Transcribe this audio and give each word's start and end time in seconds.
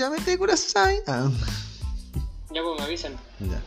Llámete 0.00 0.38
Kurasai. 0.38 0.96
Ah, 1.06 1.28
Ya 2.54 2.62
pues 2.62 2.78
me 2.78 2.84
avisan. 2.86 3.12
ya. 3.38 3.60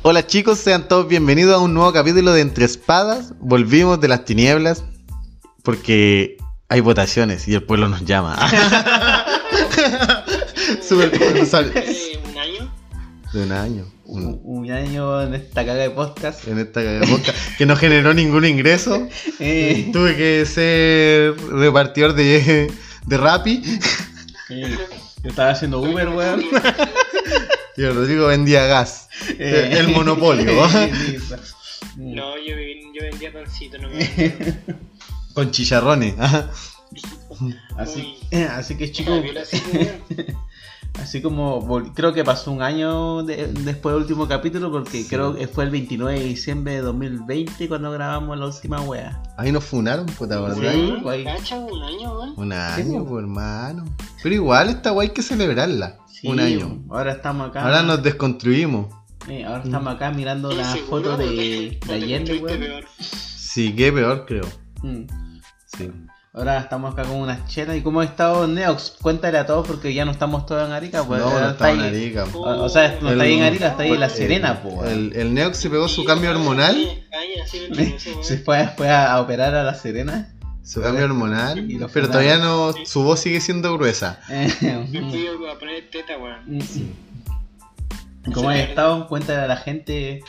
Hola 0.00 0.26
chicos, 0.26 0.58
sean 0.58 0.88
todos 0.88 1.06
bienvenidos 1.06 1.54
a 1.54 1.58
un 1.58 1.74
nuevo 1.74 1.92
capítulo 1.92 2.32
de 2.32 2.40
Entre 2.40 2.64
Espadas. 2.64 3.34
Volvimos 3.38 4.00
de 4.00 4.08
las 4.08 4.24
tinieblas 4.24 4.84
porque 5.64 6.38
hay 6.70 6.80
votaciones 6.80 7.46
y 7.46 7.52
el 7.52 7.62
pueblo 7.62 7.90
nos 7.90 8.06
llama. 8.06 8.38
Súper 10.82 11.10
responsable. 11.10 11.78
Hace 11.78 12.18
un 12.30 12.38
año. 12.38 12.72
De 13.34 13.42
un 13.42 13.52
año. 13.52 13.84
un, 14.06 14.70
año 14.70 15.20
en 15.24 15.34
esta 15.34 15.66
caga 15.66 15.82
de 15.82 15.90
podcast. 15.90 16.48
en 16.48 16.58
esta 16.58 16.80
boca 17.06 17.34
que 17.58 17.66
no 17.66 17.76
generó 17.76 18.14
ningún 18.14 18.46
ingreso. 18.46 19.06
Eh, 19.40 19.90
Tuve 19.92 20.16
que 20.16 20.46
ser 20.46 21.36
repartidor 21.50 22.14
de, 22.14 22.72
de 23.04 23.16
Rappi. 23.18 23.62
eh, 24.48 24.78
yo 25.22 25.30
estaba 25.30 25.50
haciendo 25.50 25.80
Uber, 25.80 26.08
weón. 26.08 26.44
Y 27.74 27.84
el 27.84 27.94
Rodrigo 27.94 28.26
vendía 28.26 28.66
gas. 28.66 29.08
Eh, 29.38 29.76
El 29.78 29.88
monopolio. 29.88 30.52
listo. 31.08 31.36
No, 31.96 32.36
yo, 32.36 32.54
yo 32.94 33.02
vendía 33.02 33.32
pancito 33.32 33.78
no 33.78 33.88
Con 35.34 35.50
chicharrones. 35.50 36.14
Ajá. 36.18 36.50
Así, 37.78 38.18
Uy. 38.30 38.42
así 38.50 38.76
que 38.76 38.92
Chico. 38.92 39.22
chicos, 39.22 39.48
así, 41.00 41.20
como 41.22 41.66
creo 41.94 42.12
que 42.12 42.24
pasó 42.24 42.52
un 42.52 42.62
año 42.62 43.22
de- 43.22 43.48
después 43.48 43.94
del 43.94 44.02
último 44.02 44.28
capítulo 44.28 44.70
porque 44.70 45.02
Sí. 45.02 45.08
creo 45.08 45.34
que 45.34 45.48
fue 45.48 45.64
el 45.64 45.70
29 45.70 46.18
de 46.18 46.24
diciembre 46.26 46.74
de 46.74 46.80
2020 46.82 47.68
cuando 47.68 47.90
grabamos 47.90 48.38
la 48.38 48.46
última 48.46 48.80
wea. 48.82 49.22
Ahí 49.36 49.50
nos 49.52 49.64
funaron, 49.64 50.06
puta, 50.06 50.40
¿verdad? 50.40 50.72
Sí. 50.72 50.94
guay. 51.02 51.24
Cacha, 51.24 51.58
un 51.58 51.82
año, 51.82 52.18
weón. 52.18 52.34
Un 52.36 52.52
año, 52.52 53.04
pues, 53.04 53.22
hermano. 53.22 53.84
Pero 54.22 54.34
igual 54.34 54.68
esta 54.68 54.90
guay 54.90 55.08
hay 55.08 55.14
que 55.14 55.22
celebrarla. 55.22 55.98
Sí, 56.10 56.28
un 56.28 56.38
año. 56.40 56.82
Ahora 56.90 57.12
estamos 57.12 57.48
acá. 57.48 57.62
Ahora 57.64 57.82
nos 57.82 58.02
desconstruimos. 58.02 58.86
eh, 59.28 59.44
ahora 59.44 59.62
estamos 59.64 59.94
acá 59.94 60.10
mirando 60.10 60.50
Sí, 60.50 60.56
la 60.56 60.72
seguro, 60.72 60.88
foto 61.12 61.16
de, 61.16 61.78
de 61.86 61.92
Allende, 61.94 62.38
weón. 62.38 62.58
peor. 62.60 62.84
Sí, 62.98 63.74
qué 63.76 63.92
peor, 63.92 64.24
creo. 64.26 64.44
Mm. 64.82 65.04
Sí. 65.76 65.90
Ahora 66.34 66.58
estamos 66.60 66.94
acá 66.94 67.02
con 67.02 67.16
unas 67.16 67.46
chelas. 67.46 67.76
¿Y 67.76 67.82
cómo 67.82 68.00
ha 68.00 68.04
estado 68.04 68.46
Neox? 68.46 68.94
Cuéntale 69.02 69.36
a 69.36 69.44
todos 69.44 69.66
porque 69.66 69.92
ya 69.92 70.06
no 70.06 70.12
estamos 70.12 70.46
todos 70.46 70.66
en 70.66 70.72
Arica. 70.72 71.04
Pues, 71.04 71.20
no, 71.20 71.38
no 71.38 71.50
está 71.50 71.70
en 71.72 71.80
Arica. 71.80 72.24
O 72.32 72.40
o 72.64 72.68
sea, 72.70 72.98
no 73.02 73.10
está 73.10 73.24
ahí 73.24 73.34
en 73.34 73.42
Arica, 73.42 73.68
está 73.68 73.82
ahí 73.82 73.92
en 73.92 74.00
La 74.00 74.06
El- 74.06 74.12
Serena, 74.12 74.62
pues. 74.62 74.90
El, 74.90 75.12
el 75.14 75.34
Neox 75.34 75.58
se 75.58 75.68
pegó 75.68 75.88
su 75.88 76.04
cambio 76.04 76.30
hormonal. 76.30 76.76
Se 78.22 78.38
fue, 78.38 78.66
fue 78.76 78.88
a 78.90 79.20
operar 79.20 79.54
a 79.54 79.62
La 79.62 79.74
Serena. 79.74 80.32
Su 80.64 80.80
cambio 80.80 81.04
hormonal. 81.04 81.70
Y 81.70 81.78
Pero 81.92 82.08
todavía 82.08 82.38
no. 82.38 82.72
Su 82.86 83.02
voz 83.02 83.20
sigue 83.20 83.40
siendo 83.42 83.76
gruesa. 83.76 84.20
A 84.28 85.58
poner 85.58 85.90
teta, 85.90 86.16
weón. 86.16 86.60
¿Cómo 88.32 88.48
has 88.48 88.60
estado? 88.60 89.06
Cuéntale 89.08 89.40
a 89.40 89.46
la 89.48 89.56
gente, 89.56 90.22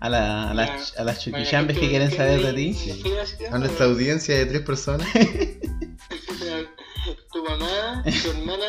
a, 0.00 0.08
la, 0.08 0.50
a, 0.50 0.54
las, 0.54 0.96
a 0.96 1.04
las 1.04 1.20
chuquichambes 1.20 1.78
que 1.78 1.88
quieren 1.88 2.10
saber 2.10 2.42
de 2.42 2.52
ti. 2.52 2.74
Sí. 2.74 3.02
A 3.50 3.58
nuestra 3.58 3.86
audiencia 3.86 4.36
de 4.36 4.46
tres 4.46 4.62
personas. 4.62 5.06
Tu 7.32 7.44
mamá, 7.44 8.02
tu 8.04 8.30
hermana 8.30 8.64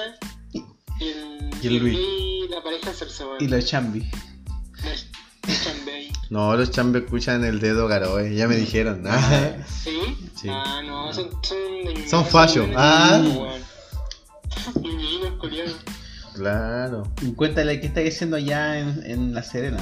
y 0.51 0.63
el, 0.99 1.49
Y 1.61 1.67
el 1.67 1.77
Luis. 1.77 1.97
Y 1.97 2.47
la 2.49 2.61
pareja. 2.61 2.91
Y 3.39 3.47
los 3.47 3.73
ahí. 3.73 4.11
No, 6.29 6.55
los 6.55 6.71
chambes 6.71 7.03
escuchan 7.03 7.43
el 7.43 7.59
dedo 7.59 7.87
garoe. 7.87 8.35
Ya 8.35 8.47
me 8.47 8.55
dijeron. 8.55 9.03
Ah. 9.07 9.57
¿Sí? 9.67 9.99
Sí. 10.35 10.47
Ah, 10.49 10.81
no, 10.85 11.11
son. 11.13 11.29
Son, 11.43 11.57
Son 12.07 12.25
fallos. 12.25 12.69
Ah. 12.75 13.21
claro. 16.35 17.03
Y 17.21 17.33
Cuéntale 17.33 17.81
qué 17.81 17.87
está 17.87 18.01
haciendo 18.01 18.37
allá 18.37 18.79
en, 18.79 19.03
en 19.05 19.33
La 19.33 19.43
Serena. 19.43 19.79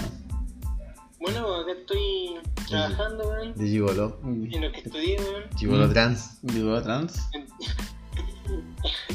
Bueno, 1.27 1.55
acá 1.55 1.71
estoy 1.73 2.35
trabajando, 2.67 3.27
weón. 3.29 3.53
De 3.55 3.67
Gigolo. 3.67 4.19
En 4.23 4.61
lo 4.61 4.71
que 4.71 4.79
estudié, 4.79 5.17
weón. 5.19 5.43
Gigolo 5.57 5.87
Mm. 5.87 5.93
trans. 5.93 6.37
Digo, 6.41 6.81
trans. 6.81 7.29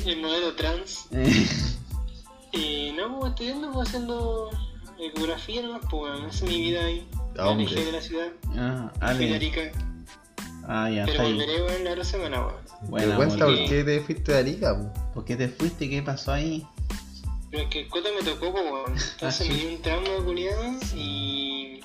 En 0.04 0.20
modelo 0.22 0.54
trans. 0.54 1.06
Eh, 1.12 1.46
Y 2.52 2.92
no, 2.92 3.18
pues 3.18 3.30
estudiando, 3.32 3.72
pues 3.72 3.88
haciendo 3.88 4.50
ecografía 5.00 5.62
nomás, 5.62 5.80
pues 5.90 6.02
weón. 6.02 6.26
Es 6.28 6.42
mi 6.42 6.60
vida 6.60 6.84
ahí. 6.84 7.08
Ah, 7.14 7.44
Me 7.44 7.48
hombre. 7.48 7.66
alejé 7.66 7.84
de 7.86 7.92
la 7.92 8.00
ciudad. 8.02 8.28
ah, 8.56 8.90
Fui 8.98 9.00
de 9.00 9.24
Ale. 9.26 9.34
Arica. 9.36 9.60
Ah, 10.68 10.90
ya 10.90 11.04
Pero 11.06 11.12
está 11.12 11.22
ahí. 11.22 11.32
volveré, 11.32 11.62
weón, 11.62 11.84
la 11.84 11.90
otra 11.92 12.04
semana, 12.04 12.40
weón. 12.46 12.54
Buena, 12.90 13.06
¿Te 13.10 13.16
cuenta 13.16 13.44
por 13.46 13.54
qué 13.54 13.84
te 13.84 14.00
fuiste 14.00 14.32
de 14.32 14.38
Arica? 14.38 14.76
po? 14.78 15.12
¿Por 15.14 15.24
qué 15.24 15.36
te 15.36 15.48
fuiste? 15.48 15.88
¿Qué 15.88 16.02
pasó 16.02 16.32
ahí? 16.32 16.66
Pero 17.50 17.62
es 17.64 17.68
que 17.70 17.80
el 17.80 17.88
coto 17.88 18.08
me 18.18 18.22
tocó, 18.30 18.52
pues, 18.52 18.64
weón. 18.64 18.84
Entonces 18.92 19.22
Ah, 19.22 19.30
sí. 19.32 19.48
me 19.48 19.54
dio 19.54 19.70
un 19.76 19.82
trauma 19.82 20.24
culiado 20.24 20.62
y 20.94 21.80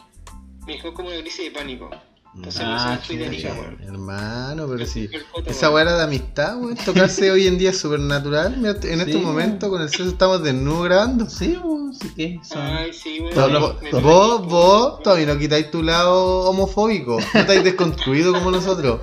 me 0.67 0.73
dejó 0.73 0.93
como 0.93 1.09
una 1.09 1.19
crisis 1.21 1.45
de 1.45 1.51
pánico. 1.51 1.89
Entonces 2.35 2.61
Ah, 2.63 2.97
me 2.99 3.05
fui 3.05 3.17
de. 3.17 3.27
Arica, 3.27 3.51
weón. 3.53 3.77
Hermano, 3.81 4.67
pero 4.67 4.85
sí. 4.85 5.09
Esa 5.47 5.69
weón. 5.69 5.73
weá 5.75 5.81
era 5.83 5.97
de 5.97 6.03
amistad, 6.03 6.57
weón. 6.59 6.75
Tocarse 6.75 7.31
hoy 7.31 7.47
en 7.47 7.57
día 7.57 7.71
es 7.71 7.79
súper 7.79 7.99
natural. 7.99 8.57
Mira, 8.57 8.71
en 8.73 8.81
Sí, 8.81 8.89
este 8.91 9.11
weón. 9.15 9.23
momento 9.23 9.69
con 9.71 9.81
el 9.81 9.89
sexo 9.89 10.09
estamos 10.09 10.43
desnudos 10.43 10.83
grabando. 10.85 11.27
Sí, 11.29 11.57
pues, 11.63 11.97
sí 11.99 12.09
que 12.15 12.39
son. 12.43 12.61
Ay, 12.61 12.93
sí, 12.93 13.19
weón. 13.21 13.53
Vos, 13.59 13.81
Me- 13.81 13.91
vos, 13.91 15.01
todavía 15.01 15.25
no 15.33 15.39
quitáis 15.39 15.71
tu 15.71 15.81
lado 15.81 16.41
homofóbico. 16.49 17.17
No 17.33 17.39
estáis 17.39 17.63
desconstruido 17.63 18.33
como 18.33 18.51
nosotros. 18.51 19.01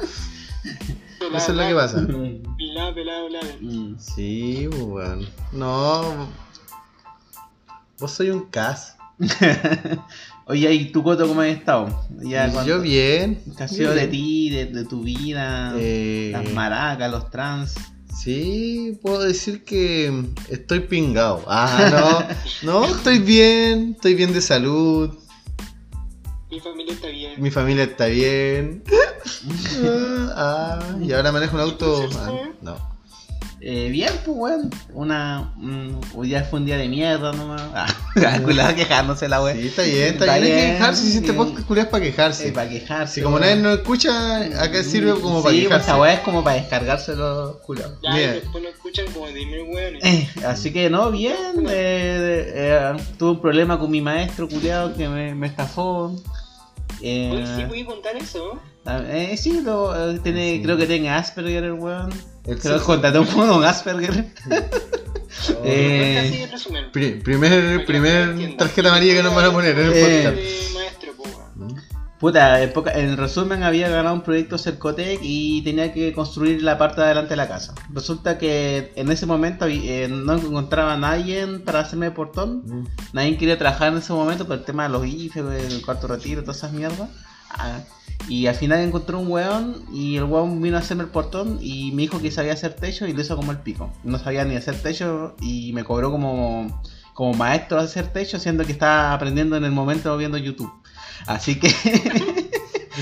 pelado, 1.18 1.36
Eso 1.38 1.50
es 1.52 1.56
lo 1.58 1.66
que 1.66 1.74
pasa. 1.74 1.96
Pelado, 2.56 2.94
pelado, 2.94 3.26
pelado. 3.26 3.98
Sí, 3.98 4.68
weón. 4.68 5.28
No. 5.50 6.28
Vos 7.98 8.12
soy 8.12 8.30
un 8.30 8.44
cas. 8.50 8.96
Oye, 10.46 10.72
¿y 10.74 10.92
tu 10.92 11.02
coto 11.02 11.26
cómo 11.26 11.40
has 11.40 11.48
estado? 11.48 11.88
Ya, 12.22 12.64
Yo 12.64 12.80
bien. 12.80 13.40
¿Qué 13.56 13.62
ha 13.64 13.68
sido 13.68 13.94
de 13.94 14.06
ti, 14.08 14.50
de, 14.50 14.66
de 14.66 14.84
tu 14.84 15.02
vida? 15.02 15.72
Eh, 15.78 16.30
Las 16.32 16.52
maracas, 16.52 17.10
los 17.10 17.30
trans. 17.30 17.74
Sí, 18.14 18.98
puedo 19.02 19.20
decir 19.20 19.64
que 19.64 20.24
estoy 20.50 20.80
pingado. 20.80 21.44
Ah, 21.48 21.88
no. 21.90 22.34
No, 22.62 22.84
estoy 22.84 23.18
bien. 23.20 23.92
Estoy 23.96 24.14
bien 24.14 24.32
de 24.32 24.40
salud. 24.40 25.10
Mi 26.50 26.60
familia 26.60 26.92
está 26.92 27.08
bien. 27.08 27.42
Mi 27.42 27.50
familia 27.50 27.84
está 27.84 28.06
bien. 28.06 28.82
Ah, 30.36 30.96
y 31.00 31.12
ahora 31.12 31.32
manejo 31.32 31.54
un 31.56 31.62
auto. 31.62 32.08
Ah, 32.18 32.32
no. 32.60 32.93
Eh, 33.66 33.88
bien, 33.88 34.10
pues, 34.26 34.36
weón. 34.36 34.70
Una. 34.92 35.50
mm, 35.56 35.98
hoy 36.16 36.28
día 36.28 36.44
fue 36.44 36.58
un 36.60 36.66
día 36.66 36.76
de 36.76 36.86
mierda 36.86 37.32
nomás. 37.32 37.62
Ah, 38.16 38.38
cuidado 38.44 38.74
quejándose 38.76 39.26
la 39.26 39.42
weón. 39.42 39.58
Sí, 39.58 39.68
está 39.68 39.82
bien, 39.82 40.02
está, 40.14 40.24
Está 40.26 40.36
bien. 40.38 40.54
Hay 40.54 40.60
que 40.66 40.72
quejarse. 40.72 41.02
Si 41.10 41.16
este 41.16 41.30
sí. 41.30 41.32
podcast 41.36 41.66
culiao 41.66 41.84
es 41.86 41.90
para 41.90 42.04
quejarse. 42.04 42.52
para 42.52 42.68
quejarse. 42.68 43.14
Si 43.14 43.22
como 43.22 43.36
weón. 43.36 43.48
nadie 43.48 43.62
nos 43.62 43.78
escucha, 43.78 44.36
acá 44.62 44.82
sirve 44.84 45.18
como 45.18 45.42
para 45.42 45.54
Sí, 45.54 45.62
pues, 45.62 45.68
quejarse. 45.68 45.90
esa 45.90 45.98
weá 46.00 46.12
es 46.12 46.20
como 46.20 46.44
para 46.44 46.56
descargarse 46.56 47.16
los 47.16 47.56
culiados. 47.62 47.98
Ya, 48.02 48.14
Bien. 48.14 48.30
y 48.30 48.32
después 48.40 48.62
lo 48.62 48.68
escuchan 48.68 49.06
como 49.14 49.26
dime 49.28 49.62
weones. 49.62 50.04
Eh, 50.04 50.28
así 50.46 50.70
que 50.72 50.90
no, 50.90 51.10
bien. 51.10 51.34
eh, 51.70 52.52
eh, 52.54 52.92
tuve 53.18 53.30
un 53.30 53.40
problema 53.40 53.78
con 53.78 53.90
mi 53.90 54.00
maestro 54.02 54.46
culiado 54.46 54.94
que 54.94 55.08
me, 55.08 55.34
me 55.34 55.46
estafó. 55.46 56.14
Eh, 57.00 57.44
sí, 57.56 57.64
voy 57.64 57.80
a 57.80 57.86
contar 57.86 58.14
eso. 58.16 58.60
Ah, 58.86 59.02
eh, 59.08 59.36
sí, 59.36 59.60
lo, 59.62 59.94
eh, 60.12 60.18
tiene, 60.22 60.56
Sí. 60.56 60.62
creo 60.62 60.76
que 60.76 60.86
tiene 60.86 61.10
Asperger 61.10 61.64
el 61.64 61.72
weón. 61.72 62.10
El 62.44 62.58
Creo 62.58 62.78
que 62.78 62.84
contraté 62.84 63.18
un 63.18 63.26
poco 63.26 63.48
con 63.48 63.64
Asperger. 63.64 64.32
Eh, 65.64 66.26
Así 66.30 66.42
en 66.42 66.50
resumen. 66.50 66.92
Pri- 66.92 67.20
primer, 67.22 67.84
primer 67.84 68.56
tarjeta 68.56 68.88
amarilla 68.88 69.14
que 69.14 69.22
nos 69.22 69.34
van 69.34 69.44
a 69.46 69.50
poner 69.52 69.78
en 69.78 69.86
el 69.86 69.92
Eh. 69.94 70.22
podcast. 70.24 70.74
Maestro, 70.74 71.12
po, 71.16 71.22
weón. 71.58 71.82
Puta, 72.20 72.62
en, 72.62 72.72
poca- 72.72 72.92
en 72.92 73.16
resumen 73.16 73.62
había 73.64 73.88
ganado 73.88 74.14
un 74.14 74.22
proyecto 74.22 74.56
Cercotec 74.56 75.18
y 75.22 75.62
tenía 75.62 75.92
que 75.92 76.12
construir 76.12 76.62
la 76.62 76.78
parte 76.78 77.00
de 77.00 77.06
adelante 77.08 77.30
de 77.30 77.36
la 77.36 77.48
casa. 77.48 77.74
Resulta 77.92 78.38
que 78.38 78.92
en 78.94 79.10
ese 79.10 79.26
momento 79.26 79.66
eh, 79.68 80.08
no 80.08 80.34
encontraba 80.34 80.94
a 80.94 80.96
nadie 80.96 81.46
para 81.58 81.80
hacerme 81.80 82.10
portón. 82.12 82.62
Mm. 82.64 82.86
Nadie 83.12 83.36
quería 83.36 83.58
trabajar 83.58 83.92
en 83.92 83.98
ese 83.98 84.12
momento 84.12 84.46
por 84.46 84.56
el 84.58 84.64
tema 84.64 84.84
de 84.84 84.90
los 84.90 85.04
IFE, 85.06 85.40
el 85.40 85.82
cuarto 85.84 86.06
retiro, 86.06 86.42
todas 86.42 86.58
esas 86.58 86.72
mierdas. 86.72 87.10
Ah, 87.50 87.80
y 88.28 88.46
al 88.46 88.54
final 88.54 88.80
encontré 88.80 89.16
un 89.16 89.30
weón 89.30 89.84
y 89.92 90.16
el 90.16 90.24
weón 90.24 90.60
vino 90.62 90.76
a 90.76 90.80
hacerme 90.80 91.02
el 91.04 91.10
portón 91.10 91.58
y 91.60 91.92
me 91.92 92.02
dijo 92.02 92.20
que 92.20 92.30
sabía 92.30 92.52
hacer 92.54 92.74
techo 92.74 93.06
y 93.06 93.12
lo 93.12 93.20
hizo 93.20 93.36
como 93.36 93.52
el 93.52 93.58
pico. 93.58 93.92
No 94.02 94.18
sabía 94.18 94.44
ni 94.44 94.56
hacer 94.56 94.76
techo 94.76 95.34
y 95.40 95.72
me 95.74 95.84
cobró 95.84 96.10
como, 96.10 96.82
como 97.12 97.34
maestro 97.34 97.78
de 97.78 97.84
hacer 97.84 98.08
techo, 98.12 98.38
siendo 98.38 98.64
que 98.64 98.72
estaba 98.72 99.12
aprendiendo 99.12 99.56
en 99.56 99.64
el 99.64 99.72
momento 99.72 100.16
viendo 100.16 100.38
YouTube. 100.38 100.72
Así 101.26 101.56
que, 101.56 101.68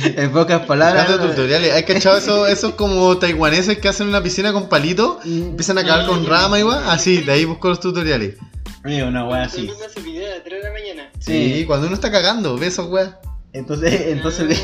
en 0.04 0.32
pocas 0.32 0.66
palabras... 0.66 1.06
Buscando 1.08 1.30
tutoriales. 1.30 1.72
¿Hay 1.72 1.84
cachado 1.84 2.18
esos, 2.18 2.48
esos 2.48 2.74
como 2.74 3.16
taiwaneses 3.18 3.78
que 3.78 3.88
hacen 3.88 4.08
una 4.08 4.22
piscina 4.22 4.52
con 4.52 4.68
palitos? 4.68 5.24
Empiezan 5.24 5.78
a 5.78 5.84
cavar 5.84 6.06
con 6.06 6.26
rama 6.26 6.58
igual. 6.58 6.82
Así, 6.88 7.18
de 7.22 7.32
ahí 7.32 7.44
busco 7.44 7.68
los 7.68 7.80
tutoriales. 7.80 8.36
Eh, 8.84 9.02
una 9.04 9.24
wea 9.28 9.44
así. 9.44 9.66
Yo 9.66 9.74
hace 9.86 10.00
video 10.00 10.26
a 10.26 10.34
las 10.34 10.44
3 10.44 10.62
de 10.62 10.68
la 10.68 10.72
mañana. 10.74 11.10
Sí, 11.20 11.54
Sí. 11.58 11.64
cuando 11.66 11.86
uno 11.86 11.94
está 11.94 12.10
cagando, 12.10 12.56
ve 12.58 12.66
esos 12.66 12.88
weas. 12.90 13.14
Entonces, 13.52 14.00
entonces... 14.06 14.58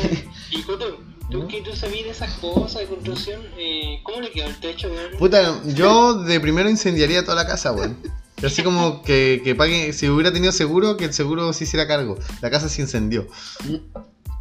Y 0.51 0.61
Coto, 0.63 0.99
Tú 1.29 1.47
que 1.47 1.61
tú 1.61 1.75
sabías 1.75 2.05
de 2.05 2.09
esas 2.09 2.31
cosas 2.39 2.81
de 2.81 2.87
construcción, 2.87 3.39
eh, 3.55 3.99
¿cómo 4.01 4.19
le 4.19 4.31
quedó 4.31 4.47
el 4.47 4.59
techo, 4.59 4.89
weón? 4.89 5.11
Puta, 5.19 5.61
yo 5.63 6.23
de 6.23 6.39
primero 6.39 6.69
incendiaría 6.69 7.23
toda 7.23 7.35
la 7.35 7.47
casa, 7.47 7.71
weón. 7.71 7.97
Así 8.43 8.63
como 8.63 9.03
que, 9.03 9.41
que 9.43 9.53
pague, 9.53 9.93
si 9.93 10.09
hubiera 10.09 10.33
tenido 10.33 10.51
seguro, 10.51 10.97
que 10.97 11.05
el 11.05 11.13
seguro 11.13 11.53
se 11.53 11.65
hiciera 11.65 11.87
cargo. 11.87 12.17
La 12.41 12.49
casa 12.49 12.67
se 12.67 12.81
incendió. 12.81 13.27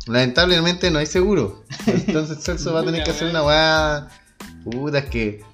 Lamentablemente 0.06 0.90
no 0.90 0.98
hay 0.98 1.06
seguro. 1.06 1.64
Entonces 1.86 2.42
Celso 2.42 2.72
va 2.72 2.80
a 2.80 2.84
tener 2.84 3.04
que 3.04 3.10
hacer 3.10 3.28
una 3.28 3.42
weá. 3.42 4.08
Puta, 4.64 4.98
es 4.98 5.06
que. 5.06 5.44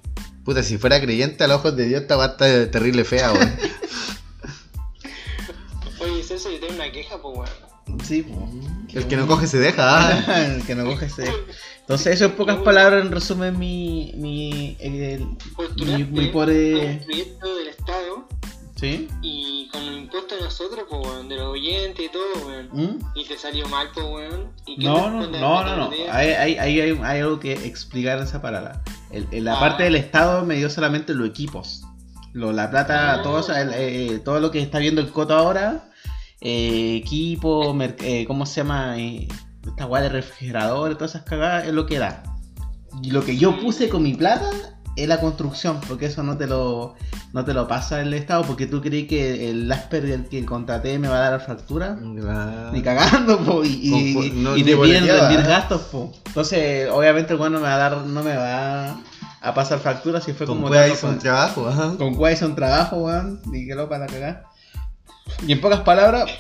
Puta, 0.44 0.62
si 0.62 0.78
fuera 0.78 1.00
creyente 1.00 1.42
a 1.42 1.48
los 1.48 1.56
ojos 1.56 1.74
de 1.74 1.86
Dios, 1.86 2.02
esta 2.02 2.16
weá 2.16 2.26
está 2.26 2.70
terrible 2.70 3.04
fea, 3.04 3.32
weón. 3.32 3.56
Oye, 5.98 6.22
Celso, 6.22 6.50
yo 6.50 6.60
tengo 6.60 6.74
una 6.74 6.92
queja, 6.92 7.20
pues, 7.20 7.38
weón. 7.38 7.63
Sí, 8.04 8.22
pues. 8.22 8.94
El 8.94 9.06
que 9.08 9.16
no 9.16 9.26
coge 9.26 9.46
se 9.46 9.58
deja, 9.58 9.82
ah. 10.08 10.46
el 10.56 10.64
que 10.66 10.74
no 10.74 10.84
coge 10.84 11.06
ese. 11.06 11.24
Entonces, 11.80 12.14
eso 12.14 12.26
en 12.26 12.32
pocas 12.32 12.56
palabras 12.58 13.04
en 13.04 13.10
resumen 13.12 13.58
mi. 13.58 14.12
mi. 14.16 14.76
el- 14.80 15.26
Postulaste 15.56 16.04
mi, 16.04 16.20
mi 16.20 16.26
pobre. 16.28 16.74
un 16.98 17.04
proyecto 17.04 17.56
del 17.56 17.68
Estado 17.68 18.28
¿Sí? 18.76 19.08
y 19.22 19.68
con 19.70 19.84
los 19.86 19.96
impuestos 19.98 20.38
de 20.38 20.44
nosotros, 20.44 20.84
pues, 20.88 21.06
weón, 21.06 21.28
de 21.28 21.36
los 21.36 21.46
oyentes 21.46 22.06
y 22.06 22.08
todo, 22.08 22.46
weón. 22.46 22.68
¿Mm? 22.72 22.98
Y 23.14 23.24
te 23.26 23.36
salió 23.38 23.68
mal, 23.68 23.88
pues, 23.94 24.06
weón. 24.06 24.50
¿Y 24.66 24.84
No, 24.84 25.10
no, 25.10 25.26
no, 25.26 25.64
no, 25.64 25.76
no. 25.76 25.90
Hay, 26.10 26.28
hay, 26.30 26.56
hay, 26.56 26.80
hay- 26.80 26.98
algo 27.20 27.38
que 27.40 27.52
explicar 27.52 28.18
en 28.18 28.24
esa 28.24 28.40
palabra. 28.40 28.82
El- 29.10 29.26
en 29.30 29.44
la 29.44 29.56
Ah. 29.56 29.60
parte 29.60 29.82
del 29.84 29.96
Estado 29.96 30.44
me 30.44 30.56
dio 30.56 30.70
solamente 30.70 31.14
los 31.14 31.28
equipos. 31.28 31.82
Lo, 32.32 32.52
la 32.52 32.68
plata, 32.70 33.14
Ah. 33.14 33.22
todo, 33.22 33.40
eso, 33.40 33.54
el- 33.54 33.72
eh, 33.74 34.18
todo 34.24 34.40
lo 34.40 34.50
que 34.50 34.60
está 34.60 34.78
viendo 34.78 35.00
el 35.00 35.10
Coto 35.10 35.34
ahora, 35.34 35.84
eh, 36.44 36.96
equipo, 37.02 37.76
eh, 37.80 38.24
¿cómo 38.26 38.46
se 38.46 38.60
llama? 38.60 38.98
Eh, 38.98 39.26
esta 39.66 39.86
guay 39.86 40.02
de 40.04 40.08
refrigeradores, 40.10 40.96
todas 40.98 41.14
esas 41.14 41.24
cagadas, 41.26 41.66
es 41.66 41.72
lo 41.72 41.86
que 41.86 41.98
da. 41.98 42.22
Y 43.02 43.10
lo 43.10 43.24
que 43.24 43.36
yo 43.36 43.58
puse 43.60 43.88
con 43.88 44.02
mi 44.02 44.14
plata 44.14 44.50
es 44.96 45.08
la 45.08 45.18
construcción, 45.20 45.80
porque 45.88 46.06
eso 46.06 46.22
no 46.22 46.36
te 46.36 46.46
lo, 46.46 46.94
no 47.32 47.44
te 47.44 47.52
lo 47.54 47.66
pasa 47.66 48.00
el 48.00 48.14
Estado, 48.14 48.44
porque 48.44 48.66
tú 48.66 48.80
crees 48.80 49.08
que 49.08 49.50
el 49.50 49.72
Asper 49.72 50.04
el 50.04 50.26
que 50.28 50.44
contraté 50.44 50.98
me 51.00 51.08
va 51.08 51.26
a 51.26 51.30
dar 51.30 51.40
factura. 51.40 51.96
Ni 52.72 52.82
cagando, 52.82 53.38
po, 53.40 53.64
y, 53.64 54.12
Con- 54.14 54.44
no, 54.44 54.56
y 54.56 54.62
te 54.62 54.76
piden 54.76 55.08
rendir 55.08 55.42
gastos, 55.42 55.80
po. 55.90 56.12
Entonces, 56.26 56.88
obviamente 56.90 57.32
el 57.32 57.38
bueno 57.38 57.58
me 57.58 57.64
va 57.64 57.74
a 57.74 57.78
dar, 57.78 57.96
no 58.06 58.22
me 58.22 58.36
va 58.36 59.00
a 59.40 59.54
pasar 59.54 59.80
factura 59.80 60.20
si 60.20 60.32
fue 60.32 60.46
Con 60.46 60.58
como 60.58 60.68
weá 60.68 60.86
loco, 60.86 60.94
hizo 60.98 61.08
un 61.08 61.14
po. 61.16 61.20
trabajo, 61.20 61.68
ajá. 61.68 61.94
Con 61.98 62.14
cuál 62.14 62.32
hizo 62.34 62.46
un 62.46 62.54
trabajo, 62.54 62.96
weón, 62.98 63.40
y 63.52 63.66
que 63.66 63.74
lo 63.74 63.88
para 63.88 64.06
cagar. 64.06 64.44
Y 65.46 65.52
en 65.52 65.60
pocas 65.60 65.80
palabras, 65.80 66.30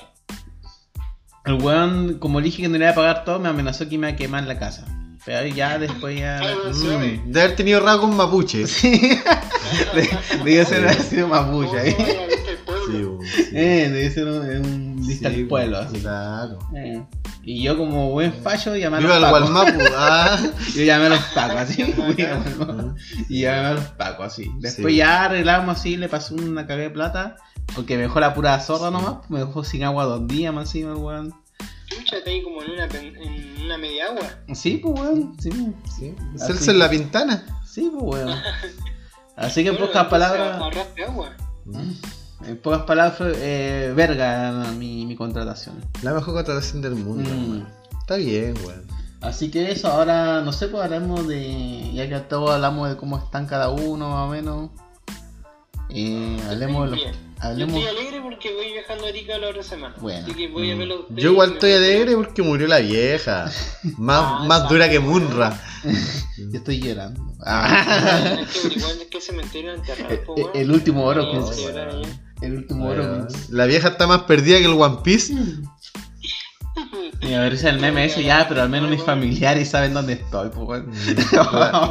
el 1.44 1.54
weón, 1.54 2.18
como 2.18 2.40
le 2.40 2.46
dije 2.46 2.62
que 2.62 2.68
no 2.68 2.78
le 2.78 2.84
iba 2.84 2.92
a 2.92 2.94
pagar 2.94 3.24
todo, 3.24 3.38
me 3.38 3.48
amenazó 3.48 3.84
que 3.88 3.98
me 3.98 4.08
iba 4.08 4.14
a 4.14 4.16
quemar 4.16 4.44
la 4.44 4.58
casa. 4.58 4.84
Pero 5.26 5.46
ya 5.54 5.78
después 5.78 6.18
ya. 6.18 6.38
Sí, 6.72 6.86
Mm, 6.86 7.32
de 7.32 7.40
haber 7.42 7.56
tenido 7.56 7.80
rasgos 7.80 8.14
mapuche. 8.14 8.66
Sí, 8.66 9.10
ser 10.66 10.84
haber 10.84 11.00
sido 11.02 11.26
mapuche 11.28 11.78
ahí. 11.78 11.94
¿Cómo 11.94 12.06
era, 12.08 12.26
viste, 12.26 12.50
el 12.50 12.56
pueblo? 12.58 12.86
weón, 13.18 13.26
sí. 13.26 13.42
Eh, 13.54 13.88
debe 13.90 14.10
ser 14.10 14.26
un, 14.26 14.66
un 14.66 15.06
dista 15.06 15.30
Sí, 15.30 15.34
al 15.36 15.46
pueblo. 15.48 15.78
así. 15.78 15.98
Claro. 16.00 16.58
Eh. 16.76 17.02
Y 17.46 17.62
yo 17.62 17.76
como 17.76 18.10
buen 18.10 18.32
fallo 18.32 18.74
llamé 18.76 18.96
a 18.96 19.00
Viva 19.00 19.18
los 19.18 19.30
pacos. 19.30 19.50
Gualmapu, 19.50 19.84
ah. 19.96 20.38
Yo 20.74 20.82
llamé 20.82 21.06
a 21.06 21.08
los 21.10 21.20
pacos 21.34 21.56
así. 21.56 21.82
y 23.28 23.40
llamé 23.42 23.66
a 23.68 23.72
los 23.74 23.84
pacos 23.90 24.26
así. 24.26 24.50
Después 24.60 24.92
Sí. 24.92 24.98
ya 24.98 25.24
arreglamos 25.24 25.78
así, 25.78 25.96
le 25.96 26.08
pasó 26.08 26.34
una 26.34 26.62
cagada 26.66 26.82
de 26.88 26.90
plata. 26.90 27.36
Porque 27.74 27.96
me 27.96 28.02
dejó 28.02 28.20
la 28.20 28.34
pura 28.34 28.58
zorra 28.60 28.90
nomás. 28.90 29.28
Me 29.30 29.38
dejó 29.40 29.64
sin 29.64 29.84
agua 29.84 30.04
dos 30.04 30.26
días 30.28 30.52
más 30.54 30.66
encima, 30.66 30.92
el 30.92 30.98
weón. 30.98 31.34
Chucha, 31.86 32.16
está 32.18 32.30
ahí 32.30 32.42
como 32.42 32.62
en 32.62 32.70
una, 32.72 32.84
en 32.86 33.62
una 33.64 33.78
media 33.78 34.06
agua. 34.06 34.22
Sí, 34.54 34.78
pues 34.82 35.00
weón. 35.00 35.36
Sí, 35.40 35.50
Sí. 35.98 36.14
Celso 36.36 36.70
en 36.70 36.78
la 36.78 36.88
pintana. 36.90 37.44
sí 37.66 37.90
pues 37.92 38.24
weón. 38.24 38.38
Así 39.36 39.62
que 39.64 39.70
en 39.70 39.74
Bueno, 39.76 39.88
pocas 39.88 40.06
palabras. 40.06 40.60
Ahorraste 40.60 41.04
agua. 41.04 41.36
En 42.46 42.56
pocas 42.58 42.82
palabras 42.82 43.16
fue 43.18 43.32
eh, 43.36 43.92
verga 43.94 44.52
mi, 44.76 45.06
mi 45.06 45.16
contratación. 45.16 45.76
La 46.02 46.12
mejor 46.12 46.34
contratación 46.34 46.82
del 46.82 46.94
mundo. 46.94 47.28
Mm. 47.30 47.66
Está 48.00 48.16
bien, 48.16 48.54
weón. 48.64 48.84
Así 49.20 49.50
que 49.50 49.70
eso, 49.72 49.88
ahora 49.88 50.42
no 50.42 50.52
sé, 50.52 50.68
pues 50.68 50.82
hablamos 50.84 51.26
de. 51.26 51.90
Ya 51.94 52.08
que 52.08 52.18
todos 52.20 52.50
hablamos 52.50 52.90
de 52.90 52.96
cómo 52.96 53.16
están 53.18 53.46
cada 53.46 53.70
uno, 53.70 54.10
más 54.10 54.28
o 54.28 54.30
menos. 54.30 54.70
Eh, 55.90 56.38
hablemos 56.50 56.90
de 56.90 56.96
los. 56.96 57.06
Hablemos. 57.40 57.74
Yo 57.74 57.80
estoy 57.88 57.98
alegre 57.98 58.20
porque 58.22 58.54
voy 58.54 58.72
viajando 58.72 59.04
a 59.04 59.08
Arica 59.08 59.38
la 59.38 59.48
otra 59.48 59.62
semana. 59.62 59.94
Bueno. 60.00 60.24
Así 60.26 60.34
que 60.34 60.48
voy 60.48 60.70
a 60.70 60.76
verlo 60.76 60.94
a 60.94 61.00
ustedes 61.00 61.22
Yo 61.22 61.30
igual 61.32 61.52
estoy 61.54 61.72
alegre 61.72 62.16
porque 62.16 62.42
murió 62.42 62.66
la 62.66 62.78
vieja. 62.78 63.50
Más, 63.98 64.22
Ah, 64.22 64.44
más 64.46 64.68
dura 64.68 64.88
que. 64.88 64.98
Munra. 65.00 65.58
Yo 66.36 66.58
estoy 66.58 66.80
llorando. 66.80 67.22
Ah, 67.44 68.36
Hay 68.38 68.44
que 68.46 68.58
averiguar 68.60 68.92
en 68.92 69.08
qué 69.10 69.20
cementerio 69.20 69.74
enterrar, 69.74 70.24
po, 70.24 70.34
Eh, 70.36 70.42
weón. 70.44 70.50
el 70.56 70.70
último 70.70 71.04
oro, 71.04 71.30
pues. 71.32 71.66
allá. 71.66 72.00
El 72.40 72.56
último 72.56 72.86
oro. 72.86 73.02
Weón. 73.02 73.28
La 73.50 73.66
vieja 73.66 73.88
está 73.88 74.06
más 74.06 74.22
perdida 74.22 74.58
que 74.58 74.64
el 74.66 74.72
One 74.72 74.98
Piece. 75.02 75.34
Y 77.26 77.32
a 77.34 77.40
ver 77.40 77.54
el 77.64 77.78
meme 77.80 78.04
ese 78.04 78.22
ya, 78.22 78.46
pero 78.48 78.62
al 78.62 78.68
menos 78.68 78.90
mis 78.90 79.02
familiares 79.02 79.70
saben 79.70 79.94
dónde 79.94 80.12
estoy, 80.14 80.50
pues. 80.50 80.66
weón. 80.68 80.90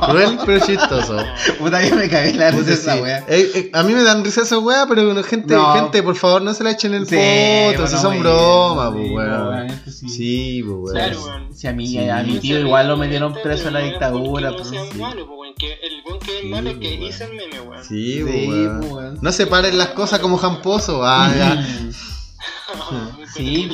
Cruel 0.09 0.37
pero 0.45 0.65
chistoso. 0.65 1.17
Puta 1.59 1.81
que 1.81 1.93
me 1.95 2.07
cagué 2.09 2.33
la 2.33 2.51
Puta, 2.51 2.59
risa 2.69 2.75
sí. 2.75 2.81
esa 2.89 2.95
wea. 3.01 3.25
Eh, 3.27 3.51
eh, 3.55 3.69
a 3.73 3.83
mí 3.83 3.93
me 3.93 4.03
dan 4.03 4.23
risa 4.23 4.41
esa 4.41 4.59
weá, 4.59 4.85
pero 4.87 5.05
bueno, 5.05 5.23
gente, 5.23 5.55
No. 5.55 5.73
gente, 5.73 6.03
por 6.03 6.15
favor, 6.15 6.41
no 6.43 6.53
se 6.53 6.63
la 6.63 6.71
echen 6.71 6.93
el 6.93 7.07
Sí, 7.07 7.15
foto, 7.15 7.87
si 7.87 7.95
bueno, 7.95 8.01
son 8.01 8.19
bromas, 8.19 8.89
sí, 8.93 9.09
pues 9.11 9.11
weón. 9.11 9.69
sí. 9.85 10.09
Sí, 10.09 10.63
pues 10.63 10.75
weón. 10.77 10.93
Claro, 10.93 11.23
weón. 11.25 11.53
Si 11.55 11.67
a 11.67 11.73
mí, 11.73 11.87
Sí. 11.87 11.97
a 12.09 12.23
mi 12.23 12.39
tío 12.39 12.59
igual 12.59 12.87
lo 12.87 12.97
metieron 12.97 13.33
preso 13.41 13.67
en 13.69 13.73
la 13.73 13.79
no 13.81 13.85
dictadura. 13.87 14.51
pues. 14.55 14.71
No 14.71 14.85
malo, 15.03 15.25
po, 15.27 15.35
weón, 15.35 15.53
que 15.57 15.73
el 15.73 16.01
weón 16.05 16.19
que 16.19 16.35
es 16.35 16.41
Sí, 16.41 16.47
malo 16.47 16.69
es 16.69 16.77
que 16.77 16.93
hizo 16.93 17.23
el 17.23 17.29
meme, 17.33 17.61
weón. 17.61 17.83
Sí, 17.83 18.13
Sí, 18.13 18.21
pues, 18.23 18.47
weón. 18.49 18.79
pues, 18.81 18.91
weón. 18.91 19.17
No 19.21 19.31
separen 19.31 19.77
las 19.77 19.89
cosas 19.89 20.19
como 20.19 20.37
jamposo. 20.37 21.01
Ah, 21.05 21.31
ya. 21.35 21.65
Sí, 23.33 23.67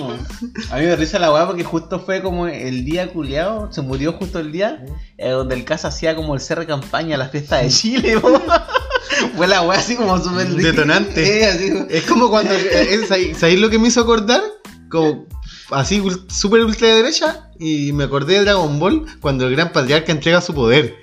a 0.72 0.78
mí 0.78 0.86
me 0.86 0.96
risa 0.96 1.20
la 1.20 1.34
weá 1.34 1.46
porque 1.46 1.64
justo 1.66 2.00
fue 2.00 2.22
como 2.22 2.48
el 2.48 2.86
día 2.86 3.10
culiado, 3.12 3.70
se 3.74 3.82
murió 3.82 4.14
justo 4.14 4.40
el 4.40 4.52
día 4.54 4.86
eh, 5.18 5.32
donde 5.32 5.56
el 5.56 5.66
casa 5.66 5.90
hacía 5.90 6.16
como 6.16 6.34
el 6.34 6.40
cierre 6.40 6.62
de 6.62 6.68
campaña 6.68 7.16
a 7.16 7.18
la 7.20 7.28
fiesta 7.30 7.58
de 7.58 7.70
Chile. 7.70 8.20
Fue 9.36 9.48
la 9.48 9.64
weá 9.64 9.80
así 9.80 9.96
como 9.96 10.18
súper 10.20 10.48
Detonante. 10.50 11.46
Así, 11.46 11.72
po. 11.72 11.86
Es 11.90 12.04
como 12.04 12.30
cuando. 12.30 12.54
eh, 12.56 13.00
es- 13.02 13.38
¿Sabéis 13.38 13.60
lo 13.60 13.70
que 13.70 13.78
me 13.80 13.88
hizo 13.90 14.00
acordar? 14.02 14.42
Como 14.90 15.26
así, 15.72 16.02
super 16.30 16.64
ultra 16.64 16.88
derecha. 16.88 17.50
Y 17.60 17.92
me 17.92 18.06
acordé 18.06 18.36
de 18.36 18.42
Dragon 18.46 18.80
Ball 18.80 19.06
cuando 19.20 19.46
el 19.48 19.56
gran 19.56 19.74
patriarca 19.74 20.12
entrega 20.14 20.40
su 20.42 20.54
poder. 20.54 20.96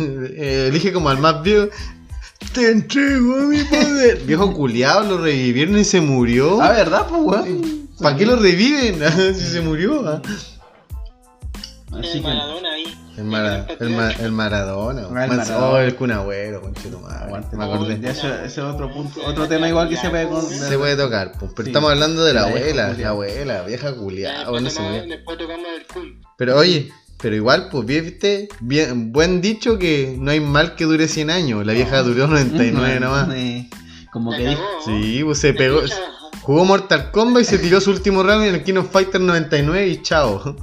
Eh, 0.00 0.66
Elige 0.68 0.92
como 0.92 1.08
al 1.08 1.18
más 1.18 1.42
viejo. 1.42 1.68
Te 2.52 2.70
entrego 2.70 3.36
mi 3.46 3.62
poder. 3.64 4.18
Viejo 4.26 4.52
culiado, 4.52 5.04
lo 5.16 5.22
revivieron 5.22 5.78
y 5.78 5.84
se 5.84 6.00
murió. 6.00 6.60
Ah, 6.60 6.72
¿verdad, 6.72 7.06
pues, 7.08 7.22
weón? 7.22 7.88
¿Para 8.00 8.16
qué 8.16 8.26
lo 8.26 8.36
reviven? 8.36 9.00
si 9.34 9.44
se 9.46 9.60
murió. 9.60 10.06
ah. 10.06 10.20
Así 11.98 12.06
El 12.08 12.12
que, 12.12 12.20
Maradona 12.22 12.72
ahí. 12.72 12.84
El, 13.18 13.24
Mara- 13.24 13.66
el, 13.78 13.90
Ma- 13.90 14.10
el 14.12 14.32
Maradona. 14.32 15.02
Ah, 15.02 15.24
el 15.24 15.28
Man- 15.28 15.36
Maradona. 15.36 15.66
Oh, 15.66 15.78
el 15.78 15.94
Cunagüero, 15.94 16.62
conchetumadre. 16.62 17.24
aguante, 17.26 17.56
Me 17.56 17.64
acordé. 17.64 18.00
ya 18.00 18.10
Ese 18.10 18.44
es 18.46 18.58
otro 18.58 18.90
punto, 18.92 19.20
otro 19.26 19.46
tema 19.46 19.68
igual 19.68 19.88
que 19.90 19.96
se 19.96 20.08
puede 20.08 20.28
con. 20.28 20.42
Se 20.42 20.78
puede 20.78 20.96
tocar, 20.96 21.32
pues, 21.38 21.52
pero 21.54 21.64
Sí. 21.66 21.70
estamos 21.70 21.90
hablando 21.90 22.24
de 22.24 22.32
la, 22.32 22.44
abuela, 22.44 22.88
culiao. 22.88 22.96
la 23.02 23.08
abuela, 23.10 23.62
vieja 23.64 23.94
culiada. 23.94 24.34
después, 24.38 24.50
bueno, 24.52 24.70
se 24.70 24.76
tocamos, 24.76 24.96
murió. 25.00 25.16
después 25.16 25.38
tocamos 25.38 25.66
el 25.78 25.86
cool. 25.92 26.20
Pero 26.38 26.56
oye, 26.56 26.90
pero 27.22 27.36
igual, 27.36 27.68
pues 27.70 27.86
viste, 27.86 28.48
bien, 28.60 29.12
buen 29.12 29.40
dicho 29.40 29.78
que 29.78 30.16
no 30.18 30.32
hay 30.32 30.40
mal 30.40 30.74
que 30.74 30.84
dure 30.84 31.06
100 31.06 31.30
años. 31.30 31.64
La 31.64 31.72
vieja 31.72 32.02
duró 32.02 32.26
99 32.26 32.98
nomás. 32.98 33.28
Eh, 33.34 33.70
Como 34.12 34.32
que 34.32 34.56
Sí, 34.84 35.22
pues 35.24 35.38
se 35.38 35.54
pegó. 35.54 35.80
Jugó 36.42 36.64
Mortal 36.64 37.12
Kombat 37.12 37.42
y 37.42 37.46
se 37.46 37.58
tiró 37.58 37.80
su 37.80 37.92
último 37.92 38.24
round 38.24 38.44
en 38.46 38.54
el 38.56 38.64
King 38.64 38.74
of 38.74 38.90
Fighter 38.90 39.20
99 39.20 39.86
y 39.86 40.02
chao. 40.02 40.56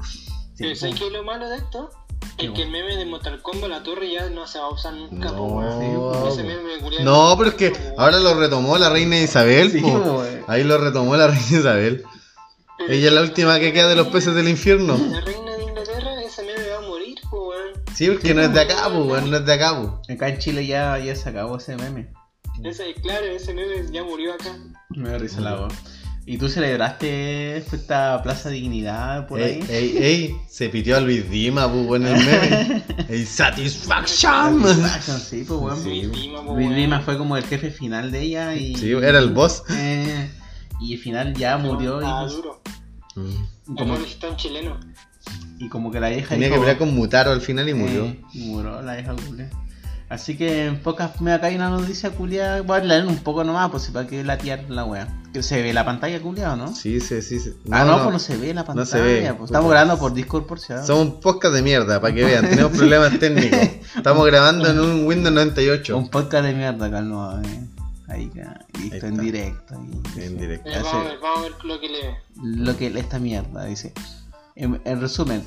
Pero 0.57 0.75
¿sabes 0.75 0.95
qué 0.99 1.07
es 1.07 1.13
lo 1.13 1.23
malo 1.23 1.47
de 1.47 1.55
esto? 1.55 1.89
Es 2.37 2.51
que 2.51 2.63
el 2.63 2.69
meme 2.69 2.97
de 2.97 3.05
Mortal 3.05 3.41
Kombat, 3.41 3.69
la 3.69 3.81
torre 3.81 4.11
ya 4.11 4.29
no 4.29 4.45
se 4.45 4.59
va 4.59 4.65
a 4.65 4.69
usar 4.73 4.93
nunca, 4.93 5.31
No. 5.31 6.27
Ese 6.27 6.43
meme 6.43 6.61
No, 7.03 7.35
pero 7.37 7.51
es 7.51 7.55
que 7.55 7.73
ahora 7.97 8.19
lo 8.19 8.33
retomó 8.33 8.77
la 8.77 8.89
reina 8.89 9.17
Isabel. 9.17 9.71
Sí, 9.71 9.81
eh. 9.85 10.43
Ahí 10.47 10.65
lo 10.65 10.77
retomó 10.77 11.15
la 11.15 11.27
reina 11.27 11.45
Isabel. 11.49 12.03
Pero 12.77 12.93
Ella 12.93 13.07
es 13.07 13.13
la 13.13 13.21
última 13.21 13.59
que 13.59 13.71
queda 13.71 13.87
de 13.87 13.95
los 13.95 14.07
peces 14.07 14.35
del 14.35 14.49
infierno. 14.49 14.97
La 14.97 15.21
reina 15.21 15.38
po. 17.99 18.11
Sí, 18.11 18.11
porque 18.11 18.33
no 18.33 18.41
es 18.41 18.53
de 18.53 18.61
acá, 18.61 18.83
pues, 18.85 19.05
weón, 19.05 19.29
no 19.31 19.37
es 19.37 19.45
de 19.45 19.53
acá, 19.53 19.79
pues. 20.05 20.17
Acá 20.17 20.29
en 20.29 20.37
Chile 20.39 20.65
ya, 20.65 20.97
ya 20.99 21.15
se 21.15 21.29
acabó 21.29 21.57
ese 21.57 21.75
meme. 21.77 22.11
Ese, 22.63 22.93
claro, 22.95 23.25
ese 23.25 23.53
meme 23.53 23.91
ya 23.91 24.03
murió 24.03 24.33
acá. 24.33 24.55
Me 24.89 25.09
da 25.09 25.17
risa 25.17 25.41
la 25.41 25.55
voz. 25.55 25.73
¿Y 26.25 26.37
tú 26.37 26.47
celebraste 26.47 27.63
fue 27.67 27.79
esta 27.79 28.21
Plaza 28.21 28.49
Dignidad 28.49 29.25
por 29.27 29.39
Ey, 29.41 29.61
ahí? 29.63 29.65
ey, 29.69 29.97
ey, 29.97 30.35
se 30.47 30.69
pitió 30.69 30.97
a 30.97 30.99
Luis 30.99 31.27
Dima, 31.29 31.71
pues, 31.71 32.01
en 32.01 32.07
el 32.07 32.25
meme. 32.25 32.83
¡Ey, 33.09 33.25
satisfaction! 33.25 34.61
Satisfaction, 34.63 35.19
Sí, 35.19 35.45
pues. 35.47 35.79
Sí. 35.79 36.03
Luis 36.03 36.17
Lima, 36.19 36.43
po, 36.45 36.55
Luis. 36.55 36.69
Lima 36.71 36.99
fue 37.01 37.17
como 37.17 37.35
el 37.37 37.43
jefe 37.45 37.71
final 37.71 38.11
de 38.11 38.21
ella 38.21 38.53
y. 38.55 38.75
Sí, 38.75 38.91
era 38.91 39.17
el 39.19 39.29
boss. 39.31 39.63
Eh, 39.71 40.29
y 40.81 40.93
al 40.95 40.99
final 41.01 41.33
ya 41.35 41.57
murió 41.57 41.99
Ah, 42.03 42.27
y. 42.29 42.31
Mm. 42.31 42.35
duro. 42.35 42.61
Como, 43.65 43.77
Como 43.77 43.95
está 43.95 44.27
en 44.27 44.35
chileno. 44.35 44.79
Y 45.59 45.69
como 45.69 45.91
que 45.91 45.99
la 45.99 46.09
vieja 46.09 46.29
Tenía 46.29 46.47
que 46.47 46.53
dijo, 46.53 46.61
pelear 46.63 46.77
con 46.79 46.95
Mutaro 46.95 47.31
al 47.31 47.41
final 47.41 47.69
y 47.69 47.73
murió. 47.73 48.05
eh, 48.05 48.19
y 48.33 48.47
murió 48.47 48.81
la 48.81 48.95
vieja 48.95 49.13
culia. 49.27 49.49
Así 50.09 50.35
que 50.35 50.65
en 50.65 50.79
pocas 50.81 51.21
me 51.21 51.31
acá 51.33 51.47
hay 51.47 51.55
una 51.55 51.69
noticia 51.69 52.09
culia. 52.09 52.63
Voy 52.63 52.79
a 52.79 52.83
leer 52.83 53.05
un 53.05 53.17
poco 53.19 53.43
nomás, 53.43 53.69
pues 53.69 53.83
si 53.83 53.91
para 53.91 54.07
que 54.07 54.23
la 54.23 54.39
tía 54.39 54.65
la 54.67 54.83
wea. 54.83 55.07
Que 55.31 55.43
se 55.43 55.61
ve 55.61 55.71
la 55.71 55.85
pantalla 55.85 56.19
culia 56.19 56.53
o 56.53 56.55
no? 56.55 56.73
Sí, 56.73 56.99
sí, 56.99 57.21
sí. 57.21 57.39
sí. 57.39 57.53
ah, 57.69 57.83
no, 57.85 57.99
pues 58.01 58.13
no 58.13 58.17
se 58.19 58.35
ve 58.37 58.47
la 58.55 58.61
no 58.61 58.65
pantalla. 58.65 58.85
se 58.87 59.01
ve. 59.01 59.33
pues, 59.37 59.51
estamos 59.51 59.69
grabando 59.69 59.99
por 59.99 60.13
Discord 60.15 60.47
por 60.47 60.59
si 60.59 60.73
acaso. 60.73 60.87
Somos 60.87 61.13
un 61.13 61.19
podcast 61.19 61.53
de 61.53 61.61
mierda, 61.61 62.01
para 62.01 62.11
que 62.15 62.23
vean. 62.25 62.49
Tenemos 62.49 62.75
problemas 62.75 63.19
técnicos. 63.19 63.59
Estamos 63.97 64.25
grabando 64.25 64.67
en 64.67 64.79
un 64.79 65.05
Windows 65.05 65.35
98. 65.35 65.95
Un 65.95 66.09
podcast 66.09 66.43
de 66.45 66.53
mierda, 66.55 66.89
calma. 66.89 67.41
eh. 67.45 67.67
Ahí, 68.07 68.31
ya, 68.33 68.65
listo, 68.79 68.95
Ahí 68.95 68.99
en 69.03 69.11
está. 69.11 69.21
directo. 69.21 69.75
ahí. 69.75 70.23
En 70.25 70.37
directo. 70.39 70.69
Eh, 70.71 70.73
vamos, 70.81 70.93
a 70.95 71.03
ver, 71.03 71.19
vamos 71.21 71.37
a 71.37 71.41
ver 71.43 71.51
lo 71.65 71.79
que 71.79 71.87
le 71.89 72.07
ve. 72.07 72.15
lo 72.41 72.77
que 72.77 72.87
esta 72.99 73.19
mierda, 73.19 73.65
dice. 73.65 73.93
En, 74.59 74.81
en 74.83 74.99
resumen, 75.01 75.41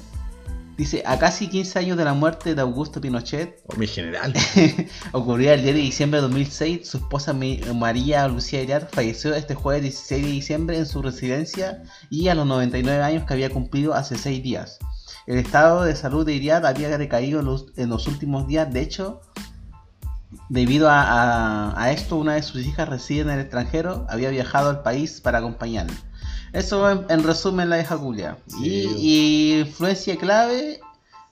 dice, 0.77 1.03
a 1.07 1.19
casi 1.19 1.49
15 1.49 1.79
años 1.79 1.97
de 1.99 2.05
la 2.05 2.15
muerte 2.15 2.55
de 2.55 2.61
Augusto 2.63 3.01
Pinochet, 3.01 3.61
Oh, 3.69 3.77
mi 3.77 3.87
general. 3.87 4.33
ocurría 5.13 5.55
el 5.55 5.63
10 5.63 5.75
de 5.75 5.81
diciembre 5.83 6.19
de 6.19 6.23
2006, 6.23 6.89
su 6.89 6.97
esposa 6.97 7.35
María 7.75 8.27
Lucía 8.29 8.63
Irar 8.63 8.89
falleció 8.91 9.35
este 9.35 9.55
jueves 9.55 9.83
16 9.83 10.25
de 10.25 10.31
diciembre 10.31 10.79
en 10.79 10.87
su 10.87 11.03
residencia 11.03 11.83
y 12.11 12.29
a 12.29 12.35
los 12.35 12.47
99 12.47 13.03
años 13.03 13.25
que 13.25 13.35
había 13.35 13.51
cumplido 13.51 13.95
hace 13.95 14.17
6 14.17 14.43
días. 14.43 14.79
El 15.27 15.39
estado 15.39 15.85
de 15.85 15.95
salud 15.95 16.27
de 16.27 16.33
Iriad 16.35 16.67
había 16.67 16.97
decaído 16.99 17.41
en 17.41 17.47
los, 17.47 17.67
en 17.77 17.91
los 17.91 18.09
últimos 18.09 18.49
días, 18.49 18.73
de 18.73 18.81
hecho, 18.81 19.21
debido 20.49 20.89
a, 20.89 21.03
a- 21.03 21.81
a 21.83 21.93
esto, 21.93 22.17
una 22.17 22.35
de 22.35 22.43
sus 22.43 22.65
hijas 22.67 22.89
reside 22.89 23.21
en 23.21 23.31
el 23.31 23.41
extranjero, 23.41 24.07
había 24.09 24.31
viajado 24.31 24.71
al 24.71 24.83
país 24.83 25.21
para 25.21 25.39
acompañarlo. 25.39 25.95
Eso 26.53 26.91
en, 26.91 27.07
en 27.09 27.23
resumen 27.25 27.71
la 27.71 27.77
vieja 27.77 27.97
Julia. 27.97 28.37
Sí. 28.47 28.89
Y, 28.99 29.57
y 29.57 29.61
influencia 29.61 30.17
clave, 30.17 30.81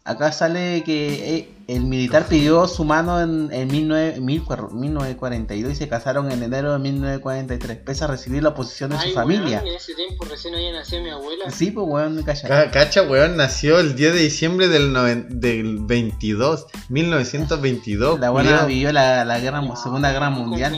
acá 0.05 0.33
sale 0.33 0.83
que 0.85 1.37
eh, 1.37 1.49
el 1.69 1.83
militar 1.85 2.27
pidió 2.27 2.67
su 2.67 2.85
mano 2.85 3.21
en, 3.21 3.49
en 3.53 3.69
19 3.69 4.19
mil 4.21 4.43
cuar- 4.45 4.73
1942 4.73 5.73
y 5.73 5.77
se 5.77 5.89
casaron 5.89 6.33
en 6.33 6.43
enero 6.43 6.73
de 6.73 6.79
1943, 6.79 7.77
pese 7.85 8.05
a 8.05 8.07
recibir 8.07 8.43
la 8.43 8.49
oposición 8.49 8.91
de 8.91 8.97
su 8.97 9.09
Ay, 9.09 9.13
familia. 9.13 9.59
weón, 9.59 9.69
en 9.69 9.75
ese 9.75 9.95
tiempo 9.95 10.25
recién 10.25 10.55
había 10.55 10.73
nacido 10.73 11.03
mi 11.03 11.11
abuela. 11.11 11.51
Sí, 11.51 11.71
pues 11.71 11.87
weón, 11.87 12.17
me 12.17 12.25
calla. 12.25 12.49
Ca- 12.49 12.71
Cacha, 12.71 13.03
weón, 13.03 13.37
nació 13.37 13.79
el 13.79 13.95
10 13.95 14.15
de 14.15 14.21
diciembre 14.21 14.69
del, 14.69 14.93
noven- 14.95 15.29
del 15.29 15.79
22, 15.81 16.67
1922. 16.89 18.19
La 18.21 18.31
buena 18.31 18.65
vivió 18.65 18.91
la, 18.93 19.25
la 19.25 19.39
guerra, 19.39 19.61
No, 19.61 19.77
Segunda 19.77 20.13
Guerra 20.13 20.31
¿cómo 20.31 20.47
Mundial. 20.47 20.73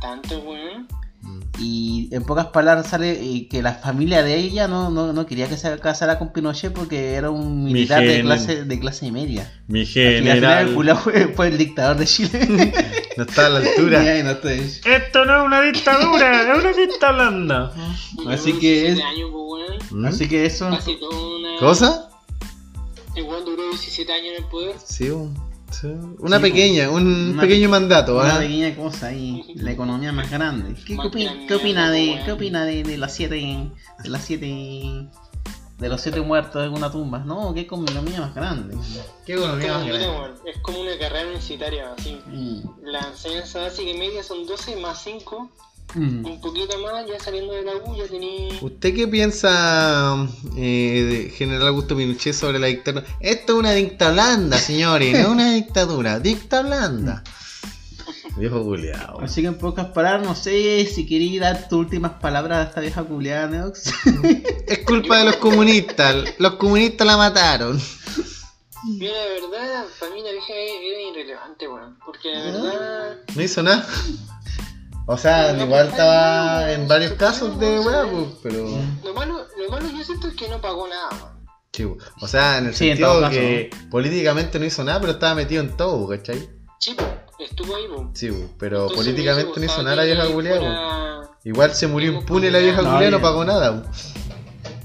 tanto, 0.00 0.38
weón. 0.40 0.86
Y 1.60 2.08
en 2.12 2.22
pocas 2.24 2.46
palabras 2.46 2.86
sale 2.88 3.12
eh, 3.20 3.48
que 3.48 3.62
la 3.62 3.74
familia 3.74 4.22
de 4.22 4.36
ella 4.36 4.68
no, 4.68 4.90
no, 4.90 5.12
no 5.12 5.26
quería 5.26 5.48
que 5.48 5.56
se 5.56 5.78
casara 5.80 6.18
con 6.18 6.32
Pinochet 6.32 6.72
porque 6.72 7.14
era 7.14 7.30
un 7.30 7.64
Mi 7.64 7.72
militar 7.72 8.02
de 8.02 8.20
clase, 8.22 8.64
de 8.64 8.78
clase 8.80 9.10
media. 9.10 9.52
Mi 9.66 9.80
Y 9.80 9.82
al 9.82 9.86
final 9.88 10.08
el 10.16 10.22
general 10.34 10.74
culo 10.74 10.96
fue, 10.96 11.28
fue 11.34 11.48
el 11.48 11.58
dictador 11.58 11.96
de 11.96 12.06
Chile. 12.06 12.72
no 13.16 13.24
está 13.24 13.46
a 13.46 13.50
la 13.50 13.58
altura. 13.58 14.00
Ay, 14.06 14.22
no 14.22 14.30
estoy- 14.30 14.60
Esto 14.84 15.24
no 15.24 15.40
es 15.40 15.46
una 15.46 15.60
dictadura, 15.62 16.52
es 16.52 16.58
una 16.58 16.72
dicta 16.72 17.12
blanda. 17.12 17.72
Y 18.24 18.32
Así 18.32 18.52
que 18.52 18.92
17 18.92 18.92
es- 18.92 19.04
años, 19.04 19.30
pues. 19.32 19.92
¿Mm? 19.92 20.04
Así 20.06 20.28
que 20.28 20.46
eso. 20.46 20.66
Una. 20.68 20.78
¿Cosa? 21.58 22.08
El 23.16 23.24
duró 23.24 23.68
17 23.70 24.12
años 24.12 24.26
en 24.36 24.44
el 24.44 24.48
poder. 24.48 24.76
Sí, 24.84 25.10
un- 25.10 25.34
sí. 25.70 25.86
una 26.18 26.36
Sí, 26.36 26.42
pequeña, 26.42 26.90
un 26.90 27.06
una- 27.32 27.42
pequeño 27.42 27.68
mandato. 27.68 28.16
Una 28.18 28.36
¿ah? 28.36 28.38
pequeña 28.38 28.74
cosa 28.76 29.08
ahí, 29.08 29.44
la 29.56 29.70
economía 29.72 30.12
más 30.12 30.30
grande. 30.30 30.74
¿Qué, 30.86 30.94
Más 30.94 31.10
grande, 31.10 31.46
qué 31.46 31.54
opina 31.54 31.90
de, 31.90 32.20
qué 32.24 32.32
opina 32.32 32.64
de, 32.64 32.82
de 32.82 32.96
las 32.98 33.14
siete, 33.14 33.36
de 33.36 34.08
las 34.08 34.24
siete, 34.24 34.46
de 35.78 35.88
los 35.88 36.00
siete 36.00 36.20
muertos 36.20 36.64
en 36.66 36.72
una 36.72 36.90
tumba? 36.90 37.18
No, 37.20 37.52
qué 37.54 37.60
economía 37.60 38.20
más 38.20 38.34
grande. 38.34 38.76
¿Qué 39.26 39.34
Es 39.34 39.38
economía 39.38 39.68
como, 39.68 39.78
más 39.78 39.88
grande? 39.88 40.50
es 40.50 40.58
como 40.62 40.80
una 40.80 40.98
carrera 40.98 41.22
universitaria, 41.26 41.92
así. 41.96 42.20
Mm. 42.26 42.60
La 42.84 43.00
enseñanza 43.00 43.60
básica 43.62 43.90
y 43.90 43.98
media 43.98 44.22
son 44.22 44.46
12 44.46 44.76
más 44.76 45.02
5. 45.02 45.50
Mm. 45.94 46.26
Un 46.26 46.40
poquito 46.40 46.78
más, 46.80 47.06
ya 47.06 47.18
saliendo 47.18 47.52
de 47.54 47.62
la 47.62 47.76
U, 47.76 47.96
ya 47.96 48.06
tenía. 48.06 48.58
¿Usted 48.60 48.94
qué 48.94 49.08
piensa, 49.08 50.28
eh, 50.56 51.06
de 51.08 51.30
General 51.30 51.68
Augusto 51.68 51.96
Pinochet, 51.96 52.34
sobre 52.34 52.58
la 52.58 52.66
dictadura? 52.66 53.06
Esto 53.20 53.54
es 53.54 53.58
una 53.58 53.72
dicta 53.72 54.10
blanda, 54.10 54.58
señores, 54.58 55.12
no 55.12 55.18
es 55.18 55.26
una 55.26 55.54
dictadura, 55.54 56.20
dicta 56.20 56.62
blanda. 56.62 57.22
Viejo 58.36 58.62
culiao. 58.62 59.20
Así 59.20 59.40
que 59.40 59.48
en 59.48 59.58
pocas 59.58 59.86
palabras, 59.86 60.26
no 60.26 60.34
sé 60.34 60.86
si 60.86 61.06
quería 61.06 61.40
dar 61.40 61.68
tus 61.68 61.78
últimas 61.78 62.12
palabras 62.20 62.58
a 62.58 62.68
esta 62.68 62.80
vieja 62.80 63.02
culiada, 63.04 63.48
Neox. 63.48 63.92
Es 64.68 64.80
culpa 64.80 65.18
de 65.18 65.24
los 65.24 65.36
comunistas, 65.36 66.34
los 66.38 66.54
comunistas 66.54 67.06
la 67.06 67.16
mataron. 67.16 67.80
Mira, 68.84 69.12
la 69.12 69.48
verdad, 69.48 69.84
para 69.98 70.14
mí 70.14 70.22
la 70.22 70.30
vieja 70.30 70.52
era 70.52 71.10
irrelevante, 71.10 71.66
weón. 71.66 71.98
Porque 72.04 72.32
la 72.32 72.44
verdad. 72.44 73.18
No 73.34 73.42
hizo 73.42 73.62
nada. 73.62 73.88
O 75.10 75.16
sea, 75.16 75.56
igual 75.56 75.88
estaba 75.88 76.70
en 76.70 76.86
varios 76.86 77.12
casos 77.14 77.58
de 77.58 77.80
weá, 77.80 78.02
pues, 78.10 78.26
pero. 78.42 78.68
Lo 79.02 79.14
malo, 79.14 79.46
lo 79.58 79.70
malo 79.70 79.88
yo 79.90 80.04
siento 80.04 80.28
es 80.28 80.34
que 80.34 80.48
no 80.48 80.60
pagó 80.60 80.86
nada. 80.86 81.34
Sí, 81.72 81.86
pues. 81.86 82.04
o 82.20 82.28
sea, 82.28 82.58
en 82.58 82.66
el 82.66 82.74
Sí, 82.74 82.84
en 82.88 82.90
sentido 82.96 83.12
todo 83.12 83.20
caso, 83.22 83.32
que 83.32 83.70
políticamente 83.90 84.58
no 84.58 84.64
hizo 84.66 84.84
nada, 84.84 85.00
pero 85.00 85.12
estaba 85.12 85.34
metido 85.34 85.62
en 85.62 85.76
todo, 85.76 86.06
pues, 86.06 86.20
¿cachai? 86.20 86.48
Sí, 86.78 86.94
estuvo 87.38 87.74
ahí, 87.74 87.84
po. 87.88 88.10
Sí, 88.14 88.28
pues, 88.30 88.44
pero 88.58 88.82
Entonces, 88.82 88.96
políticamente 88.98 89.60
me 89.60 89.66
no 89.66 89.72
hizo 89.72 89.82
nada 89.82 89.96
la 89.96 90.04
vieja 90.04 90.22
pues. 90.24 90.32
fuera- 90.48 91.30
Igual 91.44 91.74
se 91.74 91.86
murió 91.86 92.12
impune 92.12 92.50
la 92.50 92.58
vieja 92.58 92.82
No, 92.82 92.92
culiao, 92.92 93.10
no 93.10 93.20
pagó 93.22 93.44
nada. 93.44 93.82
pues. 93.82 94.12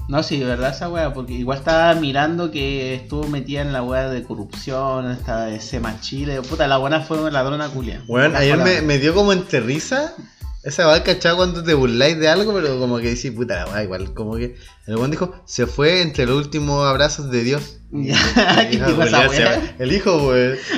No, 0.06 0.22
sí, 0.22 0.38
de 0.38 0.44
verdad 0.44 0.70
esa 0.70 0.88
wea, 0.88 1.14
porque 1.14 1.32
igual 1.32 1.58
estaba 1.58 1.94
mirando 1.94 2.50
que 2.50 2.94
estuvo 2.94 3.26
metida 3.26 3.62
en 3.62 3.72
la 3.72 3.82
wea 3.82 4.08
de 4.08 4.22
corrupción, 4.22 5.10
esta 5.10 5.46
de 5.46 5.60
Sema 5.60 5.98
Chile. 6.00 6.42
Puta, 6.42 6.68
la 6.68 6.76
buena 6.76 7.00
fue 7.00 7.20
una 7.20 7.30
ladrona 7.30 7.68
culia. 7.68 8.02
Bueno, 8.06 8.36
ayer 8.36 8.82
me, 8.82 8.98
dio 8.98 9.14
como 9.14 9.32
entre 9.32 9.60
risa. 9.60 10.14
Esa 10.62 10.86
va 10.86 11.02
cachado 11.02 11.36
cuando 11.36 11.62
te 11.62 11.74
burláis 11.74 12.18
de 12.18 12.28
algo, 12.28 12.54
pero 12.54 12.78
como 12.78 12.98
que 12.98 13.10
decís, 13.14 13.32
puta 13.32 13.64
la 13.64 13.66
weá, 13.66 13.84
igual. 13.84 14.14
Como 14.14 14.36
que 14.36 14.56
el 14.86 14.96
buen 14.96 15.10
dijo, 15.10 15.34
se 15.46 15.66
fue 15.66 16.02
entre 16.02 16.26
los 16.26 16.36
últimos 16.36 16.86
abrazos 16.86 17.30
de 17.30 17.42
Dios. 17.42 17.80
¿Qué 17.92 18.82
dijo 18.86 19.02
esa 19.02 19.74
El 19.78 19.92
hijo, 19.92 20.32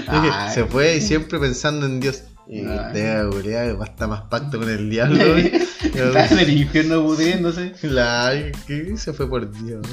Ay. 0.09 0.55
se 0.55 0.65
fue 0.65 0.97
y 0.97 1.01
siempre 1.01 1.39
pensando 1.39 1.87
en 1.87 2.01
Dios. 2.01 2.23
Y 2.49 2.61
Ay. 2.61 2.79
usted, 2.87 3.29
culiao, 3.31 3.77
basta 3.79 4.07
más 4.07 4.23
pacto 4.23 4.59
con 4.61 4.69
el 4.71 4.89
diablo. 4.91 5.33
güey. 5.33 5.53
Está 5.83 6.27
en 6.29 6.39
el 6.39 6.59
infierno 6.59 7.03
pudriéndose. 7.03 7.73
La, 7.83 8.33
¿qué? 8.67 8.97
Se 8.97 9.13
fue 9.13 9.29
por 9.29 9.51
Dios, 9.65 9.85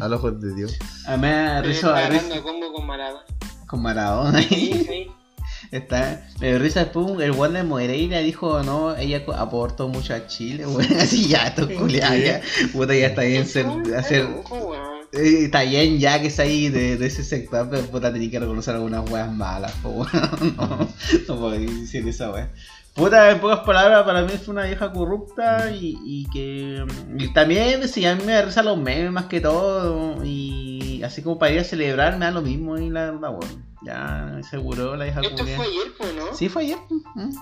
a 0.00 0.08
los 0.08 0.18
ojos 0.18 0.40
de 0.40 0.54
Dios. 0.54 0.76
A 1.06 1.16
mí 1.16 1.22
me 1.22 1.32
da 1.32 1.56
Pero 1.62 1.68
risa, 1.68 2.08
está 2.08 2.42
combo 2.42 2.72
con 2.72 2.86
Maradona. 2.86 3.22
con 3.66 3.82
Maradona 3.82 4.42
Sí, 4.42 4.48
ahí. 4.54 4.84
sí. 4.88 5.06
Está, 5.70 6.26
me 6.40 6.48
dio 6.48 6.58
risa 6.58 6.80
después 6.80 7.06
el 7.20 7.30
one 7.30 7.60
de 7.60 7.64
Moreira 7.64 8.18
dijo, 8.18 8.62
no, 8.62 8.94
ella 8.96 9.22
aportó 9.38 9.88
mucho 9.88 10.12
a 10.14 10.26
Chile, 10.26 10.66
weón. 10.66 10.86
Así 11.00 11.28
ya, 11.28 11.46
esto 11.46 11.66
es 11.68 11.78
culiao, 11.78 12.14
ya. 12.14 12.42
Puta, 12.72 12.94
ya 12.94 13.06
está 13.06 13.22
bien 13.22 13.46
ser, 13.46 13.66
hacer, 13.96 14.26
Ojo, 14.44 14.56
weón. 14.56 14.91
Eh, 15.12 15.44
Está 15.44 15.62
bien 15.62 15.98
ya 15.98 16.20
que 16.20 16.28
es 16.28 16.38
ahí 16.38 16.68
de, 16.68 16.96
de 16.96 17.06
ese 17.06 17.22
sector, 17.22 17.68
pero 17.70 17.82
puta 17.86 18.12
tenía 18.12 18.30
que 18.30 18.40
reconocer 18.40 18.74
algunas 18.74 19.08
weas 19.10 19.30
malas, 19.32 19.72
po. 19.82 20.06
No, 20.56 20.88
no 21.28 21.40
puedo 21.40 21.50
decir 21.50 22.06
esa 22.08 22.30
wea. 22.30 22.50
Puta, 22.94 23.30
en 23.30 23.40
pocas 23.40 23.60
palabras, 23.60 24.02
para 24.04 24.22
mí 24.22 24.32
fue 24.42 24.52
una 24.52 24.64
vieja 24.64 24.92
corrupta 24.92 25.70
y, 25.70 25.96
y 26.04 26.26
que. 26.30 26.84
Y 27.18 27.32
también, 27.32 27.88
sí, 27.88 28.04
a 28.04 28.14
mí 28.14 28.22
me 28.24 28.32
da 28.32 28.42
risa 28.42 28.62
los 28.62 28.76
memes 28.76 29.10
más 29.12 29.26
que 29.26 29.40
todo. 29.40 30.22
Y 30.24 31.02
así 31.02 31.22
como 31.22 31.38
para 31.38 31.52
ir 31.52 31.60
a 31.60 31.64
celebrar, 31.64 32.18
me 32.18 32.26
da 32.26 32.30
lo 32.30 32.42
mismo 32.42 32.76
y 32.78 32.90
la 32.90 33.10
verdad, 33.12 33.30
weón. 33.30 33.64
Ya 33.84 34.36
aseguró 34.38 34.94
la 34.96 35.04
vieja 35.04 35.20
Esto 35.22 35.36
culia. 35.38 35.56
fue 35.56 35.66
ayer, 35.66 35.92
pues, 35.98 36.14
¿no? 36.14 36.34
Sí, 36.36 36.48
fue 36.50 36.62
ayer. 36.64 36.78
¿mm? 37.14 37.30
Y 37.30 37.36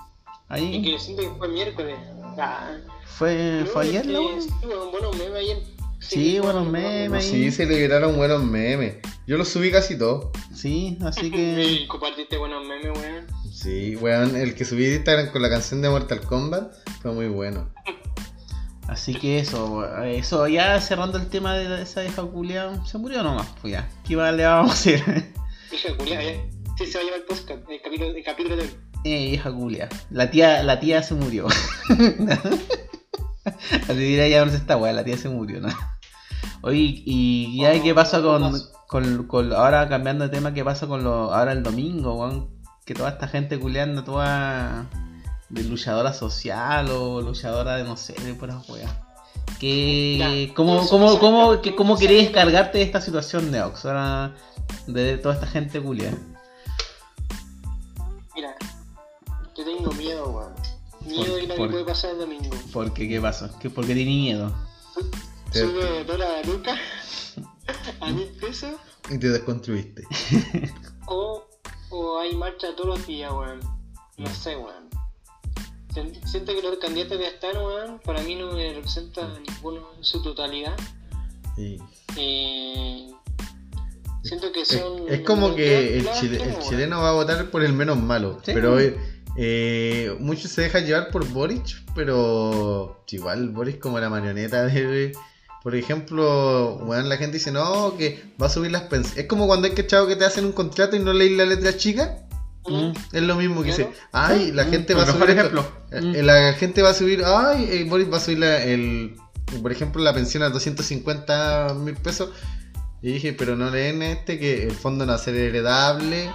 Ahí. 0.48 0.82
que 0.82 0.98
siento 0.98 1.22
que 1.22 1.30
fue 1.36 1.48
miércoles. 1.48 1.96
Ah, 2.38 2.70
Fue, 3.06 3.64
fue 3.72 3.84
ayer, 3.88 4.06
no, 4.06 4.12
¿no? 4.22 4.38
es 4.38 4.46
que, 4.46 4.50
sí, 4.52 4.66
weón, 4.66 4.90
buenos 4.92 5.16
memes 5.18 5.34
ayer. 5.36 5.58
Sí, 6.00 6.38
buenos 6.40 6.66
memes. 6.66 7.24
Sí, 7.24 7.50
se 7.52 7.66
liberaron 7.66 8.16
buenos 8.16 8.42
memes. 8.42 8.96
Yo 9.26 9.36
los 9.36 9.48
subí 9.48 9.70
casi 9.70 9.96
todos. 9.96 10.30
Sí, 10.52 10.98
así 11.02 11.30
que. 11.30 11.84
Compartiste 11.88 12.36
buenos 12.36 12.66
memes, 12.66 12.98
weón. 12.98 13.26
Sí, 13.52 13.96
weón, 13.96 14.36
el 14.36 14.54
que 14.54 14.64
subí 14.64 14.84
de 14.86 14.96
Instagram 14.96 15.30
con 15.30 15.42
la 15.42 15.50
canción 15.50 15.82
de 15.82 15.90
Mortal 15.90 16.20
Kombat 16.22 16.72
fue 17.02 17.12
muy 17.12 17.28
bueno. 17.28 17.72
Así 18.88 19.14
que 19.14 19.38
eso, 19.38 19.86
eso 20.02 20.48
ya 20.48 20.80
cerrando 20.80 21.16
el 21.18 21.28
tema 21.28 21.56
de 21.56 21.82
esa 21.82 22.00
vieja 22.00 22.22
culia, 22.22 22.84
se 22.84 22.98
murió 22.98 23.22
nomás, 23.22 23.46
pues 23.60 23.74
ya. 23.74 23.88
¿Qué 24.08 24.16
más 24.16 24.34
le 24.34 24.44
vamos 24.44 24.70
a 24.70 24.74
hacer? 24.74 25.00
Hija 25.72 25.96
culiada, 25.96 26.24
ya. 26.24 26.40
Sí, 26.76 26.86
se 26.86 26.98
va 26.98 27.02
a 27.02 27.04
llevar 27.04 27.20
el 27.20 27.26
podcast, 27.26 27.70
el 27.70 27.80
capítulo, 27.82 28.10
el 28.10 28.24
capítulo 28.24 28.56
de. 28.56 28.64
Eh, 29.04 29.28
vieja 29.28 29.52
culia. 29.52 29.88
La 30.10 30.30
tía, 30.30 30.62
la 30.64 30.80
tía 30.80 31.02
se 31.02 31.14
murió. 31.14 31.46
Así 33.88 33.94
dirá 33.94 34.28
ya 34.28 34.44
no 34.44 34.50
sé 34.50 34.56
esta 34.58 34.76
weá, 34.76 34.92
la 34.92 35.04
tía 35.04 35.16
se 35.16 35.28
murió, 35.28 35.60
¿no? 35.60 35.68
Oye, 36.62 37.02
y 37.06 37.60
ya 37.62 37.80
qué 37.82 37.94
pasa 37.94 38.20
con, 38.22 38.52
con, 38.86 39.26
con- 39.26 39.52
ahora 39.52 39.88
cambiando 39.88 40.24
de 40.24 40.30
tema, 40.30 40.52
qué 40.52 40.64
pasa 40.64 40.86
con 40.86 41.02
lo, 41.04 41.32
ahora 41.34 41.52
el 41.52 41.62
domingo, 41.62 42.14
weón, 42.14 42.50
que 42.84 42.94
toda 42.94 43.10
esta 43.10 43.28
gente 43.28 43.58
culeando 43.58 44.04
toda 44.04 44.86
de 45.48 45.64
luchadora 45.64 46.12
social 46.12 46.88
o 46.90 47.20
luchadora 47.22 47.76
de 47.76 47.84
no 47.84 47.96
sé, 47.96 48.12
de 48.14 48.34
puras 48.34 48.68
weas. 48.68 48.90
que 49.58 50.16
Ya, 50.48 50.54
¿Cómo, 50.54 50.86
cómo, 50.88 51.18
cómo, 51.18 51.60
que- 51.62 51.74
cómo 51.74 51.96
pasa- 51.96 52.22
descargarte 52.22 52.78
de 52.78 52.84
esta 52.84 53.00
situación, 53.00 53.50
Neox? 53.50 53.84
Ahora, 53.86 54.34
de 54.86 55.16
toda 55.18 55.34
esta 55.34 55.46
gente 55.46 55.80
culia. 55.80 56.12
Mira, 58.34 58.54
yo 59.56 59.64
tengo 59.64 59.92
miedo, 59.92 60.30
weón. 60.30 60.52
Miedo 61.10 61.36
de 61.36 61.46
lo 61.46 61.56
por- 61.56 61.66
que 61.68 61.72
puede 61.72 61.84
pasar 61.84 62.10
el 62.12 62.18
domingo. 62.18 62.50
¿Por 62.72 62.92
qué? 62.94 63.08
¿Qué 63.08 63.20
pasó? 63.20 63.50
¿Qué, 63.60 63.70
¿Por 63.70 63.84
qué 63.86 63.94
tenés 63.94 64.06
miedo? 64.06 64.54
Sube 65.52 66.04
dólar 66.04 66.36
a 66.44 66.46
Luca 66.46 66.76
a 68.00 68.10
mil 68.10 68.28
pesos 68.40 68.72
Y 69.10 69.18
te 69.18 69.28
desconstruiste. 69.30 70.04
o, 71.06 71.44
o 71.90 72.18
hay 72.20 72.34
marcha 72.36 72.68
todos 72.76 72.98
los 72.98 73.06
días, 73.06 73.32
weón. 73.32 73.60
No 74.16 74.26
sé, 74.28 74.56
weón. 74.56 74.88
Sien- 75.92 76.20
Siento 76.26 76.52
que 76.54 76.62
los 76.62 76.76
candidatos 76.78 77.18
que 77.18 77.26
están, 77.26 77.56
weón, 77.56 78.00
para 78.04 78.22
mí 78.22 78.36
no 78.36 78.52
me 78.52 78.72
representan 78.74 79.42
ninguno 79.42 79.88
en 79.96 80.04
su 80.04 80.22
totalidad. 80.22 80.76
Sí. 81.56 81.78
Eh, 82.16 83.10
siento 84.22 84.52
que 84.52 84.60
Es, 84.62 84.68
son. 84.68 85.08
es 85.08 85.20
como 85.22 85.54
que 85.56 85.98
el, 85.98 86.08
chile- 86.12 86.56
chileno 86.68 87.00
va 87.00 87.10
a 87.10 87.14
votar 87.14 87.50
por 87.50 87.64
el 87.64 87.72
menos 87.72 87.98
malo. 87.98 88.38
Sí. 88.44 88.52
Pero 88.54 88.78
eh, 89.36 90.14
muchos 90.18 90.50
se 90.50 90.62
dejan 90.62 90.84
llevar 90.86 91.10
por 91.10 91.26
Boric, 91.28 91.82
pero 91.94 93.04
igual 93.10 93.50
Boric 93.50 93.78
como 93.78 93.98
la 94.00 94.08
marioneta 94.10 94.64
de... 94.66 95.12
Por 95.62 95.74
ejemplo, 95.76 96.78
bueno, 96.86 97.02
la 97.06 97.18
gente 97.18 97.36
dice, 97.36 97.52
no, 97.52 97.94
que 97.98 98.22
va 98.40 98.46
a 98.46 98.48
subir 98.48 98.70
las 98.70 98.82
pensiones. 98.84 99.18
Es 99.18 99.26
como 99.26 99.46
cuando 99.46 99.66
hay 99.68 99.74
que 99.74 99.86
chavo 99.86 100.06
que 100.06 100.16
te 100.16 100.24
hacen 100.24 100.46
un 100.46 100.52
contrato 100.52 100.96
y 100.96 101.00
no 101.00 101.12
leí 101.12 101.36
la 101.36 101.44
letra 101.44 101.76
chica. 101.76 102.16
Mm. 102.66 102.92
Es 103.12 103.22
lo 103.22 103.34
mismo 103.36 103.62
que 103.62 103.68
Claro. 103.74 103.90
dice, 103.90 104.00
ay, 104.12 104.52
la 104.52 104.64
Mm, 104.64 104.70
gente 104.70 104.92
el 104.94 104.98
va 104.98 105.02
a 105.02 105.06
subir... 105.06 105.28
esto". 105.28 105.32
ejemplo. 105.40 105.72
Eh, 105.92 106.00
Mm. 106.22 106.24
La 106.26 106.52
gente 106.54 106.80
va 106.80 106.90
a 106.90 106.94
subir, 106.94 107.22
ay, 107.26 107.68
eh, 107.70 107.84
Boris 107.86 108.10
va 108.10 108.16
a 108.16 108.20
subir 108.20 108.38
la- 108.38 108.62
el, 108.64 109.16
por 109.60 109.70
ejemplo, 109.70 110.02
la 110.02 110.14
pensión 110.14 110.42
a 110.44 110.48
250 110.48 111.74
mil 111.74 111.94
pesos. 111.96 112.30
Y 113.02 113.12
dije, 113.12 113.34
pero 113.34 113.54
no 113.54 113.68
leen 113.68 114.00
este, 114.02 114.38
que 114.38 114.62
el 114.64 114.72
fondo 114.72 115.04
no 115.04 115.12
va 115.12 115.16
a 115.16 115.22
ser 115.22 115.34
heredable, 115.34 116.30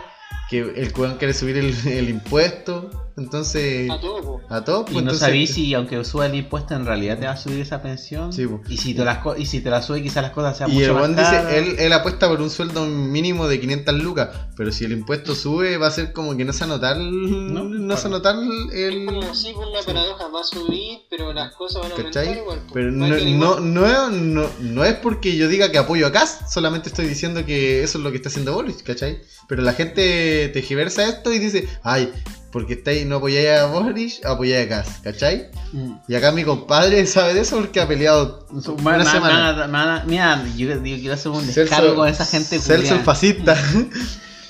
que 0.56 0.82
el 0.82 0.94
cuban 0.94 1.18
quiere 1.18 1.34
subir 1.34 1.58
el, 1.58 1.76
el 1.88 2.10
impuesto. 2.10 3.05
Entonces, 3.18 3.90
A 3.90 4.00
todo, 4.00 4.22
po. 4.22 4.42
a 4.50 4.64
todo, 4.66 4.84
pues 4.86 4.98
Y 4.98 5.02
no 5.02 5.14
sabéis 5.14 5.54
si 5.54 5.74
aunque 5.74 6.04
suba 6.04 6.26
el 6.26 6.36
impuesto 6.36 6.74
en 6.76 6.86
realidad 6.86 7.18
te 7.18 7.26
va 7.26 7.32
a 7.32 7.38
subir 7.38 7.62
esa 7.62 7.82
pensión. 7.82 8.34
Sí, 8.34 8.46
po. 8.46 8.62
y, 8.68 8.78
si 8.78 8.94
te 8.94 9.06
las 9.06 9.20
y 9.38 9.46
si 9.46 9.62
te 9.62 9.70
la 9.70 9.82
sube 9.82 10.04
quizás 10.04 10.22
las 10.22 10.32
cosas 10.34 10.58
sean 10.58 10.70
Y 10.72 10.82
el 10.84 10.92
mucho 10.92 10.94
más 10.96 11.02
buen 11.04 11.16
dice, 11.16 11.30
caras. 11.32 11.54
él, 11.54 11.76
él 11.80 11.94
apuesta 11.94 12.28
por 12.28 12.42
un 12.42 12.50
sueldo 12.50 12.86
mínimo 12.86 13.48
de 13.48 13.60
500 13.62 13.96
lucas, 13.96 14.30
pero 14.58 14.72
si 14.72 14.84
el 14.86 14.92
impuesto 14.92 15.34
sube 15.34 15.78
va 15.78 15.88
a 15.88 15.92
ser 15.92 16.12
como 16.12 16.36
que 16.36 16.44
no 16.44 16.52
se 16.52 16.60
va 16.60 16.66
a 16.66 16.76
notar, 16.76 16.98
el- 16.98 17.54
No, 17.54 17.64
no, 17.64 17.96
se 17.96 18.10
va 18.10 18.18
a 18.18 18.22
claro. 18.22 18.36
notar 18.36 18.70
Es 18.74 18.94
el... 18.94 19.06
como 19.06 19.34
si 19.34 19.54
por 19.54 19.68
una 19.68 19.82
paradoja 19.82 20.28
va 20.28 20.42
a 20.42 20.44
subir, 20.44 21.00
pero 21.10 21.32
las 21.32 21.56
cosas 21.56 21.84
van 21.84 21.92
a 21.92 21.96
aumentar 21.96 22.26
igual. 22.38 22.60
Pero 22.74 22.92
no, 22.92 23.08
no, 23.08 23.60
no, 23.62 23.86
es- 23.88 24.12
no, 24.12 24.50
no 24.60 24.84
es 24.84 24.94
porque 24.96 25.38
yo 25.38 25.48
diga 25.48 25.72
que 25.72 25.78
apoyo 25.78 26.06
a 26.08 26.12
Cas, 26.12 26.52
solamente 26.52 26.90
estoy 26.90 27.08
diciendo 27.08 27.46
que 27.46 27.82
eso 27.84 27.98
es 27.98 28.04
lo 28.04 28.12
que 28.12 28.18
está 28.18 28.28
haciendo 28.28 28.54
Boris, 28.54 28.84
¿cachai? 28.84 29.22
Pero 29.48 29.62
la 29.62 29.72
gente 29.74 30.50
tejiversa 30.54 31.08
esto 31.08 31.32
y 31.32 31.40
dice, 31.40 31.68
ay, 31.84 32.12
porque 32.56 32.76
estáis, 32.76 33.06
no 33.06 33.18
apoyáis 33.18 33.50
a 33.60 33.66
Boris, 33.66 34.22
apoyáis 34.24 34.66
a 34.66 34.70
Cas, 34.70 34.88
¿cachai? 35.04 35.50
Mm. 35.74 35.92
Y 36.08 36.16
acá 36.16 36.32
mi 36.32 36.46
compadre 36.46 37.06
sabe 37.16 37.34
de 37.34 37.42
eso 37.42 37.58
porque 37.58 37.82
ha 37.82 37.88
peleado 37.88 38.48
una 38.50 38.98
ma- 39.00 39.12
semana. 39.12 39.68
ma- 39.68 39.68
ma- 39.68 40.04
Mira, 40.08 40.42
yo, 40.56 40.70
yo 40.70 40.82
quiero 40.82 41.16
hacer 41.16 41.34
un 41.34 41.44
Celso- 41.44 41.54
descargo 41.64 41.96
con 41.96 42.08
esa 42.08 42.26
gente 42.26 42.60
Celso 42.62 42.96
el 42.96 43.02
fascista. 43.02 43.58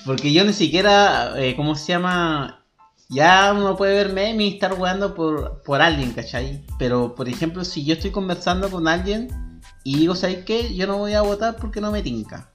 Porque 0.06 0.32
yo 0.32 0.44
ni 0.44 0.54
siquiera, 0.54 1.34
eh, 1.36 1.56
¿cómo 1.56 1.74
se 1.76 1.94
llama? 1.94 2.64
Ya 3.10 3.52
uno 3.58 3.76
puede 3.76 3.96
ver 3.96 4.14
memes 4.14 4.52
y 4.52 4.54
estar 4.54 4.74
jugando 4.76 5.16
por, 5.16 5.64
por 5.64 5.82
alguien, 5.82 6.12
¿cachai? 6.12 6.64
Pero, 6.78 7.16
por 7.16 7.28
ejemplo, 7.28 7.66
si 7.66 7.86
yo 7.86 7.96
estoy 7.96 8.12
conversando 8.12 8.70
con 8.70 8.88
alguien 8.88 9.30
y 9.84 9.98
digo, 9.98 10.14
¿sabes 10.14 10.46
qué? 10.46 10.76
Yo 10.76 10.86
no 10.86 10.98
voy 11.00 11.14
a 11.14 11.22
votar 11.22 11.56
porque 11.56 11.82
no 11.82 11.92
me 11.92 12.04
tinca. 12.04 12.52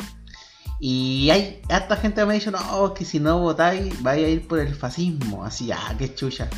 Y 0.81 1.29
hay 1.31 1.61
harta 1.69 1.97
gente 1.97 2.23
que 2.23 2.27
me 2.27 2.33
ha 2.33 2.39
dicho, 2.39 2.51
no, 2.51 2.95
que 2.95 3.05
si 3.05 3.21
no 3.21 3.39
votáis, 3.39 4.03
vais 4.03 4.25
a 4.25 4.29
ir 4.29 4.49
por 4.49 4.59
el 4.59 4.75
fascismo. 4.75 5.45
Así, 5.45 5.71
ah, 5.71 5.95
qué 5.99 6.15
chucha. 6.15 6.49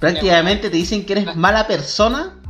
Prácticamente 0.00 0.68
te 0.68 0.76
dicen 0.76 1.06
que 1.06 1.12
eres 1.12 1.36
mala 1.36 1.66
persona 1.66 2.40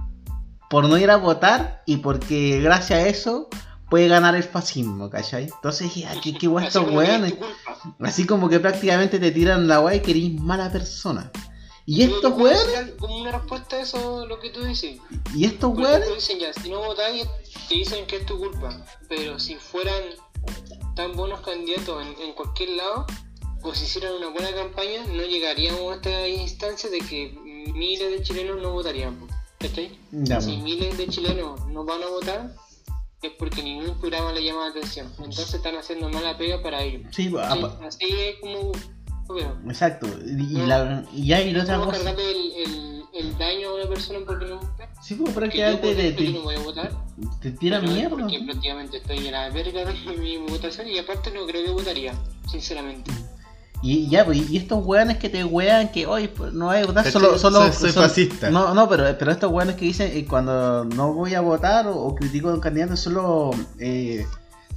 por 0.70 0.88
no 0.88 0.96
ir 0.96 1.10
a 1.10 1.16
votar 1.16 1.82
y 1.86 1.98
porque 1.98 2.60
gracias 2.60 2.98
a 2.98 3.08
eso 3.08 3.48
puede 3.90 4.08
ganar 4.08 4.34
el 4.34 4.42
fascismo, 4.42 5.08
¿cachai? 5.10 5.44
Entonces 5.44 5.94
dije, 5.94 6.08
qué, 6.22 6.34
qué 6.34 6.46
guay 6.46 6.66
estos 6.68 6.90
weones. 6.90 7.34
Así 8.00 8.26
como 8.26 8.48
que 8.48 8.60
prácticamente 8.60 9.18
te 9.18 9.30
tiran 9.30 9.68
la 9.68 9.78
guay 9.78 10.00
que 10.00 10.12
eres 10.12 10.32
mala 10.40 10.70
persona. 10.72 11.30
Y 11.84 12.02
estos 12.02 12.34
weones, 12.38 12.92
Como 12.98 13.16
una 13.16 13.32
respuesta 13.32 13.76
a 13.76 13.80
eso, 13.80 14.26
lo 14.26 14.38
que 14.40 14.50
tú 14.50 14.62
dices. 14.62 14.98
y 15.34 15.46
estos 15.46 15.74
weones, 15.74 16.00
ejemplo, 16.00 16.14
dicen 16.16 16.38
ya, 16.38 16.52
si 16.52 16.68
no 16.68 16.80
votáis, 16.80 17.26
te 17.66 17.74
dicen 17.76 18.06
que 18.06 18.16
es 18.16 18.26
tu 18.26 18.36
culpa. 18.36 18.84
Pero 19.08 19.38
si 19.38 19.56
fueran 19.56 20.02
tan 20.98 21.14
buenos 21.14 21.40
candidatos 21.42 22.04
en, 22.04 22.20
en 22.20 22.32
cualquier 22.32 22.70
lado, 22.70 23.06
o 23.62 23.72
si 23.72 23.84
hicieran 23.84 24.14
una 24.14 24.30
buena 24.30 24.52
campaña, 24.52 25.04
no 25.06 25.22
llegaríamos 25.22 25.92
a 25.92 25.94
esta 25.94 26.26
instancia 26.26 26.90
de 26.90 26.98
que 26.98 27.38
miles 27.72 28.10
de 28.10 28.22
chilenos 28.24 28.60
no 28.60 28.72
votarían. 28.72 29.16
¿Cachai? 29.60 29.96
Si 30.40 30.56
miles 30.56 30.98
de 30.98 31.06
chilenos 31.06 31.64
no 31.68 31.84
van 31.84 32.02
a 32.02 32.08
votar, 32.08 32.52
es 33.22 33.30
porque 33.38 33.62
ningún 33.62 33.96
programa 34.00 34.32
le 34.32 34.42
llama 34.42 34.64
la 34.64 34.70
atención. 34.70 35.06
Entonces 35.18 35.54
están 35.54 35.76
haciendo 35.76 36.08
mala 36.08 36.36
pega 36.36 36.60
para 36.60 36.82
ellos. 36.82 37.02
sí, 37.12 37.32
así 37.38 38.06
es 38.10 38.40
como. 38.40 38.72
bueno, 39.28 39.56
exacto. 39.68 40.08
Y, 40.26 40.66
la, 40.66 41.04
y 41.14 41.28
ya 41.28 41.40
y 41.40 41.52
la 41.52 41.62
otra 41.62 41.78
¿Cómo 41.78 41.92
cosa. 41.92 42.10
el, 42.10 42.52
el, 42.56 42.97
el 43.18 43.36
daño 43.38 43.70
a 43.70 43.74
una 43.74 43.88
persona 43.88 44.18
porque 44.26 44.46
no 44.46 44.56
vota? 44.56 44.88
Sí, 45.02 45.14
pues 45.14 45.32
prácticamente 45.34 45.94
te, 45.94 46.10
no 46.10 46.16
te, 46.16 46.38
voy 46.40 46.54
a 46.54 46.58
votar. 46.60 46.92
te 47.40 47.50
tira 47.52 47.80
mierda. 47.80 48.10
Porque 48.10 48.40
prácticamente 48.44 48.96
estoy 48.98 49.26
en 49.26 49.32
la 49.32 49.50
verga 49.50 49.84
de 49.84 50.16
mi 50.18 50.36
votación 50.38 50.88
y 50.88 50.98
aparte 50.98 51.30
no 51.32 51.46
creo 51.46 51.64
que 51.64 51.70
votaría, 51.70 52.14
sinceramente. 52.50 53.10
Y 53.80 54.08
ya, 54.08 54.24
pues, 54.24 54.50
y 54.50 54.56
estos 54.56 54.84
weones 54.84 55.18
que 55.18 55.28
te 55.28 55.44
wean 55.44 55.92
que 55.92 56.04
hoy 56.06 56.26
pues, 56.26 56.52
no 56.52 56.66
voy 56.66 56.78
a 56.78 56.86
votar, 56.86 57.08
solo, 57.08 57.38
solo 57.38 57.60
Soy- 57.60 57.72
soy 57.72 57.92
son- 57.92 58.02
fascista. 58.02 58.50
No, 58.50 58.74
no, 58.74 58.88
pero, 58.88 59.04
pero 59.16 59.30
estos 59.30 59.52
weones 59.52 59.76
que 59.76 59.84
dicen 59.84 60.10
eh, 60.12 60.26
cuando 60.28 60.84
no 60.84 61.12
voy 61.12 61.34
a 61.34 61.40
votar 61.40 61.86
o, 61.86 61.96
o 61.96 62.14
critico 62.16 62.48
a 62.48 62.54
un 62.54 62.60
candidato, 62.60 62.96
solo 62.96 63.50
eh, 63.78 64.26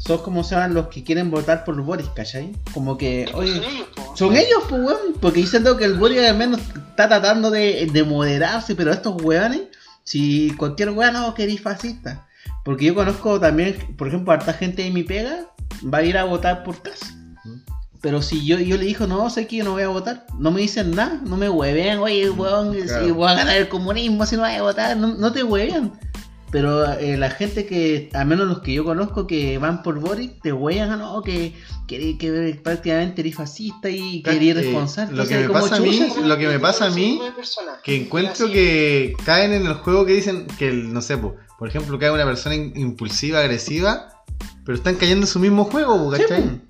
son 0.04 0.18
como 0.20 0.44
se 0.44 0.56
llaman 0.56 0.74
los 0.74 0.88
que 0.88 1.04
quieren 1.04 1.30
votar 1.30 1.64
por 1.64 1.80
Boris, 1.82 2.08
¿cachai? 2.16 2.52
Como 2.74 2.98
que, 2.98 3.26
Y 3.30 3.32
pues 3.32 3.50
oye, 3.50 3.54
son 3.56 3.64
ellos, 3.66 3.88
po. 3.96 4.18
son 4.18 4.36
ellos, 4.36 4.64
pues, 4.70 4.82
weón, 4.82 5.00
porque 5.22 5.40
diciendo 5.42 5.78
que 5.78 5.86
el 5.86 5.94
Boris 5.96 6.20
al 6.22 6.38
menos 6.38 6.60
está 6.90 7.08
tratando 7.08 7.52
de, 7.52 7.88
de 7.92 8.04
moderarse, 8.04 8.74
pero 8.76 8.92
estos 8.92 9.22
weones, 9.22 9.62
si 10.04 10.52
cualquier 10.58 10.90
weón 10.92 11.14
no 11.14 11.34
queréis 11.34 11.62
fascista. 11.62 12.26
Porque 12.66 12.86
yo 12.86 12.96
conozco 12.96 13.40
también, 13.40 13.96
por 13.98 14.08
ejemplo, 14.08 14.34
harta 14.34 14.54
gente 14.54 14.84
de 14.84 14.92
mi 14.92 15.04
pega 15.04 15.46
va 15.92 16.00
a 16.00 16.04
ir 16.04 16.18
a 16.18 16.24
votar 16.26 16.64
por 16.64 16.82
casa. 16.82 17.16
Pero 18.02 18.24
si 18.24 18.44
yo, 18.46 18.58
yo 18.58 18.78
le 18.78 18.86
digo, 18.86 19.06
no, 19.06 19.30
sé 19.30 19.46
que 19.46 19.58
yo 19.58 19.64
no 19.64 19.74
voy 19.74 19.84
a 19.84 19.88
votar, 19.88 20.26
no 20.40 20.50
me 20.50 20.62
dicen 20.62 20.96
nada, 20.96 21.22
no 21.24 21.38
me 21.38 21.48
huevean, 21.50 22.00
oye, 22.00 22.32
weón, 22.32 22.74
Claro. 22.74 23.06
si 23.06 23.12
voy 23.12 23.30
a 23.30 23.36
ganar 23.36 23.58
el 23.58 23.70
comunismo 23.70 24.26
si 24.26 24.36
no 24.38 24.42
voy 24.42 24.54
a 24.54 24.62
votar, 24.64 24.98
no, 24.98 25.10
no 25.10 25.32
te 25.32 25.44
huevean. 25.44 25.92
Pero 26.52 26.92
eh, 26.94 27.16
la 27.18 27.30
gente 27.30 27.66
que, 27.66 28.10
al 28.14 28.26
menos 28.26 28.46
los 28.48 28.60
que 28.60 28.74
yo 28.74 28.84
conozco 28.84 29.26
que 29.26 29.58
van 29.58 29.82
por 29.84 30.00
Boric, 30.00 30.42
te 30.42 30.52
huean, 30.52 31.00
no, 31.00 31.22
que, 31.22 31.54
que, 31.88 32.18
que 32.18 32.60
prácticamente 32.62 33.22
eres 33.22 33.36
fascista 33.36 33.90
y 33.90 34.22
que 34.22 34.32
eres 34.32 34.42
Eh, 34.42 34.46
irresponsable. 34.48 35.16
lo 35.16 35.26
que 35.28 35.38
me 35.38 35.50
pasa 35.50 35.76
a 35.78 35.80
mí- 35.80 35.98
chucha, 35.98 36.20
lo 36.28 36.38
que 36.38 36.48
me 36.50 36.60
pasa 36.60 36.86
a 36.88 36.90
mí. 36.90 37.22
Que 37.84 37.96
encuentro 37.96 38.46
Así, 38.48 38.54
que 38.54 39.14
caen 39.26 39.54
en 39.54 39.66
el 39.66 39.76
juego 39.76 40.06
que 40.06 40.14
dicen 40.14 40.46
que, 40.60 40.68
el, 40.68 40.92
no 40.94 41.02
sé, 41.02 41.18
po, 41.18 41.38
por 41.58 41.70
ejemplo, 41.70 41.98
cae 41.98 42.12
una 42.12 42.26
persona 42.26 42.56
in- 42.56 42.74
impulsiva, 42.76 43.40
agresiva, 43.40 44.10
pero 44.66 44.78
están 44.78 44.96
cayendo 44.96 45.26
en 45.26 45.32
su 45.32 45.40
mismo 45.40 45.64
juego, 45.64 46.14
Sí, 46.14 46.22
¿cachai? 46.22 46.62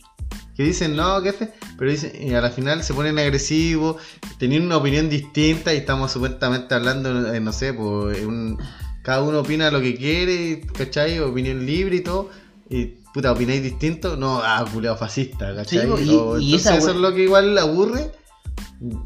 Que 0.56 0.64
dicen, 0.64 0.96
no, 0.96 1.24
que 1.24 1.30
este, 1.30 1.54
pero 1.80 1.90
dicen, 1.90 2.12
y 2.22 2.36
a 2.36 2.42
la 2.42 2.52
final 2.52 2.84
se 2.84 2.94
ponen 2.94 3.18
agresivos, 3.18 3.96
tenían 4.38 4.64
una 4.64 4.78
opinión 4.78 5.10
distinta 5.10 5.74
y 5.74 5.78
estamos 5.78 6.12
supuestamente 6.12 6.76
hablando, 6.76 7.24
de, 7.24 7.40
no 7.40 7.52
sé, 7.52 7.74
pues, 7.74 8.24
un- 8.24 8.60
cada 9.04 9.22
uno 9.24 9.40
opina 9.40 9.72
lo 9.72 9.82
que 9.82 9.96
quiere, 9.96 10.62
¿cachai? 10.78 11.20
Opinión 11.20 11.66
libre 11.66 11.98
y 11.98 12.02
todo, 12.02 12.30
y 12.70 12.86
puta, 13.14 13.32
opináis 13.32 13.62
distinto, 13.64 14.16
no, 14.16 14.40
ah, 14.44 14.64
culeado 14.72 14.98
fascista, 14.98 15.54
¿cachai? 15.56 15.80
Sí, 15.98 16.04
y- 16.06 16.16
O- 16.16 16.40
y 16.40 16.46
entonces 16.54 16.78
eso 16.84 16.92
es 16.92 16.98
lo 16.98 17.14
que 17.14 17.24
igual 17.24 17.58
aburre. 17.58 18.12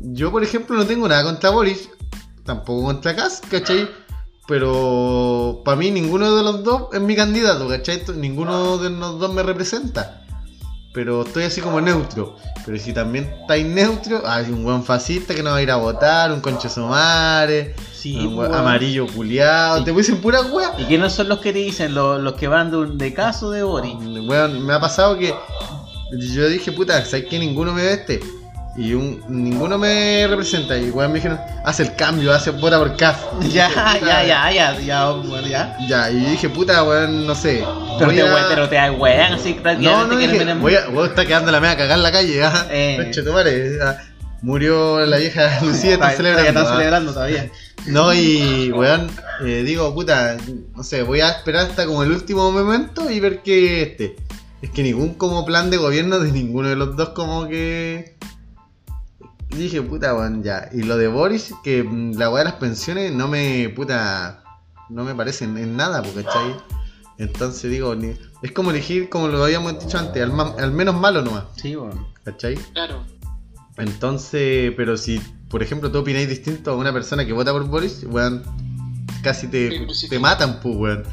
Yo, 0.02 0.32
por 0.32 0.44
ejemplo, 0.44 0.76
no 0.78 0.86
tengo 0.86 1.08
nada 1.08 1.24
contra 1.24 1.50
Boris, 1.50 1.90
tampoco 2.44 2.84
contra 2.86 3.16
Kass, 3.16 3.42
¿cachai? 3.50 3.88
Pero 4.48 5.62
para 5.66 5.76
mí 5.78 5.90
ninguno 5.92 6.36
de 6.36 6.44
los 6.44 6.64
dos 6.64 6.84
es 6.94 7.02
mi 7.02 7.16
candidato, 7.16 7.68
¿cachai? 7.68 8.02
Ninguno 8.16 8.78
de 8.78 8.90
los 8.92 9.20
dos 9.20 9.34
me 9.34 9.42
representa. 9.44 10.25
Pero 10.96 11.24
estoy 11.24 11.44
así 11.44 11.60
como 11.62 11.80
neutro. 11.82 12.38
Pero 12.66 12.80
si 12.80 12.94
también 12.94 13.26
estáis 13.42 13.66
neutro, 13.68 14.24
hay 14.26 14.46
un 14.50 14.64
buen 14.64 14.84
fascista 14.84 15.36
que 15.36 15.44
no 15.44 15.52
va 15.52 15.58
a 15.58 15.62
ir 15.62 15.70
a 15.70 15.76
votar, 15.76 16.32
un 16.32 16.40
concho 16.42 16.70
sumare, 16.70 17.76
Sí, 17.94 18.16
un 18.26 18.38
weón. 18.38 18.56
amarillo 18.56 19.06
culiado, 19.08 19.84
te 19.84 19.92
dicen 19.92 20.22
pura 20.22 20.42
weá. 20.42 20.74
¿Y 20.80 20.86
quiénes 20.86 21.12
son 21.14 21.28
los 21.28 21.40
que 21.40 21.52
te 21.54 21.60
dicen? 21.60 21.94
Los, 21.94 22.22
los 22.22 22.34
que 22.36 22.48
van 22.48 22.72
de, 22.72 22.78
un- 22.78 22.98
de 22.98 23.14
caso 23.14 23.52
de 23.52 23.62
Boris. 23.64 23.94
Weón, 24.28 24.66
me 24.66 24.74
ha 24.74 24.80
pasado 24.80 25.18
que 25.18 25.34
yo 26.12 26.48
dije, 26.48 26.72
puta, 26.72 27.04
¿sabes 27.06 27.26
que 27.26 27.38
ninguno 27.40 27.74
me 27.74 27.84
ve 27.84 27.94
este? 27.94 28.20
Y 28.78 28.94
un, 28.94 29.24
ninguno 29.30 29.78
me 29.78 30.28
representa. 30.28 30.78
Y 30.78 30.90
weón 30.90 31.12
me 31.12 31.20
dijeron, 31.20 31.40
hace 31.64 31.84
el 31.84 31.96
cambio, 31.96 32.34
hace 32.34 32.52
vota 32.52 32.78
por 32.78 32.96
CAF. 32.98 33.24
Ya, 33.42 33.70
ya, 34.02 34.24
ya, 34.26 34.52
ya, 34.52 34.80
ya, 34.80 35.10
bueno, 35.12 35.48
ya. 35.48 35.78
Ya, 35.88 36.12
y 36.12 36.16
dije, 36.16 36.50
puta, 36.50 36.84
weón, 36.84 37.26
no 37.26 37.36
sé. 37.36 37.64
Pero 37.98 38.12
te, 38.12 38.22
a- 38.22 38.48
pero 38.50 38.70
te 38.70 38.90
wean 38.92 39.34
así 39.34 39.58
No, 39.80 40.06
no, 40.08 40.18
dije, 40.18 40.54
voy 40.56 40.76
a, 40.76 40.90
weón, 40.90 41.10
está 41.10 41.26
quedando 41.26 41.52
la 41.52 41.60
media 41.62 41.78
cagada 41.78 41.96
en 41.96 42.04
la 42.04 42.12
calle, 42.12 42.44
¿ah? 42.44 42.68
Eh. 42.70 42.98
Conchetumare, 43.02 43.80
ah. 43.82 43.98
Murió 44.42 45.04
la 45.06 45.18
vieja 45.18 45.60
Lucía, 45.62 45.94
están 45.94 46.16
celebrando. 46.18 46.50
están 46.50 46.66
¿ah? 46.68 46.76
celebrando 46.76 47.14
todavía. 47.14 47.50
No, 47.88 48.14
y 48.14 48.72
weón, 48.72 49.10
eh, 49.44 49.64
digo, 49.66 49.94
puta, 49.94 50.38
no 50.76 50.84
sé, 50.84 51.04
voy 51.04 51.22
a 51.22 51.30
esperar 51.30 51.68
hasta 51.68 51.86
como 51.86 52.04
el 52.04 52.12
último 52.12 52.52
momento 52.52 53.10
y 53.10 53.20
ver 53.20 53.42
que 53.42 53.82
este. 53.82 54.16
Es 54.62 54.70
que 54.72 54.84
ningún 54.84 55.14
como 55.16 55.46
plan 55.46 55.70
de 55.70 55.78
gobierno 55.78 56.20
de 56.20 56.32
ninguno 56.32 56.68
de 56.68 56.76
los 56.76 56.96
dos 56.96 57.10
como 57.10 57.48
que. 57.48 58.18
Y 59.52 59.56
dije, 59.58 59.82
puta, 59.82 60.14
weón, 60.16 60.44
ya. 60.44 60.70
Y 60.74 60.84
lo 60.84 60.98
de 60.98 61.08
Boris, 61.08 61.54
que 61.64 61.84
mm, 61.84 62.14
la 62.18 62.30
weá 62.30 62.40
de 62.44 62.46
las 62.52 62.60
pensiones 62.60 63.12
no 63.14 63.28
me, 63.28 63.70
puta, 63.76 64.44
no 64.90 65.04
me 65.04 65.16
parece 65.16 65.46
en, 65.46 65.76
nada, 65.78 66.02
porque 66.04 66.24
¿cachai? 66.24 66.56
Entonces 67.18 67.72
digo, 67.72 67.96
ni- 67.96 68.16
es 68.42 68.52
como 68.52 68.72
elegir, 68.72 69.08
como 69.10 69.28
lo 69.30 69.44
habíamos 69.44 69.80
dicho 69.80 69.98
antes, 69.98 70.22
al, 70.22 70.34
ma- 70.34 70.54
al 70.60 70.72
menos 70.72 70.96
malo 71.00 71.22
nomás, 71.22 71.46
Sí, 71.56 71.76
bueno. 71.76 72.08
¿cachai? 72.24 72.56
Claro. 72.74 73.04
Entonces, 73.78 74.74
pero 74.78 74.98
si, 74.98 75.20
por 75.50 75.62
ejemplo, 75.64 75.92
tú 75.92 76.00
opináis 76.00 76.28
distinto 76.30 76.72
a 76.72 76.76
una 76.76 76.94
persona 76.94 77.26
que 77.26 77.34
vota 77.34 77.52
por 77.52 77.66
Boris, 77.68 78.06
weón, 78.08 78.44
casi 79.22 79.48
Te 79.48 79.70
te, 79.70 79.86
crucifican. 79.86 80.10
te 80.18 80.20
matan, 80.20 80.60
pues, 80.62 80.76
weón. 80.76 81.04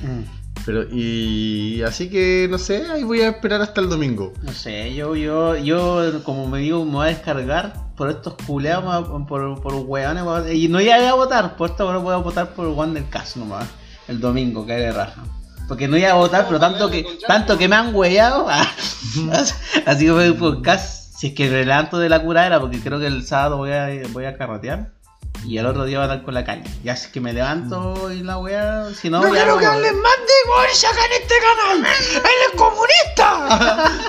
Pero, 0.65 0.85
y 0.93 1.83
así 1.83 2.09
que, 2.09 2.47
no 2.49 2.57
sé, 2.59 2.87
ahí 2.91 3.03
voy 3.03 3.21
a 3.23 3.31
esperar 3.31 3.61
hasta 3.63 3.81
el 3.81 3.89
domingo. 3.89 4.33
No 4.43 4.53
sé, 4.53 4.95
yo, 4.95 5.17
yo, 5.17 5.57
yo, 5.57 6.23
como 6.25 6.47
me 6.49 6.61
digo, 6.61 6.85
me 6.85 6.93
voy 6.93 7.07
a 7.07 7.11
descargar 7.11 7.82
por 7.97 8.11
estos 8.11 8.35
culeados, 8.47 9.09
por, 9.29 9.61
por 9.61 9.75
weones, 9.75 10.25
y 10.55 10.69
no 10.69 10.81
iba 10.81 10.97
a 10.97 11.15
votar, 11.15 11.57
por 11.57 11.71
esto 11.71 11.85
ahora 11.85 11.99
voy 11.99 12.15
a 12.15 12.19
votar 12.19 12.49
por 12.51 12.73
Juan 12.75 12.95
del 12.95 13.09
Caso 13.09 13.41
nomás, 13.41 13.67
el 14.09 14.21
domingo, 14.21 14.67
que 14.67 14.75
de 14.75 14.93
raja. 14.93 15.23
Porque 15.69 15.89
no 15.89 15.97
iba 15.97 16.11
a 16.11 16.15
votar, 16.15 16.47
pero 16.47 16.59
tanto 16.59 16.91
que, 16.91 17.07
tanto 17.27 17.57
que 17.57 17.69
me 17.69 17.77
han 17.77 17.95
hueado, 17.95 18.49
así 19.87 20.05
que 20.05 20.11
voy 20.11 20.33
por 20.33 20.63
Cas, 20.63 21.11
si 21.17 21.29
es 21.29 21.35
que 21.35 21.49
me 21.49 21.65
levanto 21.65 21.99
de 21.99 22.09
la 22.09 22.23
curadera, 22.23 22.61
porque 22.61 22.81
creo 22.81 22.99
que 22.99 23.07
el 23.07 23.25
sábado 23.25 23.59
voy 23.59 23.71
a, 23.71 23.89
voy 24.13 24.25
a 24.25 24.37
carretear. 24.37 24.91
Y 25.45 25.59
el 25.59 25.67
otro 25.67 25.85
día 25.85 25.99
voy 25.99 26.05
a 26.05 26.09
dar 26.09 26.23
con 26.23 26.35
la 26.35 26.45
caña. 26.45 26.65
Ya 26.85 26.93
es 26.93 27.07
que 27.09 27.21
me 27.21 27.33
levanto 27.33 28.13
y 28.13 28.23
la 28.23 28.39
wea, 28.39 28.87
si 28.95 29.11
no, 29.11 29.23
ya 29.35 29.45
no 29.47 29.55
voy. 29.57 29.65
más 29.65 29.83
de 29.83 29.91
Boris 30.49 30.85
acá 30.85 31.01
en 31.07 31.23
este 31.23 31.35
canal. 31.81 31.93
¡Él 32.15 32.23
es 32.53 32.59
comunista! 32.59 34.01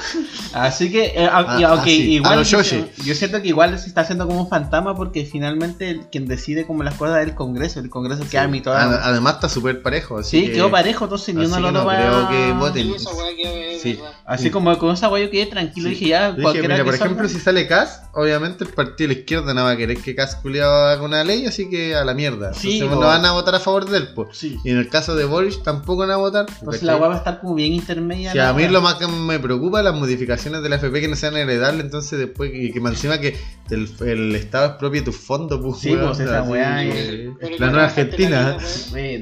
Así 0.54 0.92
que, 0.92 1.06
eh, 1.16 1.26
a- 1.26 1.40
Ah, 1.40 1.58
y- 1.60 1.64
ah, 1.64 1.82
sí, 1.84 2.12
igual 2.14 2.34
a 2.34 2.36
los 2.38 2.50
yo, 2.50 2.60
Yoshi. 2.60 2.86
yo 3.04 3.16
siento 3.16 3.42
que 3.42 3.48
igual 3.48 3.78
se 3.80 3.88
está 3.88 4.02
haciendo 4.02 4.28
como 4.28 4.42
un 4.44 4.50
fantasma 4.50 4.96
porque 4.96 5.26
finalmente 5.26 6.02
quien 6.12 6.28
decide 6.28 6.68
como 6.68 6.84
las 6.84 6.94
cosas 6.94 7.22
es 7.22 7.30
el 7.30 7.36
Congreso, 7.36 7.80
el 7.80 7.90
Congreso 7.90 8.24
queda 8.30 8.44
a 8.44 8.48
mitad. 8.48 8.76
Ad- 8.76 9.02
Además 9.04 9.36
está 9.36 9.50
súper 9.50 9.82
parejo. 9.82 10.20
Así 10.20 10.40
sí, 10.42 10.46
que- 10.48 10.54
quedó 10.54 10.70
parejo, 10.70 11.06
entonces 11.06 11.34
ni 11.34 11.46
uno 11.46 11.56
que 11.56 11.62
lo 11.62 11.72
no 11.72 11.86
va 11.86 11.96
creo 11.96 12.30
que 12.30 12.52
voten. 12.54 13.00
Sí, 13.00 13.06
weá 13.08 13.36
que 13.36 13.80
Sí. 13.82 14.00
Así 14.26 14.50
como 14.52 14.78
con 14.78 14.94
esa 14.94 15.08
guay 15.08 15.24
yo 15.26 15.32
quedé 15.32 15.48
tranquilo 15.48 15.90
Sí. 15.90 15.96
dije 15.96 16.08
ya, 16.10 16.30
dije, 16.32 16.42
cualquiera 16.44 16.68
mira, 16.70 16.78
que 16.78 16.84
por 16.86 16.94
ejemplo, 16.96 17.28
si 17.28 17.40
sale 17.40 17.68
Cas, 17.68 18.04
obviamente 18.14 18.64
el 18.64 18.70
partido 18.70 19.10
de 19.10 19.16
la 19.16 19.20
izquierda 19.20 19.54
no 19.54 19.64
va 19.64 19.72
a 19.72 19.78
querer 19.78 19.98
que 19.98 20.16
Cas 20.16 20.36
culiado 20.36 20.88
haga 20.88 21.02
una 21.02 21.23
ley, 21.24 21.46
así 21.46 21.70
que 21.70 21.96
a 21.96 22.04
la 22.06 22.14
mierda. 22.14 22.54
Sí, 22.54 22.76
Entonces 22.80 23.00
no 23.00 23.06
van 23.08 23.26
a 23.26 23.32
votar 23.34 23.56
a 23.56 23.60
favor 23.60 23.90
de 23.90 23.98
él. 23.98 24.10
Sí. 24.32 24.58
Y 24.64 24.70
en 24.72 24.78
el 24.78 24.90
caso 24.90 25.16
de 25.16 25.26
Boris 25.26 25.62
tampoco 25.64 25.98
van 26.02 26.12
a 26.12 26.18
votar. 26.18 26.46
Entonces 26.48 26.82
¿cachai? 26.82 26.86
la 26.88 26.96
guay 26.96 27.10
va 27.10 27.16
a 27.16 27.18
estar 27.20 27.40
como 27.42 27.56
bien 27.56 27.74
intermedia. 27.74 28.32
Si 28.32 28.40
a 28.40 28.54
mí 28.54 28.68
lo 28.68 28.82
más 28.82 28.96
que 28.96 29.08
me 29.08 29.40
preocupa 29.40 29.80
es 29.80 29.86
las 29.86 29.96
modificaciones 29.96 30.62
de 30.64 30.70
la 30.70 30.76
FP 30.78 31.02
que 31.02 31.08
no 31.08 31.16
sean 31.16 31.36
heredables, 31.38 31.86
entonces 31.86 32.20
después 32.20 32.52
y 32.54 32.72
que 32.72 32.80
más 32.80 32.94
encima 32.94 33.20
que 33.20 33.38
el, 33.70 33.90
el 34.06 34.36
Estado 34.36 34.68
expropie 34.68 35.02
tu 35.02 35.12
fondo, 35.14 35.62
pues, 35.62 35.80
Sí, 35.80 35.92
weón, 35.92 36.08
pues, 36.08 36.20
esa 36.20 36.42
así 36.42 36.50
weá 36.52 36.78
que- 36.84 37.26
es- 37.28 37.32
Pero 37.40 37.58
La 37.60 37.68
nueva 37.72 37.86
Argentina. 37.88 38.58
de 38.58 39.20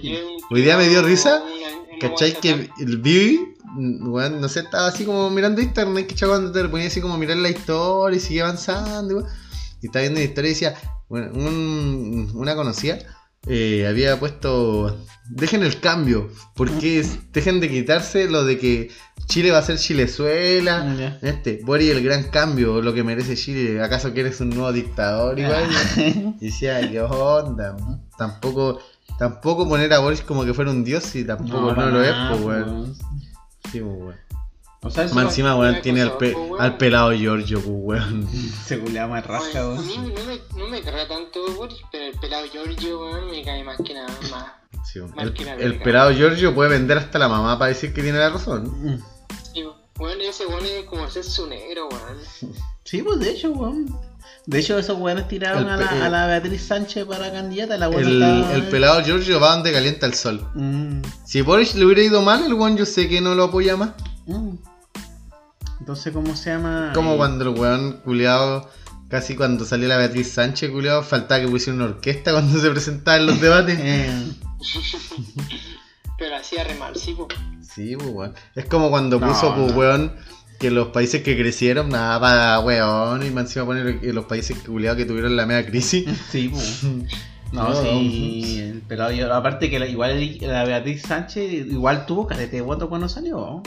lleve 0.00 0.24
un 0.24 0.34
Hoy 0.50 0.62
día 0.62 0.76
me 0.76 0.88
dio 0.88 1.02
risa, 1.02 1.42
¿Cachai? 2.00 2.34
Que 2.40 2.68
el 2.80 2.98
vi, 2.98 3.54
no 3.76 4.48
sé, 4.48 4.60
estaba 4.60 4.88
así 4.88 5.04
como 5.04 5.30
mirando 5.30 5.60
internet, 5.60 6.06
que 6.06 6.26
cuando 6.26 6.50
te 6.52 6.68
ponía 6.68 6.88
así 6.88 7.00
como 7.00 7.16
mirar 7.16 7.36
la 7.36 7.50
historia 7.50 8.16
y 8.16 8.20
sigue 8.20 8.42
avanzando, 8.42 9.16
weón. 9.16 9.28
Y 9.80 9.86
estaba 9.86 10.00
viendo 10.02 10.18
la 10.20 10.24
historia 10.24 10.50
y 10.50 10.54
decía, 10.54 10.74
bueno, 10.74 10.93
un- 11.08 12.30
una 12.34 12.54
conocida 12.54 12.98
eh, 13.46 13.86
había 13.86 14.18
puesto, 14.18 15.04
dejen 15.28 15.62
el 15.64 15.78
cambio, 15.78 16.30
porque 16.54 17.00
es- 17.00 17.30
dejen 17.32 17.60
de 17.60 17.68
quitarse 17.68 18.26
lo 18.30 18.42
de 18.44 18.58
que 18.58 18.90
Chile 19.26 19.50
va 19.50 19.58
a 19.58 19.62
ser 19.62 19.76
Chilezuela. 19.76 20.94
Ya. 20.98 21.18
Este, 21.20 21.60
Boris 21.62 21.90
el 21.90 22.02
gran 22.02 22.22
cambio, 22.30 22.80
lo 22.80 22.94
que 22.94 23.04
merece 23.04 23.36
Chile. 23.36 23.82
¿Acaso 23.82 24.14
quieres 24.14 24.40
un 24.40 24.48
nuevo 24.50 24.72
dictador 24.72 25.38
igual? 25.38 25.64
Y 26.40 26.46
decía, 26.46 26.90
¿qué 26.90 27.00
onda? 27.02 27.76
Tampoco, 28.16 28.78
tampoco 29.18 29.68
poner 29.68 29.92
a 29.92 29.98
Boris 29.98 30.22
como 30.22 30.44
que 30.46 30.54
fuera 30.54 30.70
un 30.70 30.82
dios 30.82 31.14
y 31.14 31.24
tampoco 31.24 31.72
no, 31.74 31.90
lo 31.90 32.02
es, 32.02 32.10
nada, 32.12 32.30
pues, 32.30 32.42
weón. 32.44 32.70
weón. 32.70 32.94
Sí, 33.70 33.80
pues, 33.80 33.82
weón. 33.84 34.14
O 34.84 34.90
sea, 34.90 35.04
eso 35.04 35.14
Más 35.14 35.24
encima, 35.24 35.56
weón, 35.56 35.80
tiene 35.82 36.02
al, 36.02 36.08
cosa, 36.08 36.18
pe- 36.18 36.34
weón. 36.34 36.60
al 36.60 36.76
pelado 36.76 37.12
Giorgio, 37.12 37.58
pues, 37.62 37.74
weón. 38.02 38.28
se 38.66 38.78
culea 38.78 39.06
más 39.06 39.26
rasca, 39.26 39.60
A 39.60 39.68
weón. 39.68 39.86
mí 39.86 39.96
no 39.98 40.24
me, 40.24 40.40
no 40.62 40.68
me 40.68 40.82
carga 40.82 41.08
tanto 41.08 41.40
Boris, 41.56 41.78
pero 41.90 42.04
el 42.04 42.18
pelado 42.20 42.44
Giorgio, 42.52 43.00
weón, 43.00 43.30
me 43.30 43.42
cae 43.42 43.64
más 43.64 43.78
que 43.84 43.94
nada 43.94 44.08
más. 44.30 44.44
Sí, 44.84 45.00
weón. 45.00 45.14
Mal 45.14 45.28
el, 45.28 45.32
que 45.34 45.50
el 45.50 45.78
pelado 45.78 46.12
Giorgio 46.12 46.54
puede 46.54 46.70
vender 46.70 46.98
hasta 46.98 47.18
la 47.18 47.28
mamá 47.28 47.58
para 47.58 47.70
decir 47.70 47.94
que 47.94 48.02
tiene 48.02 48.18
la 48.18 48.28
razón. 48.30 49.02
Y, 49.54 49.62
weón, 49.98 50.20
ese 50.20 50.46
weón 50.46 50.64
es 50.66 50.84
como 50.84 51.08
ser 51.08 51.24
su 51.24 51.46
negro, 51.46 51.88
weón. 51.90 52.52
Sí, 52.84 53.02
pues 53.02 53.18
de 53.18 53.30
hecho, 53.30 53.50
weón. 53.52 53.86
De 54.46 54.58
hecho, 54.58 54.78
esos 54.78 54.98
weones 54.98 55.26
tiraron 55.26 55.66
a, 55.70 55.76
la, 55.78 56.04
a 56.04 56.08
la 56.10 56.26
Beatriz 56.26 56.62
Sánchez 56.66 57.06
para 57.06 57.32
candidata. 57.32 57.78
La 57.78 57.86
El, 57.86 58.22
estaba- 58.22 58.52
el 58.54 58.62
pelado 58.64 59.00
Giorgio 59.02 59.40
va 59.40 59.54
donde 59.54 59.72
calienta 59.72 60.04
el 60.04 60.12
sol. 60.12 60.46
Mm, 60.54 61.00
Si 61.24 61.40
Boris 61.40 61.74
le 61.74 61.86
hubiera 61.86 62.02
ido 62.02 62.20
mal, 62.20 62.44
el 62.44 62.52
weón 62.52 62.76
yo 62.76 62.84
sé 62.84 63.08
que 63.08 63.22
no 63.22 63.34
lo 63.34 63.44
apoya 63.44 63.78
más. 63.78 63.92
mm. 64.26 64.50
Entonces, 65.84 66.14
¿cómo 66.14 66.34
se 66.34 66.48
llama? 66.48 66.92
Como 66.94 67.12
Eh, 67.12 67.16
cuando 67.18 67.44
el 67.44 67.58
weón 67.60 68.00
culiado, 68.02 68.70
casi 69.10 69.36
cuando 69.36 69.66
salió 69.66 69.86
la 69.86 69.98
Beatriz 69.98 70.32
Sánchez 70.32 70.70
culiado, 70.70 71.02
faltaba 71.02 71.42
que 71.42 71.46
pusiera 71.48 71.74
una 71.76 71.84
orquesta 71.84 72.32
cuando 72.32 72.58
se 72.58 72.70
presentaba 72.70 73.18
en 73.18 73.26
los 73.26 73.38
debates. 73.38 73.78
eh, 73.82 74.32
Pero 76.18 76.36
hacía 76.36 76.64
remar, 76.64 76.96
sí, 76.96 77.12
po. 77.12 77.28
Sí, 77.60 77.96
pues 77.96 78.08
weón. 78.10 78.32
Es 78.54 78.64
como 78.64 78.88
cuando 78.88 79.20
No, 79.20 79.26
puso, 79.28 79.54
pues 79.54 79.72
no. 79.72 79.78
weón, 79.78 80.12
que 80.58 80.70
los 80.70 80.88
países 80.88 81.22
que 81.22 81.36
crecieron, 81.36 81.90
nada 81.90 82.18
para 82.18 82.60
weón, 82.60 83.22
y 83.26 83.28
más 83.30 83.44
encima 83.44 83.66
poner 83.66 84.00
que 84.00 84.10
los 84.14 84.24
países 84.24 84.56
culiados 84.60 84.96
que 84.96 85.04
tuvieron 85.04 85.36
la 85.36 85.44
media 85.44 85.66
crisis. 85.66 86.06
sí, 86.30 86.48
pues. 86.48 86.80
No, 87.52 87.68
No, 87.68 87.82
sí, 87.82 88.58
el 88.58 88.80
pelado 88.80 89.12
yo, 89.12 89.32
aparte 89.32 89.70
que 89.70 89.78
la- 89.78 89.86
igual 89.86 90.38
la 90.40 90.64
Beatriz 90.64 91.02
Sánchez 91.02 91.52
igual 91.52 92.04
tuvo 92.04 92.26
carete 92.26 92.56
de 92.56 92.62
voto 92.62 92.88
cuando 92.88 93.08
salió. 93.08 93.62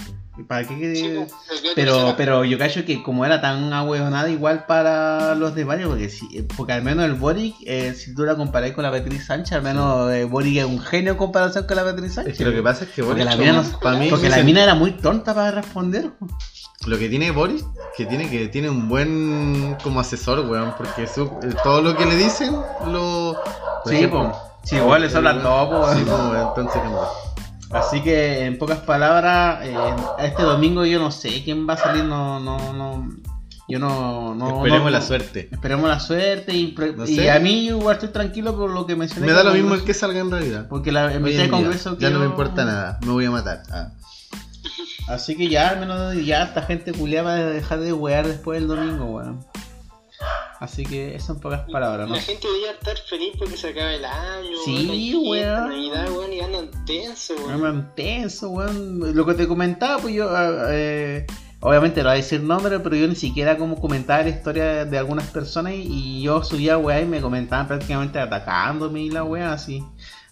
¿Para 0.47 0.67
qué? 0.67 0.95
Sí, 0.95 1.13
po. 1.15 1.27
Pero, 1.75 2.13
Pero, 2.17 2.43
yo 2.45 2.57
cacho 2.57 2.85
que 2.85 3.01
como 3.03 3.25
era 3.25 3.41
tan 3.41 3.71
ahueonada 3.73 4.29
igual 4.29 4.65
para 4.65 5.35
los 5.35 5.55
debates, 5.55 5.87
porque 5.87 6.09
si, 6.09 6.43
porque 6.55 6.73
al 6.73 6.83
menos 6.83 7.05
el 7.05 7.13
Boric, 7.15 7.55
eh, 7.65 7.93
si 7.95 8.13
tú 8.13 8.23
la 8.23 8.35
comparas 8.35 8.71
con 8.71 8.83
la 8.83 8.89
Beatriz 8.91 9.25
Sánchez, 9.25 9.53
al 9.53 9.61
menos 9.63 10.11
eh, 10.11 10.25
Boric 10.25 10.57
es 10.57 10.65
un 10.65 10.79
genio 10.79 11.13
en 11.13 11.17
comparación 11.17 11.65
con 11.65 11.75
la 11.75 11.83
Beatriz 11.83 12.13
Sánchez. 12.13 12.33
Es 12.33 12.37
que 12.37 12.45
lo 12.45 12.51
que 12.51 12.61
pasa 12.61 12.83
es 12.85 12.91
que 12.91 13.03
porque 13.03 13.23
Boris, 13.23 13.37
la 13.37 13.43
mina, 13.43 13.61
no- 13.63 13.79
para 13.79 13.97
mí, 13.97 14.07
porque 14.09 14.29
la 14.29 14.43
mina 14.43 14.63
era 14.63 14.75
muy 14.75 14.91
tonta 14.91 15.33
para 15.33 15.51
responder. 15.51 16.11
lo 16.85 16.97
que 16.97 17.09
tiene 17.09 17.31
Boris, 17.31 17.65
que 17.97 18.05
tiene 18.05 18.29
que 18.29 18.47
tiene 18.47 18.69
un 18.69 18.87
buen 18.87 19.75
como 19.83 19.99
asesor, 19.99 20.39
weón, 20.49 20.73
porque 20.77 21.07
su- 21.07 21.25
eh, 21.43 21.53
todo 21.63 21.81
lo 21.81 21.97
que 21.97 22.05
le 22.05 22.15
dicen, 22.15 22.55
lo... 22.85 23.35
Sí, 23.85 24.07
pues. 24.07 24.27
Sí, 24.63 24.75
igual 24.75 25.01
les 25.01 25.15
hablan 25.15 25.41
todo, 25.41 25.69
po, 25.81 25.89
Sí, 25.93 26.03
weón. 26.03 26.05
pues, 26.05 26.19
weón, 26.31 26.47
entonces, 26.49 26.81
como- 26.83 27.26
Así 27.71 28.01
que 28.01 28.45
en 28.45 28.57
pocas 28.57 28.79
palabras, 28.79 29.59
eh, 29.65 29.75
este 30.19 30.43
domingo 30.43 30.85
yo 30.85 30.99
no 30.99 31.11
sé 31.11 31.43
quién 31.43 31.67
va 31.67 31.73
a 31.73 31.77
salir, 31.77 32.03
no, 32.05 32.39
no, 32.39 32.73
no. 32.73 33.09
Yo 33.69 33.79
no. 33.79 34.33
no 34.33 34.57
esperemos 34.59 34.83
no- 34.85 34.89
la 34.91 35.01
suerte. 35.01 35.49
Esperemos 35.51 35.89
la 35.89 35.99
suerte 35.99 36.53
y, 36.55 36.73
No 36.95 37.05
y 37.05 37.15
sé. 37.17 37.29
a 37.31 37.39
mí 37.39 37.67
igual 37.67 37.95
estoy 37.95 38.09
tranquilo 38.09 38.55
por 38.55 38.69
lo 38.69 38.85
que 38.85 38.95
mencioné. 38.95 39.27
Me 39.27 39.33
da 39.33 39.43
lo 39.43 39.53
mismo 39.53 39.75
el 39.75 39.83
que 39.83 39.93
salga 39.93 40.21
en 40.21 40.31
realidad. 40.31 40.67
Porque 40.69 40.93
la, 40.93 41.13
en 41.13 41.21
mitad 41.21 41.39
del 41.41 41.51
Congreso 41.51 41.97
ya 41.99 42.09
no 42.09 42.19
me 42.19 42.25
importa 42.25 42.63
nada, 42.63 42.99
me 43.05 43.11
voy 43.11 43.25
a 43.25 43.31
matar. 43.31 43.63
Ah. 43.69 43.89
Así 45.09 45.35
que 45.35 45.49
ya, 45.49 45.69
al 45.69 45.79
menos 45.81 46.15
ya 46.25 46.43
esta 46.43 46.61
gente 46.61 46.93
culiada 46.93 47.29
va 47.29 47.33
a 47.35 47.45
dejar 47.45 47.79
de 47.79 47.91
wear 47.93 48.25
después 48.27 48.59
del 48.59 48.67
domingo, 48.69 49.05
weón. 49.05 49.45
Así 50.59 50.83
que 50.85 51.15
eso 51.15 51.33
en 51.33 51.39
pocas 51.39 51.61
palabras, 51.71 52.07
¿no? 52.07 52.15
La 52.15 52.21
gente 52.21 52.47
debería 52.47 52.71
estar 52.71 52.97
feliz 52.97 53.33
porque 53.37 53.57
se 53.57 53.69
acaba 53.69 53.93
el 53.93 54.03
año, 54.05 54.57
Sí, 54.65 55.15
weón. 55.27 55.69
Navidad, 55.69 56.09
weón, 56.11 56.33
y 56.33 56.39
andan 56.39 56.69
tenso, 56.85 57.35
weón. 57.35 57.61
me 57.61 57.69
intenso, 57.69 58.49
weón. 58.49 59.15
Lo 59.15 59.25
que 59.25 59.33
te 59.35 59.47
comentaba, 59.47 59.99
pues 60.01 60.15
yo. 60.15 60.27
ah, 60.29 60.67
eh, 60.71 61.27
obviamente 61.59 62.01
no 62.01 62.09
voy 62.09 62.13
a 62.13 62.21
decir 62.21 62.41
nombre, 62.41 62.79
pero 62.79 62.95
yo 62.95 63.07
ni 63.07 63.15
siquiera 63.15 63.57
como 63.57 63.79
comentaba 63.79 64.23
la 64.23 64.29
historia 64.29 64.85
de 64.85 64.97
algunas 64.97 65.27
personas 65.27 65.73
y, 65.73 65.81
y 65.87 66.21
yo 66.23 66.43
subía 66.43 66.77
weá 66.77 67.01
y 67.01 67.05
me 67.05 67.21
comentaban 67.21 67.67
prácticamente 67.67 68.19
atacándome 68.19 69.01
y 69.01 69.09
la 69.11 69.23
weá 69.23 69.53
así. 69.53 69.83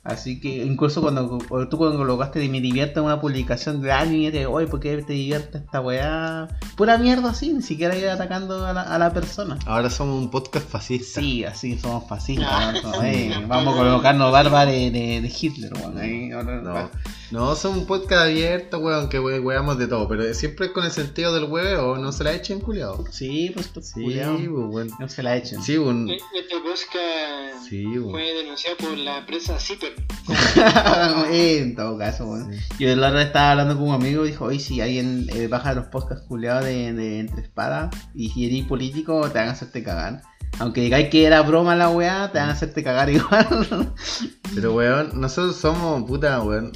Así 0.05 0.39
que 0.39 0.63
incluso 0.63 1.01
cuando, 1.01 1.39
cuando 1.49 1.67
tú 1.67 1.79
cuando 1.79 1.97
colocaste 1.97 2.37
de 2.37 2.47
me 2.47 2.61
divierte 2.61 2.99
en 2.99 3.05
una 3.07 3.19
publicación 3.19 3.81
de 3.81 3.91
y 4.11 4.31
te 4.31 4.45
oye, 4.45 4.67
¿por 4.67 4.79
qué 4.79 5.01
te 5.01 5.13
divierte 5.13 5.57
esta 5.57 5.81
weá? 5.81 6.47
Pura 6.77 6.99
mierda 6.99 7.31
así, 7.31 7.51
ni 7.51 7.63
siquiera 7.63 7.97
ir 7.97 8.07
atacando 8.07 8.67
a 8.67 8.71
la, 8.71 8.81
a 8.83 8.99
la 8.99 9.11
persona. 9.11 9.57
Ahora 9.65 9.89
somos 9.89 10.21
un 10.21 10.29
podcast 10.29 10.69
fascista. 10.69 11.19
Sí, 11.21 11.43
así 11.43 11.79
somos 11.79 12.07
fascistas. 12.07 12.83
¿no? 12.83 13.01
Eh, 13.01 13.31
vamos 13.47 13.73
a 13.73 13.77
colocarnos 13.77 14.31
barba 14.31 14.67
de, 14.67 14.91
de, 14.91 15.21
de 15.21 15.33
Hitler, 15.41 15.73
weón. 15.73 15.97
ahí, 15.97 16.31
ahora- 16.31 16.61
No, 16.61 16.89
no, 17.31 17.55
somos 17.55 17.79
un 17.79 17.85
podcast 17.87 18.23
abierto, 18.23 18.79
weón, 18.79 19.09
que 19.09 19.19
we- 19.19 19.39
weamos 19.39 19.77
de 19.77 19.87
todo, 19.87 20.07
pero 20.07 20.31
siempre 20.33 20.71
con 20.71 20.85
el 20.85 20.91
sentido 20.91 21.33
del 21.33 21.45
hueveo, 21.45 21.97
no 21.97 22.11
se 22.11 22.23
la 22.23 22.33
echen, 22.33 22.59
culiado. 22.61 23.03
Sí, 23.11 23.51
pues 23.53 23.69
tú, 23.73 23.81
Sí, 23.81 23.93
culiao. 24.03 24.37
pues. 24.71 24.91
No 24.99 25.09
se 25.09 25.23
la 25.23 25.35
echen. 25.37 25.61
Sí, 25.63 25.77
un... 25.77 26.09
Este 26.09 26.23
podcast 26.63 27.65
Sí, 27.69 27.83
fue 28.11 28.33
denunciado 28.33 28.77
por 28.77 28.95
la 28.97 29.17
empresa 29.19 29.59
Zipper. 29.59 29.93
En 31.31 31.75
todo 31.75 31.97
caso, 31.97 32.25
weón. 32.27 32.51
Yo 32.79 32.95
la 32.95 33.07
otra 33.07 33.17
vez 33.19 33.27
estaba 33.27 33.51
hablando 33.51 33.75
con 33.75 33.89
un 33.89 33.95
amigo 33.95 34.23
y 34.25 34.29
dijo, 34.29 34.45
oye, 34.45 34.59
si 34.59 34.81
alguien 34.81 35.27
eh, 35.33 35.47
baja 35.47 35.73
los 35.73 35.87
podcasts 35.87 36.25
culiados 36.27 36.63
de, 36.65 36.93
de 36.93 37.19
Entre 37.19 37.41
Espadas 37.41 37.95
y 38.13 38.29
si 38.29 38.45
eres 38.45 38.67
político, 38.67 39.21
te 39.29 39.39
van 39.39 39.49
a 39.49 39.51
hacerte 39.51 39.83
cagar. 39.83 40.21
Aunque 40.59 40.79
digáis 40.81 41.09
que 41.09 41.25
era 41.25 41.41
broma 41.41 41.75
la 41.75 41.89
weá, 41.89 42.31
te 42.31 42.37
van 42.39 42.49
a 42.49 42.53
hacerte 42.53 42.81
cagar 42.83 43.09
igual. 43.09 43.93
Pero, 44.55 44.73
weón, 44.73 45.19
nosotros 45.19 45.57
somos, 45.57 46.03
puta, 46.03 46.41
weón. 46.43 46.71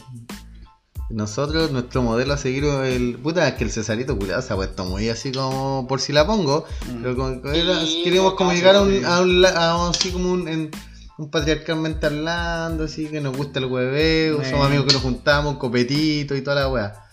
Nosotros, 1.09 1.71
nuestro 1.71 2.03
modelo 2.03 2.33
a 2.33 2.37
seguir, 2.37 2.63
el. 2.65 3.17
Puta, 3.21 3.47
es 3.47 3.55
que 3.55 3.63
el 3.63 3.71
Cesarito 3.71 4.15
culiado 4.17 4.41
se 4.43 4.53
ha 4.53 4.55
puesto 4.55 4.85
muy 4.85 5.09
así 5.09 5.31
como 5.31 5.87
por 5.87 5.99
si 6.01 6.13
la 6.13 6.27
pongo. 6.27 6.65
Pero 7.01 7.15
como 7.15 7.41
que 7.41 7.59
era- 7.59 7.79
Sí, 7.85 8.01
queremos 8.03 8.35
como 8.35 8.53
llegar 8.53 8.75
a 8.75 8.81
un, 8.81 9.03
a 9.05 9.21
un, 9.21 9.45
a 9.45 9.75
un- 9.77 9.89
así 9.95 10.11
como 10.11 10.31
un, 10.31 10.47
en- 10.47 10.69
un 11.17 11.29
patriarcalmente 11.31 12.05
hablando, 12.05 12.83
así 12.85 13.07
que 13.07 13.21
nos 13.21 13.35
gusta 13.35 13.59
el 13.59 13.65
hueveo, 13.65 14.43
somos 14.45 14.67
amigos 14.67 14.85
que 14.85 14.93
nos 14.93 15.01
juntamos, 15.01 15.57
copetito 15.57 16.35
y 16.35 16.41
toda 16.41 16.61
la 16.61 16.69
weá. 16.69 17.05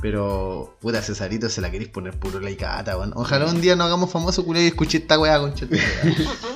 Pero, 0.00 0.76
puta, 0.80 1.02
Cesarito 1.02 1.48
se 1.48 1.60
la 1.60 1.70
queréis 1.72 1.90
poner 1.90 2.16
puro 2.20 2.38
laicata, 2.38 2.96
weón. 2.96 3.12
Ojalá 3.16 3.46
un 3.46 3.60
día 3.60 3.74
nos 3.74 3.86
hagamos 3.86 4.10
famosos 4.12 4.44
culiado 4.44 4.64
y 4.66 4.68
escuché 4.68 4.98
esta 4.98 5.18
weá, 5.18 5.40
concha. 5.40 5.66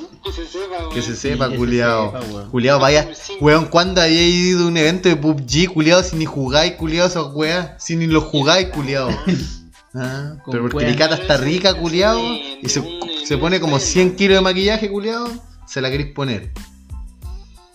sepa. 0.79 0.95
Que 0.95 1.03
se 1.03 1.17
sepa, 1.17 1.51
culiao. 1.51 2.13
Culiao, 2.51 2.81
vaya. 2.81 3.09
Weón, 3.41 3.67
¿cuándo 3.67 4.01
había 4.01 4.27
ido 4.27 4.65
a 4.65 4.69
un 4.69 4.77
evento 4.77 5.09
de 5.09 5.17
PUBG, 5.17 5.73
culiao, 5.73 6.03
si 6.03 6.17
ni 6.17 6.25
jugáis, 6.25 6.73
culiao, 6.73 7.07
esas 7.07 7.27
weas? 7.33 7.83
Si 7.83 7.97
ni 7.97 8.07
lo 8.07 8.21
jugáis, 8.21 8.69
culiao. 8.69 9.11
Ah, 9.95 10.37
pero 10.51 10.71
porque 10.71 10.87
mi 10.87 10.97
cata 10.97 11.17
está 11.17 11.37
rica, 11.37 11.75
culiao, 11.75 12.19
y 12.63 12.67
se, 12.71 12.83
se 13.27 13.37
pone 13.37 13.61
como 13.61 13.79
100 13.79 14.17
kilos 14.17 14.39
de 14.39 14.41
maquillaje, 14.41 14.91
culiao, 14.91 15.29
se 15.67 15.83
la 15.83 15.91
queréis 15.91 16.15
poner. 16.15 16.51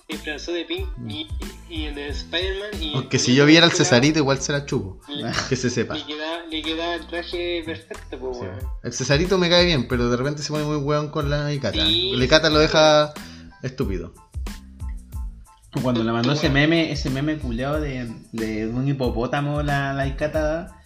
Disfrazó 0.07 0.53
de 0.53 0.63
Pink 0.63 0.87
y, 1.07 1.27
y 1.69 1.83
el 1.85 1.95
de 1.95 2.07
Spider-Man. 2.09 2.81
y- 2.81 2.93
Aunque 2.95 3.19
si 3.19 3.35
yo 3.35 3.45
viera 3.45 3.65
al 3.65 3.73
Cesarito, 3.73 4.19
igual 4.19 4.39
se 4.39 4.53
la 4.53 4.65
chupo. 4.65 5.01
Le, 5.09 5.29
Que 5.49 5.55
se 5.57 5.69
sepa. 5.69 5.95
le 5.95 6.05
queda, 6.05 6.45
le 6.49 6.61
queda 6.61 6.95
el 6.95 7.07
traje 7.07 7.61
perfecto, 7.65 8.17
pues, 8.17 8.37
Sí. 8.37 8.43
weón. 8.43 8.59
El 8.83 8.93
Cesarito 8.93 9.37
me 9.37 9.49
cae 9.49 9.65
bien, 9.65 9.87
pero 9.89 10.09
de 10.09 10.15
repente 10.15 10.41
se 10.43 10.49
pone 10.53 10.63
muy 10.63 10.77
weón 10.77 11.09
con 11.09 11.29
la 11.29 11.53
Icata. 11.53 11.85
Sí. 11.85 12.13
La 12.15 12.23
Icata 12.23 12.49
lo 12.49 12.59
deja 12.59 13.13
estúpido. 13.63 14.13
Cuando 15.81 16.03
le 16.03 16.11
mandó 16.11 16.31
ese 16.31 16.49
meme, 16.49 16.91
ese 16.91 17.09
meme 17.09 17.37
culiado 17.37 17.79
de, 17.81 18.09
de 18.31 18.65
un 18.67 18.87
hipopótamo 18.87 19.61
la, 19.61 19.93
la 19.93 20.07
Icata 20.07 20.76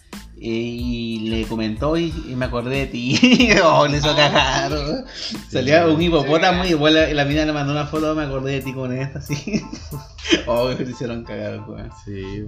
y 0.44 1.30
le 1.30 1.46
comentó 1.46 1.96
y, 1.98 2.12
y 2.28 2.36
me 2.36 2.46
acordé 2.46 2.78
de 2.80 2.88
ti. 2.88 3.50
oh, 3.64 3.88
le 3.88 3.98
hizo 3.98 4.16
cagar. 4.16 4.72
¿no? 4.72 5.04
Salía 5.50 5.86
un 5.88 6.02
hipopótamo 6.02 6.66
y 6.66 6.72
la, 6.92 7.14
la 7.14 7.26
mina 7.26 7.46
le 7.46 7.54
mandó 7.54 7.72
una 7.74 7.86
foto, 7.86 8.16
me 8.16 8.24
acordé 8.24 8.54
de 8.54 8.62
ti 8.62 8.74
con 8.74 8.92
esta 8.92 9.20
así. 9.20 9.62
oh, 10.48 10.70
me 10.70 10.84
hicieron 10.90 11.24
cagar, 11.24 11.62
weón. 11.70 11.92
Sí. 12.04 12.44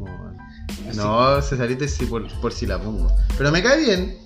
Así- 0.90 0.98
No, 0.98 1.40
Cesarito 1.42 1.88
sí 1.88 2.06
por, 2.08 2.28
por 2.42 2.52
si 2.52 2.66
la 2.66 2.80
pongo. 2.80 3.16
Pero 3.38 3.52
me 3.52 3.62
cae 3.62 3.80
bien. 3.80 4.18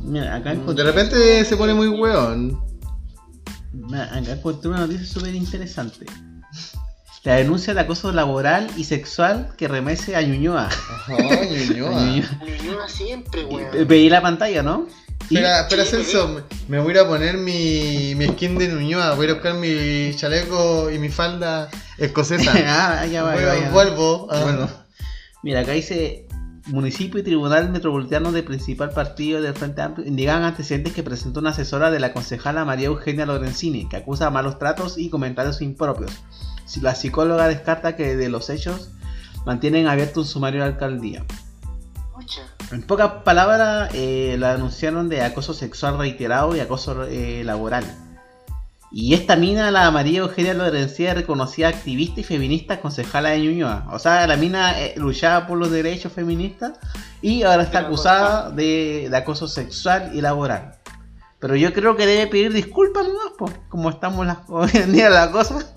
Mira, 0.00 0.36
acá 0.36 0.54
De 0.54 0.82
repente 0.84 1.44
se 1.44 1.56
pone 1.58 1.74
muy 1.74 1.88
weón. 1.88 2.58
mira, 3.72 4.04
acá 4.16 4.32
encontré 4.32 4.70
una 4.70 4.80
noticia 4.80 5.04
súper 5.06 5.34
interesante. 5.34 6.06
La 7.24 7.34
denuncia 7.34 7.74
de 7.74 7.80
acoso 7.80 8.12
laboral 8.12 8.68
y 8.76 8.84
sexual 8.84 9.52
que 9.56 9.68
remece 9.68 10.16
a 10.16 10.22
Ñuñoa. 10.22 10.68
Ay, 11.08 11.66
Ñuñoa. 11.70 11.90
Ñuñoa. 12.04 12.40
Ñuñoa 12.62 12.88
siempre, 12.88 13.44
weón. 13.44 13.86
Veí 13.88 14.08
la 14.08 14.22
pantalla, 14.22 14.62
¿no? 14.62 14.86
Espera, 15.22 15.60
espera, 15.62 15.84
Sí, 15.84 15.90
Celso, 15.90 16.28
me- 16.28 16.42
me 16.68 16.78
voy 16.78 16.92
a 16.92 16.94
ir 16.94 16.98
a 17.00 17.06
poner 17.08 17.36
mi, 17.36 18.14
mi 18.14 18.28
skin 18.28 18.56
de 18.56 18.68
Ñuñoa, 18.68 19.14
voy 19.14 19.28
a 19.28 19.34
buscar 19.34 19.54
mi 19.54 20.14
chaleco 20.16 20.90
y 20.90 20.98
mi 20.98 21.08
falda 21.10 21.68
escocesa. 21.98 22.52
ah, 22.66 23.04
ya 23.04 23.24
va, 23.24 23.32
Voy- 23.34 23.42
ya 23.42 23.48
va, 23.48 23.54
ya 23.58 23.66
va. 23.66 23.70
Vuelvo. 23.72 24.28
ah. 24.30 24.40
Bueno, 24.44 24.68
mira, 25.42 25.60
acá 25.60 25.72
dice 25.72 26.26
Municipio 26.66 27.20
y 27.20 27.24
Tribunal 27.24 27.68
Metropolitano 27.70 28.32
del 28.32 28.44
principal 28.44 28.90
partido 28.90 29.42
del 29.42 29.54
Frente 29.54 29.82
Amplio 29.82 30.06
indican 30.06 30.44
antecedentes 30.44 30.94
que 30.94 31.02
presentó 31.02 31.40
una 31.40 31.50
asesora 31.50 31.90
de 31.90 31.98
la 32.00 32.12
concejala 32.14 32.64
María 32.64 32.86
Eugenia 32.86 33.26
Lorenzini, 33.26 33.86
que 33.88 33.96
acusa 33.96 34.30
malos 34.30 34.58
tratos 34.58 34.96
y 34.96 35.10
comentarios 35.10 35.60
impropios. 35.60 36.12
La 36.80 36.94
psicóloga 36.94 37.48
descarta 37.48 37.96
que 37.96 38.16
de 38.16 38.28
los 38.28 38.50
hechos 38.50 38.90
mantienen 39.44 39.88
abierto 39.88 40.20
un 40.20 40.26
sumario 40.26 40.62
de 40.62 40.68
alcaldía. 40.68 41.24
En 42.70 42.82
pocas 42.82 43.22
palabras, 43.24 43.90
eh, 43.94 44.36
la 44.38 44.52
denunciaron 44.52 45.08
de 45.08 45.22
acoso 45.22 45.54
sexual 45.54 45.98
reiterado 45.98 46.54
y 46.54 46.60
acoso 46.60 47.04
eh, 47.04 47.42
laboral. 47.44 47.84
Y 48.90 49.14
esta 49.14 49.36
mina, 49.36 49.70
la 49.70 49.90
María 49.90 50.20
Eugenia 50.20 50.54
Lorencía, 50.54 51.14
reconocida 51.14 51.68
activista 51.68 52.20
y 52.20 52.24
feminista 52.24 52.80
concejala 52.80 53.30
de 53.30 53.40
Ñuñoa. 53.40 53.86
O 53.92 53.98
sea, 53.98 54.26
la 54.26 54.36
mina 54.36 54.80
eh, 54.80 54.94
luchaba 54.96 55.46
por 55.46 55.58
los 55.58 55.70
derechos 55.70 56.12
feministas 56.12 56.72
y 57.20 57.42
ahora 57.42 57.62
está 57.62 57.80
acusada 57.80 58.50
de, 58.50 59.08
de 59.10 59.16
acoso 59.16 59.48
sexual 59.48 60.10
y 60.14 60.20
laboral. 60.20 60.78
Pero 61.38 61.54
yo 61.54 61.72
creo 61.72 61.96
que 61.96 62.06
debe 62.06 62.26
pedir 62.26 62.52
disculpas 62.52 63.06
nomás, 63.06 63.32
pues, 63.38 63.54
como 63.68 63.90
estamos 63.90 64.26
las, 64.26 64.38
hoy 64.48 64.70
en 64.74 64.92
día 64.92 65.10
las 65.10 65.28
cosas. 65.28 65.74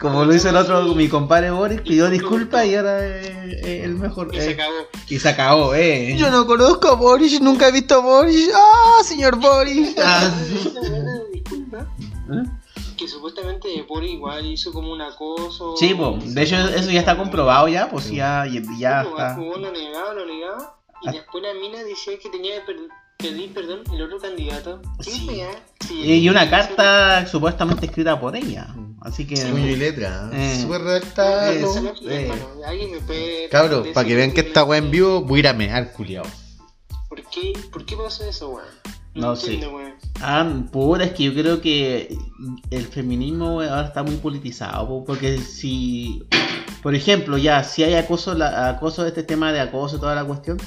Como 0.00 0.24
lo 0.24 0.34
hizo 0.34 0.48
el 0.50 0.56
otro, 0.56 0.82
mi 0.94 1.08
compadre 1.08 1.50
Boris, 1.50 1.80
pidió 1.82 2.10
disculpas 2.10 2.66
y 2.66 2.74
ahora 2.74 3.06
es 3.06 3.84
el 3.84 3.94
mejor. 3.94 4.34
Y 4.34 4.40
se 4.40 4.50
eh, 4.50 4.54
acabó. 4.54 4.74
y 5.08 5.18
se 5.18 5.28
acabó, 5.28 5.74
eh. 5.74 6.16
Yo 6.18 6.30
no 6.30 6.46
conozco 6.46 6.88
a 6.88 6.94
Boris, 6.94 7.40
nunca 7.40 7.68
he 7.68 7.72
visto 7.72 7.94
a 7.94 7.98
Boris. 7.98 8.50
¡Ah, 8.54 9.02
señor 9.04 9.36
Boris! 9.38 9.94
Ah. 10.04 10.30
¿Eh? 12.32 12.44
Que 12.96 13.08
supuestamente 13.08 13.68
Boris 13.88 14.12
igual 14.12 14.46
hizo 14.46 14.72
como 14.72 14.92
un 14.92 15.00
acoso. 15.02 15.76
Sí, 15.76 15.94
pues, 15.94 16.34
de 16.34 16.42
hecho 16.42 16.56
eso 16.56 16.90
ya 16.90 17.00
está 17.00 17.16
comprobado 17.16 17.68
ya, 17.68 17.88
pues 17.90 18.10
ya, 18.10 18.46
ya, 18.46 18.60
ya 18.78 19.02
está. 19.02 19.34
Jugó, 19.34 19.56
lo 19.56 19.72
negaba, 19.72 20.14
lo 20.14 20.26
negaba. 20.26 20.78
Y 21.02 21.08
Ah. 21.08 21.12
después 21.12 21.42
la 21.42 21.52
mina 21.54 21.82
decía 21.82 22.14
que 22.22 22.28
tenía 22.28 22.56
que 22.60 22.72
per- 22.72 22.88
pedir 23.18 23.52
perdón 23.52 23.82
el 23.92 24.02
otro 24.02 24.18
candidato. 24.18 24.80
¿Qué 25.02 25.10
Sí. 25.10 25.42
Sí, 25.80 26.00
Y 26.20 26.28
una 26.28 26.48
carta 26.48 27.26
supuestamente 27.26 27.86
escrita 27.86 28.20
por 28.20 28.36
ella. 28.36 28.68
Así 29.04 29.26
que... 29.26 29.34
Puño 29.36 29.66
y 29.68 29.76
letra. 29.76 30.30
Eh. 30.32 30.58
Súper. 30.62 31.02
Ah, 31.16 31.50
Eh, 31.52 31.60
¿no? 31.60 32.10
eh. 32.10 32.22
hermano. 32.22 32.46
Alguien 32.66 32.92
me 32.92 32.98
puede 33.00 33.48
Cabros, 33.48 33.78
decir 33.80 33.94
para 33.94 34.06
que 34.08 34.14
vean 34.14 34.32
que 34.32 34.40
esta 34.42 34.64
weá 34.64 34.78
en 34.78 34.90
vivo, 34.90 35.22
voy 35.22 35.38
a 35.38 35.40
ir 35.40 35.48
a 35.48 35.52
mear, 35.52 35.92
culiao. 35.92 36.24
¿Por 37.08 37.22
qué, 37.30 37.52
¿Por 37.72 37.84
qué 37.84 37.96
pasó 37.96 38.24
eso, 38.24 38.50
weón? 38.50 38.66
No 39.14 39.34
entiendo, 39.34 39.66
sé. 39.68 39.74
weón. 39.74 39.92
Ah, 40.20 40.48
puta, 40.70 41.04
es 41.04 41.12
que 41.12 41.24
yo 41.24 41.34
creo 41.34 41.60
que 41.60 42.16
el 42.70 42.84
feminismo 42.86 43.60
ahora 43.60 43.86
está 43.86 44.02
muy 44.02 44.16
politizado, 44.16 44.86
po, 44.88 45.04
porque 45.04 45.36
si, 45.38 46.22
por 46.82 46.94
ejemplo, 46.94 47.36
ya, 47.36 47.64
si 47.64 47.82
hay 47.82 47.94
acoso, 47.94 48.34
la, 48.34 48.68
acoso, 48.68 49.04
este 49.06 49.22
tema 49.24 49.52
de 49.52 49.60
acoso, 49.60 49.98
toda 49.98 50.14
la 50.14 50.24
cuestión, 50.24 50.58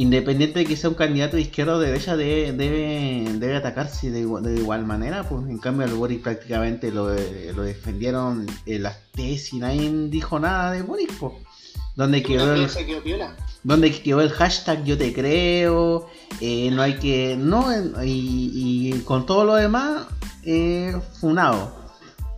independiente 0.00 0.60
de 0.60 0.64
que 0.64 0.76
sea 0.76 0.90
un 0.90 0.96
candidato 0.96 1.36
de 1.36 1.42
izquierda 1.42 1.74
o 1.74 1.78
de 1.80 1.88
derecha, 1.88 2.16
debe, 2.16 2.52
debe, 2.52 3.24
debe 3.38 3.56
atacarse 3.56 4.10
de, 4.10 4.20
igual- 4.20 4.42
de 4.44 4.54
igual 4.56 4.84
manera, 4.86 5.28
pues 5.28 5.48
en 5.48 5.58
cambio 5.58 5.86
el 5.86 5.94
Boris 5.94 6.20
prácticamente 6.20 6.92
lo, 6.92 7.08
lo 7.08 7.62
defendieron 7.62 8.46
en 8.66 8.82
las 8.84 8.96
tesis, 9.12 9.54
nadie 9.60 9.90
dijo 10.08 10.38
nada 10.38 10.72
de 10.72 10.82
Boris, 10.82 11.08
pues. 11.18 11.32
Donde 11.96 12.22
quedó 12.22 12.54
el, 12.54 12.68
donde 13.64 13.90
quedó 13.92 14.28
hashtag 14.30 14.84
yo 14.84 14.96
te 14.96 15.12
creo, 15.12 16.06
eh, 16.40 16.70
no 16.70 16.82
hay 16.82 16.94
que, 16.94 17.36
no, 17.36 17.66
y, 18.04 18.92
y 18.94 19.00
con 19.00 19.26
todo 19.26 19.44
lo 19.44 19.56
demás, 19.56 20.06
eh, 20.44 20.94
funado. 21.20 21.76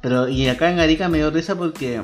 Pero, 0.00 0.30
y 0.30 0.48
acá 0.48 0.70
en 0.70 0.80
Arica 0.80 1.10
me 1.10 1.18
dio 1.18 1.30
risa 1.30 1.56
porque 1.56 2.00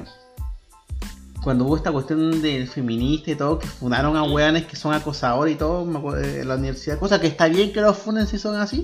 cuando 1.47 1.65
hubo 1.65 1.77
esta 1.77 1.93
cuestión 1.93 2.43
del 2.43 2.67
feminista 2.67 3.31
y 3.31 3.37
todo, 3.37 3.61
que 3.61 3.69
funaron 3.69 4.17
a 4.17 4.25
weones 4.25 4.67
que 4.67 4.75
son 4.75 4.93
acosadores 4.93 5.55
y 5.55 5.57
todo, 5.57 5.89
acuerdo, 5.97 6.25
eh, 6.25 6.41
en 6.41 6.49
la 6.49 6.57
universidad, 6.57 6.99
cosa 6.99 7.21
que 7.21 7.29
está 7.29 7.47
bien 7.47 7.73
que 7.73 7.81
los 7.81 7.97
funen 7.97 8.27
si 8.27 8.37
son 8.37 8.57
así. 8.57 8.83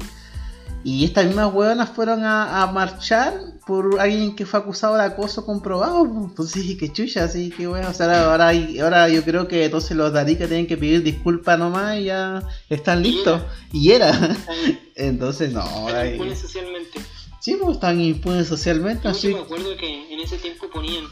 Y 0.84 1.04
estas 1.04 1.26
mismas 1.26 1.52
hueonas 1.52 1.90
fueron 1.90 2.24
a, 2.24 2.62
a 2.62 2.70
marchar 2.70 3.34
por 3.66 3.98
alguien 4.00 4.36
que 4.36 4.46
fue 4.46 4.60
acusado 4.60 4.94
de 4.94 5.02
acoso 5.02 5.44
comprobado. 5.44 6.04
Entonces 6.04 6.62
dije 6.62 6.76
que 6.76 6.92
chucha, 6.92 7.24
así 7.24 7.50
que 7.50 7.66
bueno, 7.66 7.88
o 7.90 7.92
sea, 7.92 8.30
ahora, 8.30 8.46
hay- 8.48 8.78
ahora 8.78 9.08
yo 9.08 9.24
creo 9.24 9.48
que 9.48 9.64
entonces 9.64 9.96
los 9.96 10.12
Darica 10.12 10.46
tienen 10.46 10.68
que 10.68 10.76
pedir 10.76 11.02
disculpas 11.02 11.58
nomás 11.58 11.98
y 11.98 12.04
ya 12.04 12.42
están 12.68 13.02
listos. 13.02 13.42
Y 13.72 13.90
era. 13.90 14.12
Entonces 14.94 15.52
no, 15.52 15.60
ahora 15.62 16.08
impunes 16.08 16.38
socialmente. 16.38 17.00
sí, 17.40 17.56
pues 17.60 17.74
están 17.76 18.00
impunes 18.00 18.46
socialmente, 18.46 19.04
Yo 19.04 19.10
así. 19.10 19.34
me 19.34 19.40
acuerdo 19.40 19.76
que 19.76 20.12
en 20.14 20.20
ese 20.20 20.36
tiempo 20.36 20.66
ponían 20.72 21.04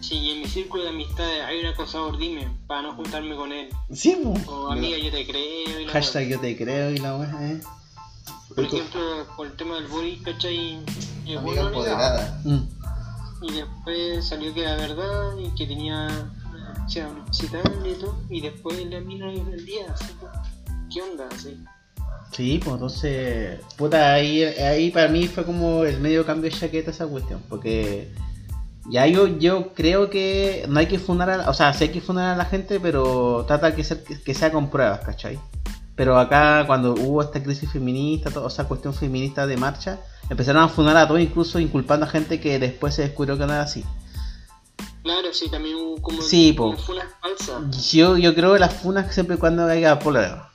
Si 0.00 0.30
en 0.30 0.40
mi 0.40 0.46
círculo 0.46 0.84
de 0.84 0.90
amistades 0.90 1.44
hay 1.44 1.60
un 1.60 1.66
acosador, 1.66 2.18
dime, 2.18 2.48
para 2.66 2.82
no 2.82 2.94
juntarme 2.94 3.34
con 3.34 3.52
él. 3.52 3.68
Sí, 3.92 4.16
po. 4.22 4.34
O 4.50 4.72
amiga, 4.72 4.96
yo 4.98 5.10
te 5.10 5.26
creo. 5.26 5.80
Y 5.80 5.86
la 5.86 5.92
Hashtag 5.92 6.22
wea. 6.26 6.30
yo 6.36 6.40
te 6.40 6.56
creo 6.56 6.90
y 6.90 6.98
la 6.98 7.16
weá, 7.16 7.52
eh. 7.52 7.60
Por 8.54 8.64
ejemplo, 8.64 9.00
por 9.36 9.46
el 9.46 9.56
tema 9.56 9.74
del 9.76 9.86
bullying, 9.88 10.22
¿cachai? 10.22 10.78
El 11.26 11.38
Amiga 11.38 11.40
bullying 11.40 11.62
no 11.62 11.70
negaba. 11.82 12.20
empoderada. 12.20 12.40
Mm. 12.44 12.68
Y 13.42 13.52
después 13.52 14.26
salió 14.26 14.54
que 14.54 14.62
era 14.62 14.76
verdad 14.76 15.36
y 15.38 15.54
que 15.54 15.66
tenía 15.66 16.30
sea 16.88 17.10
excitable 17.26 17.90
y 17.90 17.94
todo. 17.94 18.18
Y 18.30 18.40
después 18.40 18.84
la 18.86 19.00
mina 19.00 19.26
vendía, 19.26 19.92
así 19.92 20.12
pues. 20.18 20.32
¿Qué 20.92 21.02
onda? 21.02 21.28
Así. 21.32 21.56
Sí, 22.32 22.60
pues 22.62 22.74
entonces, 22.74 23.60
puta, 23.76 24.14
ahí, 24.14 24.42
ahí 24.42 24.90
para 24.90 25.08
mí 25.08 25.28
fue 25.28 25.44
como 25.44 25.84
el 25.84 25.98
medio 26.00 26.24
cambio 26.24 26.50
de 26.50 26.56
chaqueta 26.56 26.90
esa 26.90 27.06
cuestión, 27.06 27.42
porque 27.48 28.12
ya 28.90 29.06
yo, 29.06 29.26
yo 29.26 29.74
creo 29.74 30.10
que 30.10 30.64
no 30.68 30.78
hay 30.80 30.86
que 30.86 30.98
fundar, 30.98 31.30
a, 31.30 31.50
o 31.50 31.54
sea, 31.54 31.72
sí 31.72 31.84
hay 31.84 31.90
que 31.90 32.00
fundar 32.00 32.34
a 32.34 32.36
la 32.36 32.44
gente, 32.44 32.80
pero 32.80 33.44
trata 33.46 33.74
que, 33.74 33.84
ser, 33.84 34.02
que 34.02 34.34
sea 34.34 34.50
con 34.50 34.70
pruebas, 34.70 35.00
¿cachai? 35.00 35.38
Pero 35.94 36.18
acá 36.18 36.64
cuando 36.66 36.94
hubo 36.94 37.22
esta 37.22 37.42
crisis 37.42 37.70
feminista, 37.70 38.30
toda 38.30 38.48
esa 38.48 38.68
cuestión 38.68 38.94
feminista 38.94 39.46
de 39.46 39.56
marcha, 39.56 39.98
empezaron 40.30 40.62
a 40.62 40.68
fundar 40.68 40.96
a 40.96 41.08
todos, 41.08 41.20
incluso 41.20 41.58
inculpando 41.58 42.06
a 42.06 42.08
gente 42.08 42.40
que 42.40 42.58
después 42.58 42.94
se 42.94 43.02
descubrió 43.02 43.36
que 43.36 43.46
no 43.46 43.52
era 43.52 43.62
así. 43.62 43.84
Claro, 45.02 45.32
sí, 45.32 45.50
también 45.50 45.76
hubo 45.76 46.00
como, 46.00 46.22
Sí, 46.22 46.54
como 46.54 46.76
funas 46.76 47.06
falsas. 47.20 47.90
Yo, 47.90 48.16
yo 48.16 48.34
creo 48.34 48.52
que 48.52 48.60
las 48.60 48.74
funas 48.74 49.12
siempre 49.12 49.36
y 49.36 49.38
cuando 49.38 49.66
haya 49.66 49.98
pruebas. 49.98 50.48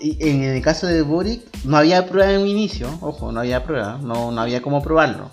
Y 0.00 0.16
en 0.28 0.42
el 0.42 0.62
caso 0.62 0.86
de 0.86 1.02
Boric, 1.02 1.42
no 1.64 1.76
había 1.76 2.08
prueba 2.08 2.32
en 2.32 2.40
un 2.40 2.48
inicio, 2.48 2.88
ojo, 3.02 3.30
no 3.30 3.40
había 3.40 3.62
prueba, 3.64 3.98
no, 4.02 4.32
no 4.32 4.40
había 4.40 4.62
cómo 4.62 4.82
probarlo. 4.82 5.30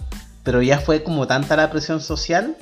Pero 0.48 0.62
ya 0.62 0.80
fue 0.80 1.04
como 1.04 1.28
tanta 1.28 1.58
la 1.58 1.70
presión 1.70 2.00
social 2.00 2.56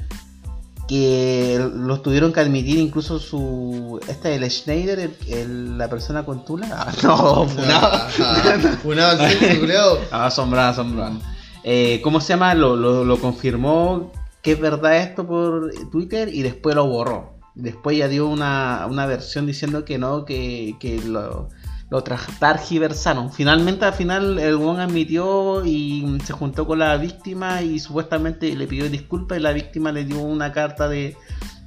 que 0.87 1.63
los 1.75 2.01
tuvieron 2.03 2.33
que 2.33 2.39
admitir 2.39 2.77
incluso 2.79 3.19
su. 3.19 3.99
Este, 4.07 4.33
el 4.35 4.49
Schneider, 4.49 4.99
el- 4.99 5.15
el- 5.27 5.77
la 5.77 5.87
persona 5.87 6.25
con 6.25 6.43
tula. 6.45 6.67
Ah, 6.71 6.91
no, 7.03 7.45
funado. 7.47 7.99
Funado 8.83 9.23
culiao. 9.59 9.99
Ah, 10.11 10.25
asombrado, 10.27 10.71
asombrado. 10.71 11.19
Eh, 11.63 12.01
¿Cómo 12.03 12.19
se 12.21 12.29
llama? 12.33 12.55
Lo, 12.55 12.75
lo, 12.75 13.03
lo 13.05 13.19
confirmó 13.19 14.11
que 14.41 14.53
es 14.53 14.59
verdad 14.59 14.97
esto 14.97 15.25
por 15.27 15.71
Twitter 15.91 16.29
y 16.33 16.41
después 16.41 16.75
lo 16.75 16.87
borró. 16.87 17.35
Después 17.55 17.97
ya 17.97 18.07
dio 18.07 18.27
una, 18.27 18.85
una 18.89 19.05
versión 19.05 19.45
diciendo 19.45 19.85
que 19.85 19.97
no, 19.97 20.25
que, 20.25 20.75
que 20.79 20.99
lo, 21.01 21.49
lo 21.89 22.01
targiversaron. 22.03 23.31
Finalmente, 23.31 23.85
al 23.85 23.93
final, 23.93 24.39
el 24.39 24.55
Wong 24.57 24.79
admitió 24.79 25.63
y 25.65 26.17
se 26.25 26.33
juntó 26.33 26.65
con 26.65 26.79
la 26.79 26.97
víctima 26.97 27.61
y 27.61 27.79
supuestamente 27.79 28.55
le 28.55 28.67
pidió 28.67 28.89
disculpas 28.89 29.37
y 29.37 29.41
la 29.41 29.51
víctima 29.53 29.91
le 29.91 30.03
dio 30.05 30.19
una 30.19 30.51
carta 30.51 30.89
de, 30.89 31.15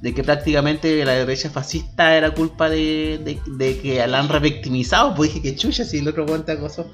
de 0.01 0.13
que 0.13 0.23
prácticamente 0.23 1.05
la 1.05 1.13
derecha 1.13 1.49
fascista 1.49 2.15
era 2.15 2.33
culpa 2.33 2.69
de, 2.69 3.19
de, 3.23 3.39
de 3.57 3.79
que 3.79 4.05
la 4.07 4.19
han 4.19 4.27
revictimizado. 4.29 5.15
Pues 5.15 5.33
dije 5.33 5.41
que 5.41 5.55
chucha 5.55 5.85
si 5.85 5.99
el 5.99 6.07
otro 6.07 6.25
cuenta 6.25 6.59
cosas. 6.59 6.87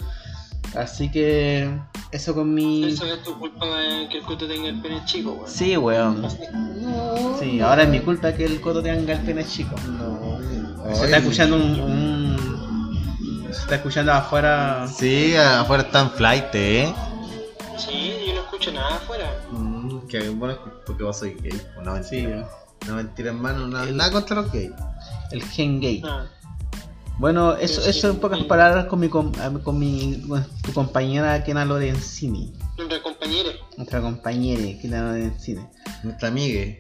Así 0.76 1.10
que 1.10 1.70
eso 2.12 2.36
con 2.36 2.54
mi... 2.54 2.84
Eso 2.84 3.06
es 3.06 3.24
tu 3.24 3.40
culpa 3.40 3.66
eh, 3.82 4.08
que 4.12 4.18
el 4.18 4.24
coto 4.26 4.46
tenga 4.46 4.68
el 4.68 4.82
pene 4.82 5.02
chico, 5.06 5.32
weón. 5.32 5.48
Sí, 5.50 5.78
weón. 5.78 6.28
Sí, 7.40 7.62
ahora 7.62 7.84
es 7.84 7.90
mi 7.90 8.02
culpa 8.02 8.34
que 8.34 8.44
el 8.46 8.60
coto 8.60 8.84
tenga 8.84 9.14
el 9.14 9.20
pene 9.22 9.46
chico. 9.46 9.74
Se 10.94 11.06
está 11.06 11.18
escuchando 11.18 11.56
un, 11.56 11.80
un- 11.80 12.35
Se 13.56 13.62
está 13.62 13.76
escuchando 13.76 14.12
afuera. 14.12 14.88
Sí, 14.88 15.36
afuera 15.36 15.84
están 15.84 16.12
flight, 16.12 16.54
eh. 16.54 16.94
Sí, 17.78 18.16
yo 18.28 18.34
no 18.36 18.42
escucho 18.42 18.72
nada 18.72 18.96
afuera. 18.96 19.32
Mm, 19.52 20.00
que 20.08 20.30
bueno, 20.30 20.58
porque 20.86 21.04
vos 21.04 21.18
soy 21.20 21.36
gay. 21.36 21.62
No, 21.84 21.94
mentira. 21.94 22.48
Sí. 22.82 22.88
No, 22.88 22.96
mentira, 22.96 23.30
hermano. 23.30 23.68
Nada, 23.68 23.86
nada 23.88 24.12
contra 24.12 24.36
los 24.42 24.52
gays. 24.52 24.72
El 25.32 25.44
gen 25.44 25.80
gay. 25.80 26.02
Nada. 26.02 26.32
Bueno, 27.18 27.56
eso, 27.56 27.82
eso 27.90 28.10
en 28.10 28.18
pocas 28.18 28.44
palabras 28.44 28.86
con 28.86 29.00
mi, 29.00 29.08
con 29.08 29.32
mi 29.80 30.22
con 30.28 30.46
tu 30.62 30.74
compañera 30.74 31.42
Kena 31.44 31.64
Lorenzini. 31.64 32.54
Nuestra 32.78 33.02
compañera. 33.02 33.50
Nuestra 33.78 34.02
compañera 34.02 34.82
Kena 34.82 35.02
Lorenzini. 35.02 35.66
Nuestra 36.04 36.28
amiga. 36.28 36.76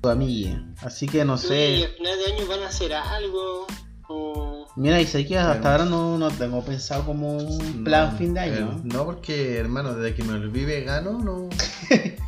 Tu 0.00 0.08
amiga. 0.08 0.62
Así 0.80 1.06
que 1.06 1.24
no 1.26 1.34
Y 1.34 1.38
sé. 1.38 1.84
a 1.84 1.88
final 1.96 2.18
de 2.18 2.32
año 2.32 2.46
van 2.48 2.62
a 2.62 2.68
hacer 2.68 2.94
algo. 2.94 3.66
O. 4.08 4.66
Mira, 4.76 5.00
y 5.00 5.06
sé 5.06 5.26
que 5.26 5.38
hasta 5.38 5.72
ahora 5.72 5.84
no, 5.84 6.18
no 6.18 6.30
tengo 6.30 6.64
pensado 6.64 7.04
como 7.04 7.36
un 7.36 7.84
plan 7.84 8.12
No, 8.12 8.18
fin 8.18 8.34
de 8.34 8.40
eh, 8.40 8.42
año. 8.42 8.80
no, 8.84 9.04
porque, 9.04 9.56
hermano, 9.58 9.94
desde 9.94 10.14
que 10.14 10.22
me 10.22 10.38
volví 10.38 10.64
vegano, 10.64 11.12
no. 11.12 11.48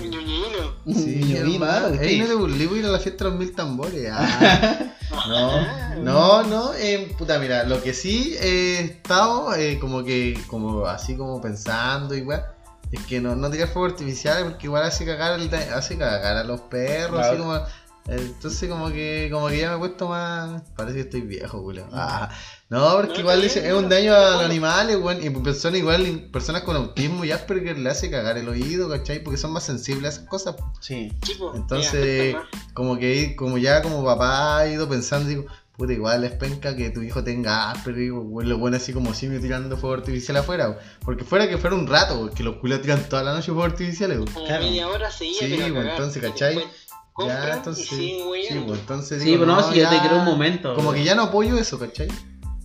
ñoñino. 0.00 0.76
Sí, 0.86 1.20
no 1.20 2.26
te 2.26 2.74
a 2.74 2.78
ir 2.78 2.86
a 2.86 2.88
la 2.88 2.98
fiesta 2.98 3.24
de 3.24 3.30
los 3.30 3.38
mil 3.38 3.54
tambores. 3.54 4.10
Ah. 4.12 4.92
No, 5.28 6.02
no, 6.02 6.42
no, 6.42 6.74
eh, 6.74 7.14
puta, 7.16 7.38
mira, 7.38 7.64
lo 7.64 7.82
que 7.82 7.94
sí 7.94 8.36
he 8.40 8.80
estado 8.80 9.54
eh, 9.54 9.78
como 9.80 10.04
que, 10.04 10.38
como 10.48 10.84
así 10.86 11.16
como 11.16 11.40
pensando 11.40 12.14
igual, 12.14 12.44
es 12.90 13.00
que 13.06 13.20
no, 13.20 13.34
no 13.34 13.50
tirar 13.50 13.68
fuegos 13.68 13.92
artificiales 13.92 14.44
porque 14.44 14.66
igual 14.66 14.82
hace 14.82 15.06
cagar, 15.06 15.40
el, 15.40 15.52
hace 15.54 15.96
cagar 15.96 16.36
a 16.36 16.44
los 16.44 16.60
perros, 16.62 17.24
así 17.24 17.36
como, 17.38 17.56
eh, 17.56 17.60
entonces 18.08 18.68
como 18.68 18.88
que, 18.90 19.28
como 19.32 19.48
que 19.48 19.58
ya 19.58 19.70
me 19.70 19.76
he 19.76 19.78
puesto 19.78 20.08
más, 20.08 20.62
parece 20.76 20.94
que 20.96 21.00
estoy 21.02 21.20
viejo, 21.22 21.62
culo. 21.62 21.86
Ah, 21.92 22.30
no, 22.68 22.92
porque 22.96 23.14
No, 23.14 23.20
igual 23.20 23.40
bien, 23.40 23.64
es 23.64 23.72
un 23.72 23.88
daño 23.88 24.14
a 24.14 24.30
los 24.32 24.42
animales, 24.44 24.96
weón, 24.96 25.22
y 25.24 25.30
personas 25.30 25.78
igual, 25.78 26.28
personas 26.32 26.62
con 26.62 26.76
autismo 26.76 27.24
y 27.24 27.32
Asperger 27.32 27.78
le 27.78 27.90
hace 27.90 28.10
cagar 28.10 28.38
el 28.38 28.48
oído, 28.48 28.88
¿cachai? 28.88 29.22
Porque 29.22 29.38
son 29.38 29.52
más 29.52 29.64
sensibles 29.64 30.04
a 30.04 30.08
esas 30.16 30.28
cosas. 30.28 30.56
Sí. 30.80 31.12
Chico, 31.22 31.52
Entonces, 31.56 32.36
como 32.74 32.96
que 32.98 33.34
como 33.36 33.58
ya 33.58 33.82
como 33.82 34.04
papá 34.04 34.66
he 34.66 34.72
ido 34.74 34.88
pensando, 34.88 35.28
digo, 35.28 35.46
puta, 35.76 35.92
igual 35.92 36.24
es 36.24 36.32
penca 36.32 36.74
que 36.74 36.90
tu 36.90 37.02
hijo 37.02 37.22
tenga 37.24 37.70
Asperger, 37.70 38.02
digo, 38.02 38.20
bueno, 38.22 38.50
lo 38.50 38.58
bueno 38.58 38.76
así 38.76 38.92
como 38.92 39.14
simio 39.14 39.40
tirando 39.40 39.76
fuego 39.76 39.96
artificial 39.96 40.36
afuera, 40.38 40.70
weón. 40.70 40.80
porque 41.04 41.24
fuera 41.24 41.48
que 41.48 41.58
fuera 41.58 41.74
un 41.76 41.86
rato, 41.86 42.14
weón, 42.18 42.30
que 42.30 42.42
los 42.42 42.56
culos 42.56 42.82
tiran 42.82 43.08
toda 43.08 43.22
la 43.22 43.32
noche 43.34 43.46
fuegos 43.52 43.72
artificiales, 43.72 44.18
weón. 44.18 44.30
como 44.32 44.46
claro. 44.46 44.64
media 44.64 44.88
hora 44.88 45.10
seguía, 45.10 45.40
Sí, 45.40 45.46
pero 45.50 45.66
a 45.66 45.68
cagar. 45.68 45.90
entonces, 45.92 46.22
¿cachai? 46.22 46.54
después 46.56 46.85
compran 47.16 47.48
Ya, 47.48 47.54
entonces, 47.54 47.92
y 47.92 47.96
siguen 47.96 48.18
sí, 48.48 48.64
pues, 48.66 48.80
entonces 48.80 49.22
Sí, 49.22 49.32
pero 49.32 49.46
no, 49.46 49.62
si 49.62 49.78
yo 49.80 49.88
te 49.88 49.94
ya- 49.96 50.00
quiero 50.02 50.18
un 50.18 50.24
momento. 50.24 50.74
Como 50.74 50.92
que 50.92 51.02
ya 51.02 51.14
no 51.14 51.24
apoyo 51.24 51.58
eso, 51.58 51.78
¿cachai? 51.78 52.08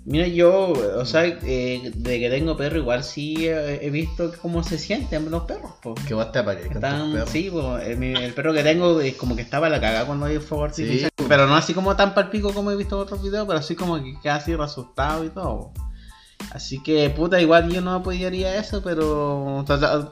Mira, 0.04 0.26
yo, 0.26 0.74
o 0.98 1.06
sea, 1.06 1.26
eh, 1.26 1.92
de 1.96 2.20
que 2.20 2.30
tengo 2.32 2.58
perro, 2.58 2.78
igual 2.80 3.04
sí 3.04 3.48
eh, 3.48 3.80
he 3.84 3.92
visto 3.92 4.32
cómo 4.42 4.64
se 4.64 4.80
sienten 4.80 5.30
los 5.30 5.44
perros. 5.44 5.74
po. 5.82 5.94
Que 6.08 6.16
vos 6.16 6.32
te 6.32 6.40
Están, 6.40 7.28
sí, 7.28 7.50
po, 7.52 7.78
el, 7.78 7.98
mi- 7.98 8.14
el 8.16 8.34
perro 8.34 8.52
que 8.52 8.64
tengo 8.64 9.00
es 9.00 9.16
como 9.16 9.36
que 9.36 9.44
estaba 9.44 9.68
a 9.68 9.70
la 9.70 9.80
cagada 9.80 10.06
cuando 10.08 10.26
hay 10.26 10.40
fuego 10.40 10.64
artificial. 10.64 11.12
Sí. 11.16 11.26
Pero 11.30 11.46
no 11.46 11.56
así 11.56 11.76
como 11.76 11.96
tan 11.96 12.16
palpico 12.16 12.52
como 12.52 12.72
he 12.72 12.76
visto 12.76 12.96
en 12.96 13.02
otros 13.04 13.22
videos, 13.22 13.46
pero 13.46 13.60
así 13.60 13.76
como 13.76 14.00
que 14.22 14.30
así 14.30 14.54
asustado 14.54 15.24
y 15.24 15.30
todo. 15.30 15.72
Así 16.50 16.82
que, 16.84 17.10
puta, 17.10 17.40
igual 17.40 17.72
yo 17.72 17.82
no 17.82 17.94
apoyaría 17.94 18.58
eso, 18.58 18.82
pero. 18.84 19.64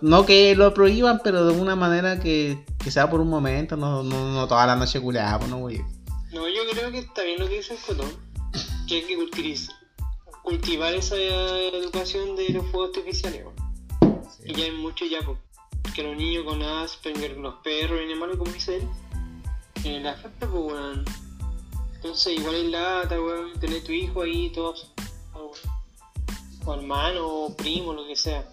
No 0.02 0.26
que 0.26 0.56
lo 0.56 0.74
prohíban, 0.74 1.20
pero 1.24 1.46
de 1.46 1.60
una 1.60 1.76
manera 1.76 2.20
que, 2.20 2.64
que 2.78 2.92
sea 2.92 3.10
por 3.10 3.20
un 3.20 3.30
momento, 3.30 3.76
no, 3.76 4.04
no, 4.04 4.32
no 4.32 4.48
toda 4.48 4.66
la 4.66 4.76
noche 4.76 5.02
culeada, 5.02 5.40
pues 5.40 5.50
no 5.50 5.60
voy. 5.60 5.82
No, 6.32 6.48
yo 6.48 6.62
creo 6.72 6.92
que 6.92 7.00
está 7.00 7.24
bien 7.24 7.40
lo 7.40 7.48
que 7.48 7.56
dice 7.58 7.74
el 7.74 7.80
cotón. 7.82 8.12
Que 8.88 8.96
hay 8.96 9.02
que 9.04 9.18
cultiviz- 9.18 9.70
cultivar 10.44 10.94
esa 10.94 11.16
educación 11.18 12.36
de 12.36 12.50
los 12.50 12.66
fuegos 12.68 12.92
artificiales. 12.96 13.44
weón. 13.44 14.22
Y 14.46 14.54
ya 14.54 14.66
hay 14.66 14.72
mucho 14.72 15.06
ya, 15.06 15.22
po. 15.22 15.38
que 15.94 16.04
los 16.04 16.16
niños 16.16 16.46
con 16.46 16.62
Asperger, 16.62 17.38
los 17.38 17.56
perros 17.64 18.00
y 18.00 18.06
animales, 18.12 18.38
como 18.38 18.52
dice 18.52 18.78
él, 18.78 18.88
eh, 19.84 20.00
le 20.00 20.10
afecta, 20.10 20.48
pues, 20.48 20.64
weón. 20.64 21.04
Entonces, 21.96 22.40
igual 22.40 22.56
es 22.56 22.66
lata, 22.72 23.20
weón, 23.20 23.60
tener 23.60 23.84
tu 23.84 23.92
hijo 23.92 24.22
ahí, 24.22 24.52
todos, 24.54 24.92
o, 26.66 26.74
hermano, 26.74 27.28
o 27.28 27.56
primo, 27.56 27.94
lo 27.94 28.06
que 28.06 28.16
sea. 28.16 28.44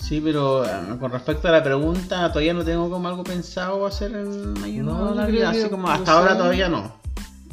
Sí, 0.00 0.20
pero 0.20 0.64
eh, 0.64 0.98
con 1.00 1.10
respecto 1.10 1.48
a 1.48 1.52
la 1.52 1.62
pregunta, 1.62 2.28
todavía 2.28 2.52
no 2.52 2.62
tengo 2.64 2.90
como 2.90 3.08
algo 3.08 3.24
pensado 3.24 3.86
hacer 3.86 4.12
en 4.12 4.62
ayuno 4.62 4.92
No, 4.98 5.08
a 5.12 5.14
la 5.14 5.26
yo 5.26 5.32
vida, 5.32 5.48
creo 5.48 5.52
que, 5.52 5.58
así 5.60 5.70
como 5.70 5.88
hasta 5.88 6.12
ahora 6.12 6.36
todavía 6.36 6.68
no. 6.68 6.92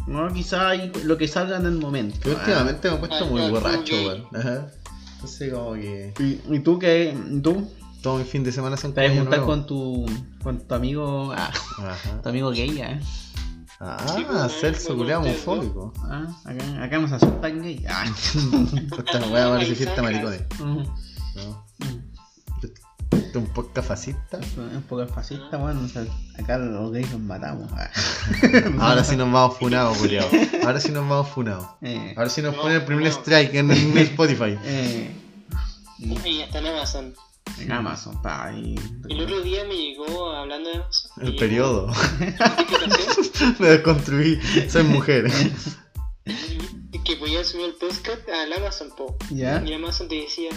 No, 0.07 0.33
quizá 0.33 0.69
hay 0.69 0.91
lo 1.05 1.17
que 1.17 1.27
salga 1.27 1.57
en 1.57 1.65
el 1.65 1.77
momento. 1.77 2.19
Que 2.19 2.31
últimamente 2.31 2.89
me 2.89 2.95
he 2.95 2.99
puesto 2.99 3.23
Ah, 3.23 3.27
muy 3.29 3.49
borracho, 3.49 3.95
weón. 3.95 4.25
Ajá. 4.35 4.67
Entonces 5.13 5.53
como 5.53 5.73
que. 5.73 6.13
¿Y, 6.19 6.55
y 6.55 6.59
tú 6.59 6.77
qué? 6.79 7.15
¿Tú? 7.41 7.69
todo 8.01 8.17
mi 8.17 8.23
fin 8.23 8.43
de 8.43 8.51
semana 8.51 8.77
son 8.77 8.93
¿Te 8.93 9.01
vas 9.01 9.11
a 9.11 9.13
como 9.13 9.21
juntar 9.21 9.45
con 9.45 9.65
tu, 9.65 10.05
con 10.43 10.59
tu 10.59 10.73
amigo, 10.73 11.31
ah, 11.35 11.51
Ajá. 11.77 12.21
tu 12.21 12.29
amigo 12.29 12.49
gay, 12.51 12.81
eh? 12.81 12.99
Ah, 13.83 13.97
Sí, 14.15 14.23
pues, 14.29 14.53
Celso, 14.61 14.95
culiao 14.95 15.21
ustedes 15.21 15.43
dos. 15.43 15.57
homofóbico. 15.57 15.93
Ah, 16.03 16.27
acá, 16.45 16.83
acá 16.83 16.99
nos 16.99 17.11
aceptan 17.11 17.61
gay. 17.63 17.83
Ah. 17.89 18.05
Esta 19.05 19.27
weá 19.27 19.49
parece 19.49 19.73
fiesta 19.75 20.01
maricones. 20.03 20.43
No. 20.59 20.83
Este 23.11 23.29
es 23.29 23.35
un 23.35 23.45
podcast 23.47 23.87
fascista. 23.87 24.39
Un 24.57 24.83
poco 24.83 25.07
fascista, 25.07 25.57
bueno, 25.57 25.81
o 25.83 25.87
sea, 25.87 26.05
acá 26.39 26.57
los 26.59 26.91
gays 26.91 27.09
nos 27.11 27.21
matamos. 27.21 27.71
ah. 27.73 27.89
Ahora 28.79 29.03
sí 29.03 29.15
nos 29.17 29.31
vamos 29.31 29.57
funados, 29.57 29.97
culiao. 29.97 30.27
Ahora 30.63 30.79
sí 30.79 30.91
nos 30.91 31.07
vamos 31.09 31.27
funados. 31.29 31.65
Eh, 31.81 32.13
Ahora 32.17 32.29
sí 32.29 32.41
nos 32.41 32.55
No, 32.55 32.61
ponen 32.61 32.77
el 32.77 32.85
primer 32.85 33.03
no. 33.05 33.09
strike 33.09 33.55
en, 33.55 33.71
en 33.71 33.97
Spotify. 33.97 34.57
eh, 34.63 35.11
Y 35.99 36.41
hasta 36.41 36.59
en 36.59 36.67
Amazon. 36.67 37.13
En 37.59 37.71
Amazon, 37.71 38.21
pa, 38.21 38.45
ahí. 38.47 38.75
El 39.09 39.21
otro 39.21 39.41
día 39.41 39.63
me 39.65 39.75
llegó, 39.75 40.31
hablando 40.31 40.69
de 40.69 40.75
Amazon, 40.77 41.11
El 41.21 41.35
periodo. 41.35 41.87
Me 43.59 43.67
desconstruí. 43.67 44.39
Soy 44.69 44.83
mujer. 44.83 45.31
que 47.03 47.15
podía 47.17 47.43
subir 47.43 47.65
el 47.65 47.73
podcast 47.73 48.27
al 48.29 48.53
Amazon 48.53 48.89
Po. 48.95 49.15
¿Ya? 49.31 49.63
Y 49.65 49.73
Amazon 49.73 50.07
te 50.07 50.15
decía, 50.15 50.49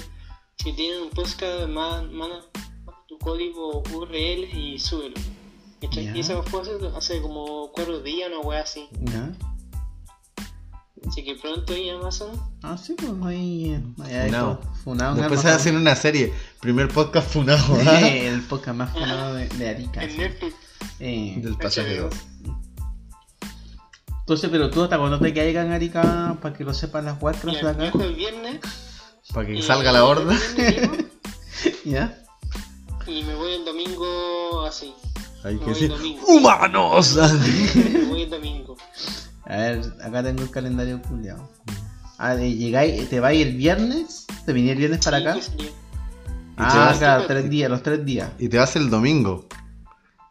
si 0.57 0.73
tienen 0.75 1.03
un 1.03 1.11
podcast, 1.11 1.69
man- 1.69 2.15
manda 2.15 2.41
tu 3.09 3.19
código 3.19 3.83
URL 3.93 4.45
y 4.57 4.79
súbelo. 4.79 5.15
Y 5.81 6.19
eso 6.21 6.43
fue 6.45 6.63
hace, 6.63 6.73
hace 6.97 7.21
como 7.23 7.71
cuatro 7.73 8.01
días, 8.01 8.31
una 8.31 8.41
wea 8.41 8.63
así. 8.63 8.89
¿Ya? 9.01 9.33
Así 11.09 11.23
que 11.25 11.35
pronto 11.37 11.73
ahí 11.75 11.91
Amazon. 11.91 12.31
Ah, 12.63 12.77
sí, 12.79 12.95
pues 12.95 13.13
ahí. 13.25 13.79
ahí 14.05 14.15
hay 14.15 14.29
Funado. 14.31 14.61
Funado 14.83 15.15
en 15.15 15.19
Después 15.21 15.41
se 15.41 15.49
Amazon. 15.49 15.61
hacen 15.61 15.77
una 15.77 15.97
serie. 15.97 16.33
Primer 16.61 16.89
podcast 16.89 17.29
funado. 17.31 17.79
el 17.81 18.41
podcast 18.43 18.77
más 18.77 18.93
funado 18.93 19.35
de, 19.35 19.49
de 19.49 19.69
Arica. 19.69 20.03
En. 20.03 20.17
Netflix. 20.17 20.55
Eh, 21.01 21.35
Del 21.39 21.57
pasaje 21.57 21.99
2. 21.99 22.15
Entonces, 24.21 24.49
pero 24.51 24.71
tú 24.71 24.83
hasta 24.83 24.97
cuando 24.99 25.19
te 25.19 25.35
caigan 25.35 25.71
Arica, 25.73 26.39
para 26.41 26.57
que 26.57 26.65
lo 26.65 26.73
sepan 26.73 27.05
las 27.05 27.17
Y 27.17 27.21
guarcas 27.21 27.45
de 27.53 27.59
acá. 27.61 27.73
viajo 27.73 28.03
el 28.03 28.15
viernes. 28.15 28.61
Para 29.35 29.47
que 29.47 29.55
y- 29.57 29.63
salga 29.63 29.93
la 29.93 30.05
horda. 30.05 30.35
¿Ya? 31.85 32.19
Y 33.07 33.23
me 33.23 33.35
voy 33.35 33.53
el 33.53 33.65
domingo 33.67 34.65
así. 34.67 34.95
Hay 35.45 35.59
que 35.59 35.67
decir. 35.67 35.93
¡Humanos! 36.27 37.17
Me 37.75 38.05
voy 38.07 38.23
el 38.23 38.31
domingo. 38.31 38.77
A 39.47 39.57
ver, 39.57 39.83
acá 40.03 40.23
tengo 40.23 40.43
el 40.43 40.51
calendario 40.51 41.01
culiado. 41.03 41.51
Ah, 42.19 42.35
llegáis, 42.37 43.09
te 43.09 43.21
vais 43.21 43.45
el 43.47 43.57
viernes, 43.57 44.27
te 44.47 44.53
viniste 44.53 44.73
el 44.75 44.79
viernes 44.79 45.05
para 45.05 45.19
acá. 45.19 45.37
Ah, 46.57 46.95
claro, 46.97 47.27
tres 47.27 47.51
días, 47.51 47.69
los 47.71 47.83
tres 47.83 48.05
días. 48.05 48.31
Y 48.39 48.49
te 48.49 48.59
vas 48.59 48.77
el 48.77 48.89
domingo. 48.89 49.47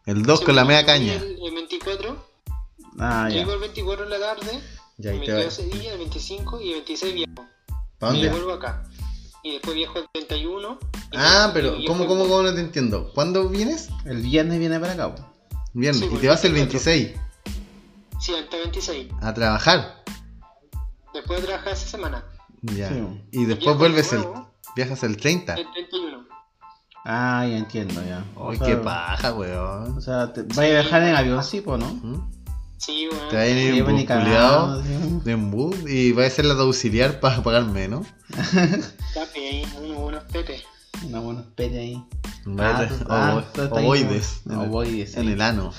El 0.05 0.23
2 0.23 0.39
Sí, 0.39 0.45
con 0.45 0.55
la 0.55 0.65
media 0.65 0.81
me 0.81 0.85
caña. 0.85 1.13
El, 1.13 1.37
el 1.43 1.53
24. 1.53 2.25
Ah, 2.99 3.27
ya. 3.29 3.35
Llego 3.35 3.53
el 3.53 3.59
24 3.59 4.03
en 4.05 4.09
la 4.09 4.19
tarde. 4.19 4.59
Ya, 4.97 5.11
me 5.11 5.19
te 5.19 5.25
quedo 5.25 5.39
ese 5.39 5.65
día, 5.65 5.91
el 5.93 5.99
25 5.99 6.61
y 6.61 6.69
el 6.69 6.73
26 6.75 7.13
viajo. 7.13 7.49
¿Para 7.99 8.13
Y 8.13 8.15
dónde? 8.23 8.29
vuelvo 8.29 8.53
acá. 8.53 8.83
Y 9.43 9.51
después 9.53 9.75
viajo 9.75 9.99
el 9.99 10.05
31. 10.13 10.79
y 11.11 11.15
Ah, 11.17 11.47
y 11.49 11.53
pero 11.53 11.75
¿cómo, 11.87 12.07
cómo, 12.07 12.23
cómo 12.27 12.41
no 12.43 12.53
te 12.53 12.61
entiendo? 12.61 13.11
¿Cuándo 13.13 13.49
vienes? 13.49 13.89
El 14.05 14.21
viernes 14.21 14.59
viene 14.59 14.79
para 14.79 14.93
acá. 14.93 15.15
Viernes. 15.73 15.99
Sí, 15.99 16.05
y 16.05 16.09
pues, 16.09 16.21
te 16.21 16.27
vas 16.29 16.45
el 16.45 16.53
24. 16.53 16.91
26 16.91 17.22
Sí, 18.23 18.33
hasta 18.33 18.55
26. 18.57 19.11
a 19.21 19.33
trabajar. 19.33 20.03
Después 21.13 21.41
de 21.41 21.47
trabajar 21.47 21.73
esa 21.73 21.87
semana. 21.87 22.23
Ya. 22.61 22.87
Sí. 22.89 22.95
Y 23.31 23.45
después 23.45 23.65
Viajo 23.65 23.79
vuelves 23.79 24.11
de 24.11 24.17
el. 24.17 24.23
nuevo 24.23 24.53
Viajas 24.75 25.03
el 25.03 25.17
30. 25.17 25.55
El 25.55 25.71
31. 25.71 26.23
Ah, 27.05 27.45
ya 27.49 27.57
entiendo, 27.57 28.01
ya. 28.01 28.23
Uy, 28.37 28.57
qué 28.59 28.77
paja, 28.77 29.33
weón. 29.33 29.97
O 29.97 30.01
sea, 30.01 30.31
te, 30.31 30.43
vais 30.43 30.57
a 30.71 30.81
viajar 30.81 31.03
en 31.03 31.15
avión, 31.15 31.43
sí, 31.43 31.59
po, 31.59 31.77
¿no? 31.77 31.85
¿Mm? 31.87 32.31
Sí, 32.77 33.07
bueno. 33.11 33.27
Te 33.27 33.35
vas 33.35 33.43
a 33.45 33.47
ir 33.49 33.55
Sí, 33.73 33.77
en 33.79 33.83
pues, 33.83 33.95
ni 33.97 34.05
bus 34.05 34.83
sí. 34.85 35.19
de 35.25 35.31
en 35.33 35.51
bus 35.51 35.75
y 35.89 36.11
va 36.13 36.25
a 36.25 36.29
ser 36.29 36.45
la 36.45 36.53
de 36.55 36.61
auxiliar 36.61 37.19
para 37.19 37.43
pagar 37.43 37.65
menos. 37.65 38.07
Ahí, 39.35 39.65
unos 39.81 39.97
buenos 39.97 40.23
petes. 40.31 40.63
Una 41.05 41.19
buena 41.19 41.41
especie 41.41 41.79
ahí. 41.79 42.03
Ah, 43.09 43.43
ovoides. 43.69 44.41
como- 44.45 44.53
en 44.55 44.61
el- 44.61 44.69
ovoides, 44.69 45.15
En 45.17 45.25
sí. 45.25 45.31
el 45.33 45.41
ano. 45.41 45.71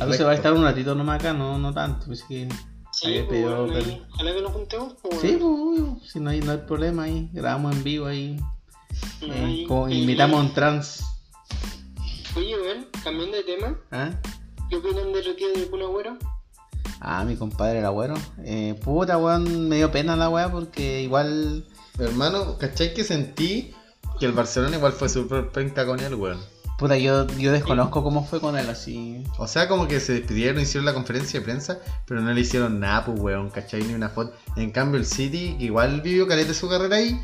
A 0.00 0.06
veces 0.06 0.26
va 0.26 0.30
a 0.30 0.34
estar 0.34 0.52
un 0.52 0.62
ratito 0.62 0.94
nomás 0.94 1.20
acá, 1.20 1.32
no, 1.32 1.58
no 1.58 1.72
tanto. 1.72 2.06
Pues 2.06 2.22
que... 2.24 2.48
Sí, 2.92 3.22
pues, 3.28 3.42
bueno, 3.42 3.74
ahí, 3.74 4.02
ojalá 4.10 4.34
que 4.34 4.42
nos 4.42 4.52
juntemos. 4.52 4.94
Pues, 5.02 5.20
Sí, 5.20 5.38
pues, 5.38 6.10
si 6.10 6.18
no 6.18 6.30
hay, 6.30 6.40
no 6.40 6.52
hay 6.52 6.58
problema 6.58 7.02
ahí. 7.02 7.28
Grabamos 7.32 7.76
en 7.76 7.84
vivo 7.84 8.06
ahí. 8.06 8.40
No, 9.20 9.34
eh, 9.34 9.44
ahí, 9.44 9.66
como 9.66 9.88
invitamos 9.90 10.40
un 10.40 10.54
trans. 10.54 11.04
Oye, 12.36 12.54
weón, 12.58 12.86
cambiando 13.04 13.36
de 13.36 13.42
tema. 13.42 13.78
¿Ah? 13.90 14.10
¿Qué 14.70 14.76
opinan 14.76 15.12
del 15.12 15.24
retiro 15.24 15.50
del 15.52 15.68
Kun 15.68 15.82
Agüero? 15.82 16.16
Ah, 17.00 17.24
mi 17.24 17.36
compadre 17.36 17.80
el 17.80 17.84
agüero. 17.84 18.14
Eh, 18.44 18.74
puta, 18.82 19.18
weón, 19.18 19.68
me 19.68 19.76
dio 19.76 19.90
pena 19.92 20.16
la 20.16 20.30
weá 20.30 20.50
porque 20.50 21.02
igual. 21.02 21.66
Hermano, 21.98 22.58
¿cachai 22.58 22.94
que 22.94 23.04
sentí 23.04 23.74
que 24.18 24.26
el 24.26 24.32
Barcelona 24.32 24.76
igual 24.76 24.92
fue 24.92 25.08
súper 25.08 25.50
penca 25.50 25.86
con 25.86 26.00
él, 26.00 26.14
weón? 26.14 26.40
Puta, 26.78 26.98
yo, 26.98 27.26
yo 27.38 27.52
desconozco 27.52 28.02
cómo 28.02 28.24
fue 28.24 28.38
con 28.38 28.58
él 28.58 28.68
así. 28.68 29.24
O 29.38 29.46
sea, 29.48 29.66
como 29.66 29.88
que 29.88 29.98
se 29.98 30.12
despidieron, 30.12 30.60
hicieron 30.60 30.84
la 30.84 30.92
conferencia 30.92 31.40
de 31.40 31.44
prensa, 31.44 31.78
pero 32.06 32.20
no 32.20 32.32
le 32.32 32.40
hicieron 32.40 32.80
nada, 32.80 33.06
pues, 33.06 33.18
weón, 33.18 33.48
¿cachai? 33.48 33.82
Ni 33.82 33.94
una 33.94 34.10
foto. 34.10 34.34
En 34.56 34.70
cambio, 34.70 35.00
el 35.00 35.06
City, 35.06 35.56
que 35.58 35.64
igual 35.64 36.02
vivió 36.02 36.26
caleta 36.26 36.52
su 36.52 36.68
carrera 36.68 36.96
ahí, 36.96 37.18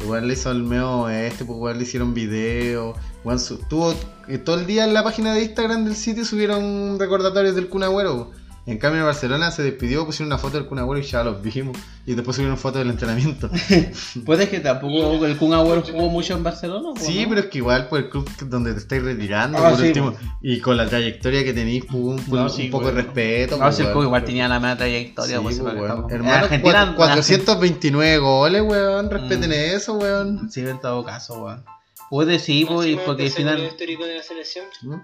igual 0.00 0.26
le 0.26 0.32
hizo 0.32 0.50
el 0.50 0.62
meo 0.62 1.10
este, 1.10 1.44
pues, 1.44 1.58
weón, 1.58 1.76
le 1.76 1.84
hicieron 1.84 2.14
video. 2.14 2.94
Weón, 3.24 3.38
tuvo 3.68 3.94
eh, 4.26 4.38
todo 4.38 4.58
el 4.58 4.66
día 4.66 4.84
en 4.84 4.94
la 4.94 5.04
página 5.04 5.34
de 5.34 5.42
Instagram 5.42 5.84
del 5.84 5.96
City 5.96 6.24
subieron 6.24 6.98
recordatorios 6.98 7.54
del 7.54 7.68
Kun 7.68 7.82
Agüero. 7.82 8.30
En 8.66 8.78
cambio, 8.78 9.00
en 9.00 9.06
Barcelona 9.06 9.50
se 9.50 9.62
despidió, 9.62 10.06
pusieron 10.06 10.28
una 10.28 10.38
foto 10.38 10.56
del 10.56 10.66
Kun 10.66 10.78
Agüero 10.78 10.98
y 11.04 11.06
ya 11.06 11.22
los 11.22 11.42
vimos. 11.42 11.76
Y 12.06 12.14
después 12.14 12.34
subieron 12.36 12.56
fotos 12.56 12.78
del 12.78 12.88
entrenamiento. 12.90 13.50
Puede 14.24 14.48
que 14.48 14.60
tampoco 14.60 15.24
el 15.26 15.36
Kun 15.36 15.52
Agüero 15.52 15.82
jugó 15.82 16.08
mucho 16.08 16.34
en 16.34 16.42
Barcelona. 16.42 16.98
Sí, 16.98 17.22
¿no? 17.24 17.28
pero 17.28 17.40
es 17.42 17.46
que 17.48 17.58
igual 17.58 17.88
por 17.88 17.98
el 18.00 18.08
club 18.08 18.26
donde 18.46 18.72
te 18.72 18.78
estáis 18.78 19.02
retirando, 19.02 19.58
Ah, 19.58 19.70
por 19.70 19.78
sí, 19.80 19.88
último, 19.88 20.14
y 20.40 20.60
con 20.60 20.78
la 20.78 20.86
trayectoria 20.88 21.44
que 21.44 21.52
tenéis, 21.52 21.84
pues, 21.84 21.94
un, 21.94 22.16
No, 22.16 22.46
un 22.46 22.70
poco 22.70 22.84
bueno. 22.84 22.86
de 22.98 23.02
respeto. 23.02 23.56
No, 23.58 23.64
pues, 23.64 23.76
si 23.76 23.82
el. 23.82 23.92
Kun 23.92 24.04
igual 24.06 24.24
tenía 24.24 24.48
la 24.48 24.58
misma 24.58 24.76
trayectoria. 24.78 25.36
Sí, 25.36 25.42
pues, 25.42 25.58
pues, 25.60 25.74
estamos- 25.74 26.10
Hermano, 26.12 26.34
en 26.36 26.42
Argentina. 26.44 26.92
cua- 26.92 26.96
429 26.96 28.18
goles, 28.18 28.62
weón. 28.62 29.10
Respeten 29.10 29.50
Mm. 29.50 29.52
eso, 29.76 29.94
weón. 29.94 30.50
Sí, 30.50 30.60
en 30.60 30.80
todo 30.80 31.04
caso, 31.04 31.42
weón. 31.44 31.64
Puede 32.08 32.38
sí, 32.38 32.64
pues, 32.66 32.96
porque 33.04 33.24
al 33.24 33.30
final. 33.30 33.62
histórico 33.64 34.04
de 34.06 34.16
la 34.16 34.22
selección 34.22 34.64
¿No? 34.82 35.02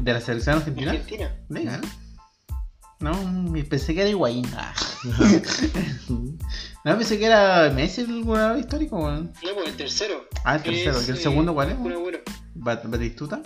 ¿De 0.00 0.12
la 0.12 0.20
selección 0.20 0.56
argentina? 0.58 0.92
argentina. 0.92 1.30
Venga. 1.48 1.80
No, 3.00 3.12
pensé 3.68 3.94
que 3.94 4.00
era 4.00 4.10
Higuaín. 4.10 4.46
Ah. 4.56 4.72
No, 6.84 6.98
pensé 6.98 7.18
que 7.18 7.24
era 7.26 7.70
Messi 7.74 8.02
el 8.02 8.22
jugador 8.24 8.58
histórico, 8.58 8.98
weón. 8.98 9.32
No, 9.42 9.54
pues 9.54 9.68
el 9.68 9.76
tercero. 9.76 10.24
Ah, 10.44 10.56
el 10.56 10.62
tercero. 10.62 10.98
Es, 10.98 11.08
¿Y 11.08 11.12
el 11.12 11.16
segundo 11.16 11.54
cuál 11.54 11.70
es? 11.70 11.76
Bat- 12.54 12.84
¿Batistuta? 12.84 13.40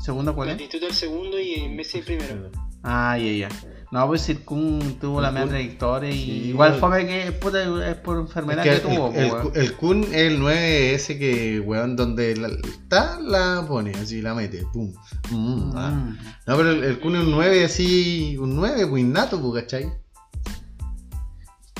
¿Segundo 0.00 0.34
cuál 0.36 0.50
es? 0.50 0.54
Batistuta 0.54 0.86
el 0.86 0.94
segundo 0.94 1.38
y 1.38 1.68
Messi 1.68 1.98
el 1.98 2.04
primero. 2.04 2.50
Ah, 2.84 3.18
ya, 3.18 3.48
ya. 3.48 3.75
No, 3.92 4.06
pues 4.08 4.28
el 4.28 4.40
Kun 4.44 4.96
tuvo 5.00 5.20
la 5.20 5.28
El 5.28 5.34
misma 5.34 5.48
trayectoria 5.50 6.10
y 6.10 6.14
Sí, 6.24 6.30
igual 6.48 6.70
weón. 6.70 6.80
fome 6.80 7.06
que 7.06 7.32
puta, 7.32 7.88
es 7.88 7.94
por 7.96 8.16
Es 8.18 8.22
enfermedad 8.26 8.62
que 8.64 8.68
que, 8.70 8.74
el, 8.76 8.82
tuvo, 8.82 9.12
el, 9.14 9.28
po, 9.30 9.34
weón. 9.36 9.52
el 9.54 9.72
Kun 9.74 10.02
es 10.04 10.12
el 10.14 10.38
9 10.40 10.94
ese 10.94 11.18
que, 11.18 11.60
weón, 11.60 11.94
donde 11.96 12.36
la- 12.36 12.48
está, 12.48 13.20
la 13.20 13.64
pone, 13.66 13.92
así 13.92 14.20
la 14.20 14.34
mete. 14.34 14.64
Pum. 14.72 14.92
Mm, 15.30 15.72
ah. 15.76 15.90
Mm. 15.90 16.18
No, 16.46 16.56
pero 16.56 16.70
el, 16.72 16.82
el 16.84 16.98
Kun 16.98 17.14
es 17.16 17.22
un 17.22 17.30
9 17.30 17.64
así, 17.64 18.36
un 18.38 18.56
9, 18.56 18.86
pues 18.88 19.00
innato, 19.02 19.40
pues, 19.40 19.62
¿cachai? 19.62 19.92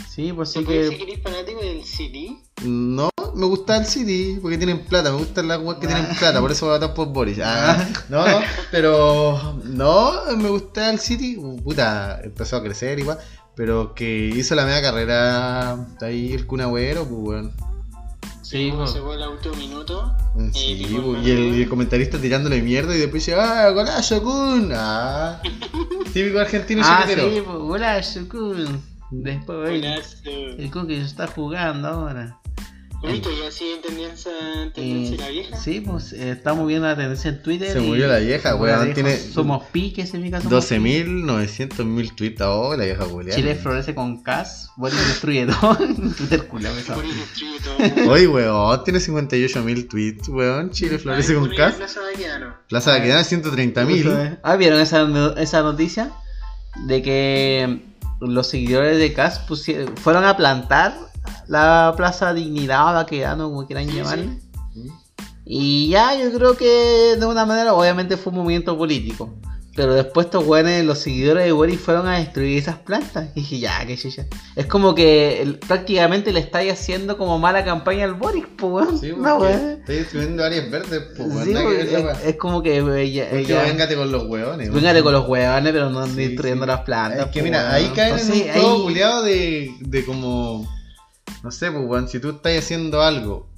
Sí, 0.09 0.33
pues 0.33 0.51
sí 0.51 0.61
¿Se 0.61 0.65
puede 0.65 0.79
decir 0.85 0.99
que. 0.99 1.05
que 1.07 1.13
eres 1.13 1.23
fanático 1.23 1.61
del 1.61 1.85
City? 1.85 2.39
No, 2.65 3.11
me 3.37 3.47
gusta 3.47 3.77
el 3.77 3.87
City 3.87 4.39
porque 4.41 4.57
tienen 4.59 4.81
plata, 4.85 5.11
me 5.11 5.19
gustan 5.19 5.49
las 5.49 5.61
weas 5.61 5.79
que 5.79 5.87
tienen 5.87 6.07
plata, 6.19 6.41
por 6.41 6.51
eso 6.51 6.67
voy 6.67 6.75
a 6.75 6.79
votar 6.79 6.95
por 6.95 7.09
Boris. 7.09 7.39
Ah, 7.43 7.87
no, 8.09 8.27
no, 8.27 8.41
pero 8.71 9.61
no, 9.65 10.13
me 10.37 10.49
gusta 10.49 10.91
el 10.91 10.99
City, 10.99 11.39
puta, 11.63 12.21
empezó 12.25 12.57
a 12.57 12.63
crecer 12.63 12.99
igual, 12.99 13.19
pero 13.55 13.95
que 13.95 14.27
hizo 14.35 14.55
la 14.55 14.65
media 14.65 14.83
carrera 14.83 15.77
ahí 16.01 16.33
el 16.33 16.47
Kun 16.47 16.63
Agüero, 16.63 17.05
pues 17.07 17.21
weón. 17.21 17.53
Sí, 18.43 18.73
pues. 18.75 18.91
se 18.93 19.01
fue 19.01 19.17
el 19.17 19.29
último 19.29 19.57
minuto. 19.57 20.15
Sí, 20.53 20.85
tipo, 20.87 21.03
pues, 21.03 21.27
y, 21.27 21.31
el, 21.33 21.39
y 21.57 21.63
el 21.63 21.69
comentarista 21.69 22.17
tirándole 22.19 22.63
mierda 22.63 22.95
y 22.95 22.99
después 22.99 23.27
dice, 23.27 23.39
ah, 23.39 23.71
golazo 23.71 24.23
Kun, 24.23 24.71
ah, 24.73 25.43
típico 26.13 26.39
argentino 26.39 26.83
Ah, 26.85 27.03
chiquitero. 27.03 27.29
sí, 27.29 27.43
pues, 27.45 27.57
hola, 27.59 28.01
Kun. 28.31 28.83
Después, 29.11 29.59
Golazo. 29.59 30.31
el 30.59 30.71
Kun 30.71 30.87
que 30.87 30.97
se 30.97 31.07
está 31.07 31.27
jugando 31.27 31.89
ahora. 31.89 32.39
¿Viste? 33.03 33.29
Ya 33.37 33.67
en 33.75 33.83
tendencia, 33.83 34.33
en 34.63 34.73
tendencia 34.73 35.15
Eh, 35.15 35.19
la 35.19 35.29
vieja. 35.29 35.57
Sí, 35.57 35.81
pues 35.81 36.13
eh, 36.13 36.31
estamos 36.33 36.67
viendo 36.67 36.87
la 36.87 36.97
tendencia 36.97 37.29
en 37.31 37.43
Twitter. 37.43 37.73
Se 37.73 37.81
murió 37.81 38.07
la 38.09 38.19
vieja, 38.19 38.55
weón, 38.57 38.95
tiene 38.95 39.17
Somos 39.17 39.65
piques 39.67 40.13
en 40.15 40.23
mi 40.23 40.31
caso. 40.31 40.49
somos 40.49 40.71
12.900.000 40.71 42.15
tweets, 42.17 42.41
oh, 42.41 42.75
la 42.77 42.85
vieja 42.85 43.05
culiada. 43.05 43.37
Chile 43.37 43.55
florece 43.55 43.95
con 43.95 44.23
Cas. 44.23 44.71
Boris 44.77 44.99
destruye 45.09 45.47
todo. 45.47 45.77
Twitter. 45.77 46.47
Por 46.49 46.61
eso 46.65 47.01
destruye 47.01 47.61
todo. 47.61 48.11
Oye, 48.11 48.27
weón, 48.27 48.85
tiene 48.85 48.99
58.000 48.99 49.89
tweets, 49.89 50.29
weón. 50.29 50.71
Chile 50.71 50.99
florece 50.99 51.35
con 51.35 51.49
Cas. 51.55 51.75
Plaza 51.75 52.01
Baquedano. 52.01 52.55
Plaza 52.69 52.93
de 52.93 52.99
Aquedana 53.01 53.23
130.000. 53.23 54.39
Ah, 54.43 54.57
¿vieron 54.57 54.81
esa, 54.81 55.07
esa 55.39 55.63
noticia? 55.63 56.11
De 56.87 57.03
que 57.03 57.81
los 58.21 58.49
seguidores 58.49 58.99
de 58.99 59.13
Cas 59.13 59.43
fueron 60.03 60.25
a 60.25 60.37
plantar 60.37 60.95
la 61.49 61.95
Plaza 61.97 62.33
Dignidad 62.35 62.95
Baquedano, 62.95 63.49
como 63.51 63.67
quieran 63.67 63.89
Sí, 63.89 63.97
llamarle. 63.97 64.39
Y 65.45 65.89
ya, 65.91 66.15
yo 66.19 66.33
creo 66.33 66.57
que 66.57 67.17
de 67.19 67.27
una 67.27 67.47
manera, 67.47 67.73
obviamente 67.75 68.17
fue 68.17 68.33
un 68.33 68.41
movimiento 68.41 68.77
político. 68.77 69.33
Pero 69.77 69.93
después 69.95 70.25
estos 70.27 70.47
weones, 70.47 70.87
los 70.87 70.99
seguidores 71.01 71.45
de 71.45 71.53
Boris 71.53 71.79
fueron 71.79 72.09
a 72.09 72.19
destruir 72.19 72.57
esas 72.57 72.77
plantas. 72.79 73.29
Y 73.35 73.41
dije, 73.41 73.59
ya, 73.59 73.85
que 73.87 73.95
chucha. 73.99 74.25
Es 74.57 74.65
como 74.65 74.95
que 74.95 75.43
el- 75.43 75.59
prácticamente 75.59 76.33
le 76.33 76.41
estáis 76.41 76.73
haciendo 76.73 77.19
como 77.19 77.39
mala 77.39 77.63
campaña 77.63 78.05
al 78.07 78.15
Boris, 78.15 78.45
pues 78.57 78.73
weón. 78.73 78.99
Sí, 78.99 79.13
porque 79.13 79.33
weá. 79.33 79.73
estoy 79.73 79.97
destruyendo 79.97 80.45
áreas 80.45 80.71
verdes, 80.71 81.03
pues, 81.15 81.29
weón, 81.29 81.45
Sí, 81.45 81.53
es, 81.53 82.25
es 82.25 82.37
como 82.37 82.63
que 82.63 82.79
eh, 82.79 83.13
ya, 83.13 83.27
Porque 83.29 83.45
ya- 83.45 83.63
véngate 83.65 83.97
con 83.97 84.11
los 84.11 84.25
hueones. 84.25 84.73
véngate 84.73 84.95
weón. 84.95 85.05
con 85.05 85.13
los 85.13 85.29
huevones, 85.29 85.73
pero 85.73 85.91
no 85.91 86.07
Sí, 86.07 86.13
destruyendo 86.15 86.65
sí. 86.65 86.69
las 86.69 86.81
plantas. 86.81 87.27
Es 87.27 87.33
que 87.33 87.43
mira, 87.43 87.59
weón. 87.61 87.75
ahí 87.75 87.93
caen 87.95 88.19
en 88.19 88.27
un 88.33 88.51
ahí- 88.51 88.83
culiado 88.83 89.23
de, 89.25 89.75
de 89.81 90.05
como. 90.07 90.75
No 91.43 91.51
sé, 91.51 91.71
pues, 91.71 91.85
weón, 91.87 92.09
si 92.09 92.19
tú 92.21 92.31
estás 92.31 92.57
haciendo 92.59 93.03
algo 93.03 93.49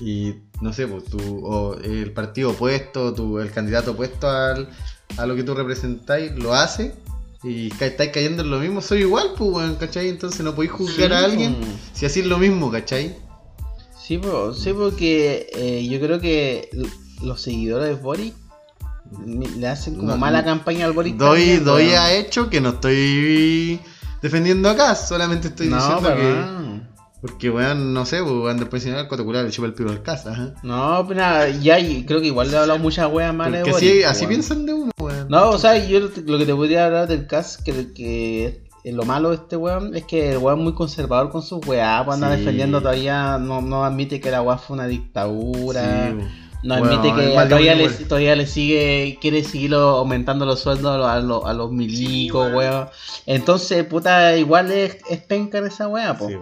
y, 0.00 0.34
no 0.60 0.72
sé, 0.72 0.86
pues, 0.86 1.04
tú, 1.04 1.18
o 1.46 1.74
el 1.74 2.12
partido 2.12 2.50
opuesto, 2.50 3.12
tú, 3.14 3.38
el 3.38 3.50
candidato 3.50 3.92
opuesto 3.92 4.28
al, 4.28 4.68
a 5.16 5.26
lo 5.26 5.36
que 5.36 5.42
tú 5.42 5.54
representáis, 5.54 6.32
lo 6.32 6.54
hace 6.54 6.94
y 7.42 7.68
ca- 7.70 7.86
estáis 7.86 8.10
cayendo 8.12 8.42
en 8.42 8.50
lo 8.50 8.58
mismo, 8.58 8.80
soy 8.80 9.00
igual, 9.00 9.32
pues, 9.36 9.50
weón, 9.50 9.76
¿cachai? 9.76 10.08
Entonces 10.08 10.40
no 10.40 10.54
podéis 10.54 10.72
juzgar 10.72 11.12
a 11.12 11.20
alguien 11.24 11.54
pues. 11.56 11.70
si 11.92 12.06
hacís 12.06 12.26
lo 12.26 12.38
mismo, 12.38 12.70
¿cachai? 12.70 13.16
Sí, 14.00 14.18
po- 14.18 14.52
sí, 14.54 14.72
porque 14.72 15.48
eh, 15.54 15.86
yo 15.88 16.00
creo 16.00 16.20
que 16.20 16.68
los 17.22 17.40
seguidores 17.42 17.88
de 17.88 17.94
Boris 17.94 18.32
ni- 19.24 19.46
le 19.46 19.68
hacen 19.68 19.94
como 19.96 20.08
No, 20.08 20.16
mala 20.16 20.40
no. 20.40 20.46
campaña 20.46 20.84
al 20.86 20.92
Boris. 20.92 21.16
Doy, 21.16 21.38
también, 21.40 21.64
doy 21.64 21.88
a 21.90 22.12
hecho 22.14 22.48
que 22.50 22.60
no 22.60 22.70
estoy 22.70 23.80
defendiendo 24.22 24.68
acá, 24.70 24.94
solamente 24.96 25.48
estoy 25.48 25.68
No, 25.68 25.76
diciendo 25.76 26.14
que. 26.16 26.95
Porque, 27.26 27.50
weón, 27.50 27.92
no 27.92 28.06
sé, 28.06 28.22
pues, 28.22 28.32
weón, 28.32 28.58
después 28.58 28.84
de 28.84 28.98
el 28.98 29.08
cotocular 29.08 29.44
le 29.44 29.50
chupa 29.50 29.66
el 29.66 29.74
pico 29.74 29.90
al 29.90 30.02
casa, 30.02 30.32
ajá. 30.32 30.54
No, 30.62 31.04
pero 31.08 31.20
nada, 31.20 31.48
ya 31.48 31.76
creo 32.06 32.20
que 32.20 32.28
igual 32.28 32.48
le 32.50 32.54
he 32.56 32.60
hablado 32.60 32.78
muchas 32.78 33.10
weas 33.12 33.34
malas 33.34 33.60
Porque 33.62 33.72
Boris. 33.72 33.90
así, 33.90 34.02
así 34.04 34.26
piensan 34.26 34.64
de 34.66 34.74
uno, 34.74 34.92
weón. 34.98 35.26
No, 35.28 35.50
o 35.50 35.58
sea, 35.58 35.84
yo 35.86 36.00
lo 36.00 36.38
que 36.38 36.46
te 36.46 36.54
podría 36.54 36.86
hablar 36.86 37.08
del 37.08 37.26
cast, 37.26 37.62
que, 37.62 37.92
que 37.92 38.62
eh, 38.84 38.92
lo 38.92 39.04
malo 39.04 39.30
de 39.30 39.36
este 39.36 39.56
weón 39.56 39.96
es 39.96 40.04
que 40.04 40.32
el 40.32 40.38
weón 40.38 40.58
es 40.60 40.64
muy 40.64 40.74
conservador 40.74 41.30
con 41.30 41.42
sus 41.42 41.66
weas, 41.66 42.04
pues 42.04 42.14
anda 42.14 42.32
Sí. 42.32 42.38
defendiendo 42.40 42.80
todavía, 42.80 43.38
no, 43.38 43.60
no 43.60 43.84
admite 43.84 44.20
que 44.20 44.30
la 44.30 44.42
wea 44.42 44.56
fue 44.58 44.74
una 44.76 44.86
dictadura. 44.86 46.10
Sí, 46.16 46.24
No 46.62 46.78
Bueno, 46.78 47.00
admite 47.00 47.08
el 47.08 47.30
que 47.30 47.48
todavía 47.48 47.74
le, 47.74 47.88
todavía 47.88 48.36
le 48.36 48.46
sigue, 48.46 49.18
quiere 49.20 49.44
seguir 49.44 49.74
aumentando 49.74 50.44
los 50.44 50.60
sueldos 50.60 50.94
a 50.94 50.98
los, 50.98 51.08
a 51.08 51.20
los, 51.20 51.44
a 51.44 51.52
los 51.52 51.70
milicos, 51.70 52.52
weón. 52.52 52.56
weón. 52.56 52.88
Entonces, 53.26 53.84
puta, 53.84 54.36
igual 54.36 54.70
es, 54.70 54.98
es 55.08 55.20
penca 55.20 55.58
en 55.58 55.66
esa 55.66 55.88
wea, 55.88 56.16
po. 56.16 56.28
sí, 56.28 56.34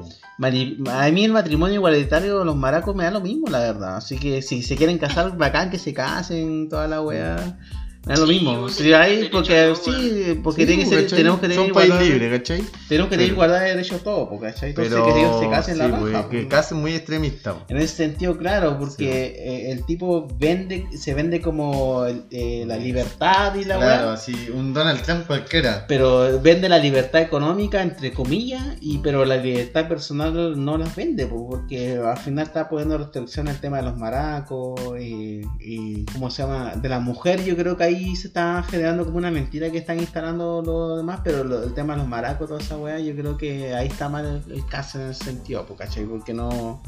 A 0.88 1.10
mí 1.10 1.24
el 1.24 1.32
matrimonio 1.32 1.76
igualitario 1.76 2.38
de 2.38 2.44
los 2.44 2.56
maracos 2.56 2.94
me 2.94 3.04
da 3.04 3.10
lo 3.10 3.20
mismo, 3.20 3.48
la 3.48 3.58
verdad. 3.58 3.96
Así 3.96 4.18
que 4.18 4.42
si 4.42 4.62
se 4.62 4.76
quieren 4.76 4.98
casar, 4.98 5.36
bacán 5.36 5.70
que 5.70 5.78
se 5.78 5.92
casen, 5.92 6.68
toda 6.68 6.86
la 6.88 7.02
wea. 7.02 7.58
Da 8.06 8.16
lo 8.16 8.26
mismo. 8.26 8.68
Sí, 8.68 8.92
ahí, 8.92 9.16
derecho 9.16 9.30
porque 9.32 9.74
sí, 9.82 10.40
porque 10.42 10.62
Sí, 10.62 10.66
tiene 10.66 10.84
que 10.84 10.88
ser, 10.90 11.06
tenemos 11.06 11.40
que 11.40 11.48
tener 11.48 11.56
Son 11.64 11.72
país 11.72 11.86
igualdad, 11.88 12.06
libre, 12.06 12.30
¿cachai? 12.38 12.62
tenemos 12.86 13.08
que 13.10 13.16
tener 13.16 13.32
igualdad 13.32 13.60
de 13.62 13.68
derechos 13.70 14.02
todos, 14.02 14.28
¿cachai? 14.40 14.70
Entonces 14.70 14.92
Pero 14.92 15.06
que 15.06 15.20
ellos 15.20 15.40
se 15.40 15.48
casen 15.50 15.74
sí, 15.74 15.80
la 15.80 15.98
pues, 15.98 16.12
raja. 16.12 16.28
que 16.28 16.48
casen 16.48 16.78
muy 16.78 16.92
extremista. 16.94 17.56
En 17.68 17.78
ese 17.78 17.96
sentido, 17.96 18.36
claro, 18.36 18.78
porque 18.78 19.36
eh, 19.38 19.72
el 19.72 19.86
tipo 19.86 20.28
vende, 20.38 20.86
se 20.98 21.14
vende 21.14 21.40
como 21.40 22.04
eh, 22.30 22.64
la 22.66 22.76
libertad 22.76 23.54
y 23.54 23.64
la 23.64 23.76
Claro, 23.78 24.10
así, 24.10 24.50
un 24.54 24.74
Donald 24.74 25.00
Trump 25.02 25.26
cualquiera. 25.26 25.86
pero 25.88 26.40
vende 26.40 26.68
la 26.68 26.78
libertad 26.78 27.22
económica, 27.22 27.80
entre 27.82 28.12
comillas, 28.12 28.62
y 28.82 28.98
pero 28.98 29.24
la 29.24 29.36
libertad 29.38 29.88
personal 29.88 30.62
no 30.62 30.76
las 30.76 30.94
vende, 30.94 31.26
po, 31.26 31.48
porque 31.48 31.96
al 31.96 32.18
final 32.18 32.46
está 32.46 32.68
poniendo 32.68 32.98
restricción 32.98 33.48
al 33.48 33.58
tema 33.60 33.78
de 33.78 33.84
los 33.84 33.96
maracos 33.96 34.78
y, 35.00 35.40
y 35.58 36.04
¿cómo 36.12 36.30
se 36.30 36.42
llama? 36.42 36.74
De 36.76 36.88
la 36.90 37.00
mujer, 37.00 37.42
yo 37.44 37.56
creo 37.56 37.76
que 37.78 37.84
ahí 37.96 38.16
se 38.16 38.28
está 38.28 38.62
generando 38.62 39.04
como 39.04 39.18
una 39.18 39.30
mentira 39.30 39.70
que 39.70 39.78
están 39.78 39.98
instalando 40.00 40.62
los 40.64 40.96
demás, 40.98 41.20
pero 41.24 41.44
lo- 41.44 41.62
el 41.64 41.74
tema 41.74 41.94
de 41.94 42.00
los 42.00 42.08
maracos, 42.08 42.48
toda 42.48 42.60
esa 42.60 42.76
weá, 42.76 42.98
yo 42.98 43.14
creo 43.14 43.36
que 43.36 43.74
ahí 43.74 43.86
está 43.88 44.08
mal 44.08 44.42
el, 44.46 44.52
el 44.52 44.66
caso 44.66 45.00
en 45.00 45.10
ese 45.10 45.24
sentido, 45.24 45.66
¿cachai? 45.76 46.04
Porque 46.04 46.32
no... 46.34 46.82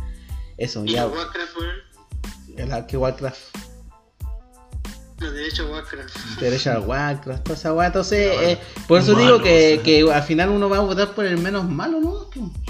Eso, 0.56 0.84
Y 0.84 0.92
ya... 0.92 1.04
los 1.04 1.14
Warcraft. 1.14 1.52
El 2.56 2.72
Warcraft, 2.96 3.56
Derechos 5.18 5.70
Warcraft. 5.70 6.40
derecho 6.40 6.72
al 6.72 6.80
Warcraft, 6.80 7.42
toda 7.44 7.56
esa 7.56 7.72
weá. 7.72 7.86
Entonces, 7.86 8.34
Bueno, 8.34 8.48
eh, 8.50 8.58
por 8.86 9.00
eso 9.00 9.14
digo 9.14 9.40
que, 9.40 9.80
que 9.82 10.02
al 10.12 10.22
final 10.22 10.50
uno 10.50 10.68
va 10.68 10.76
a 10.76 10.80
votar 10.80 11.14
por 11.14 11.24
el 11.24 11.38
menos 11.38 11.68
malo, 11.68 12.00
¿no? 12.00 12.14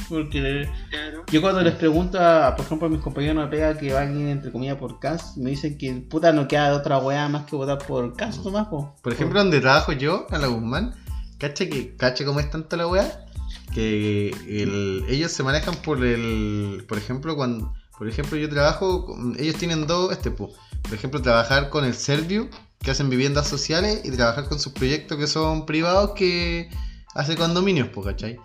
Porque 0.09 0.69
Claro. 0.91 1.25
yo 1.31 1.41
cuando 1.41 1.61
les 1.63 1.75
pregunto, 1.75 2.21
a, 2.21 2.55
por 2.55 2.65
ejemplo, 2.67 2.87
a 2.87 2.91
mis 2.91 3.01
compañeros 3.01 3.43
de 3.45 3.51
pega 3.51 3.77
que 3.77 3.93
alguien 3.97 4.29
entre 4.29 4.53
comillas 4.53 4.77
por 4.79 5.01
CAS, 5.01 5.37
me 5.37 5.51
dicen 5.51 5.77
que 5.77 5.93
puta 6.09 6.33
no 6.33 6.47
queda 6.47 6.69
de 6.71 6.77
otra 6.77 6.99
weá 6.99 7.29
más 7.29 7.47
que 7.47 7.57
votar 7.57 7.79
por 7.79 8.15
CAS 8.15 8.39
nomás, 8.45 8.69
po. 8.69 8.95
Por 9.03 9.13
ejemplo, 9.13 9.41
donde 9.41 9.61
trabajo 9.61 9.91
yo, 9.93 10.27
a 10.31 10.39
la 10.39 10.47
Guzmán, 10.47 10.95
cacha 11.39 11.67
que 11.69 11.97
cacha 11.97 12.25
cómo 12.25 12.39
es 12.39 12.49
tanto 12.49 12.77
la 12.77 12.87
weá, 12.87 13.27
que 13.75 14.31
el- 14.49 15.05
ellos 15.09 15.33
se 15.33 15.43
manejan 15.43 15.75
por 15.77 16.05
el, 16.05 16.85
por 16.89 16.97
ejemplo, 16.99 17.35
cuando, 17.35 17.75
por 17.99 18.09
ejemplo, 18.09 18.39
yo 18.39 18.49
trabajo, 18.49 19.07
ellos 19.37 19.57
tienen 19.57 19.87
dos, 19.89 20.13
este, 20.13 20.31
po, 20.31 20.53
por 20.87 20.95
ejemplo, 20.95 21.21
trabajar 21.21 21.69
con 21.69 21.85
el 21.85 21.95
Servio, 21.95 22.49
que 22.81 22.91
hacen 22.91 23.11
viviendas 23.11 23.49
sociales, 23.49 24.03
y 24.05 24.11
trabajar 24.13 24.49
con 24.49 24.61
sus 24.61 24.73
proyectos 24.73 25.19
que 25.19 25.27
son 25.27 25.67
privados, 25.67 26.13
que 26.13 26.71
hace 27.15 27.37
condominios, 27.37 27.89
po, 27.89 28.03
¿cachai? 28.03 28.39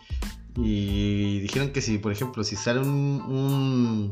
Y 0.56 1.40
dijeron 1.40 1.72
que 1.72 1.82
si, 1.82 1.98
por 1.98 2.12
ejemplo, 2.12 2.44
si 2.44 2.56
sale 2.56 2.80
un, 2.80 2.88
un, 2.88 4.12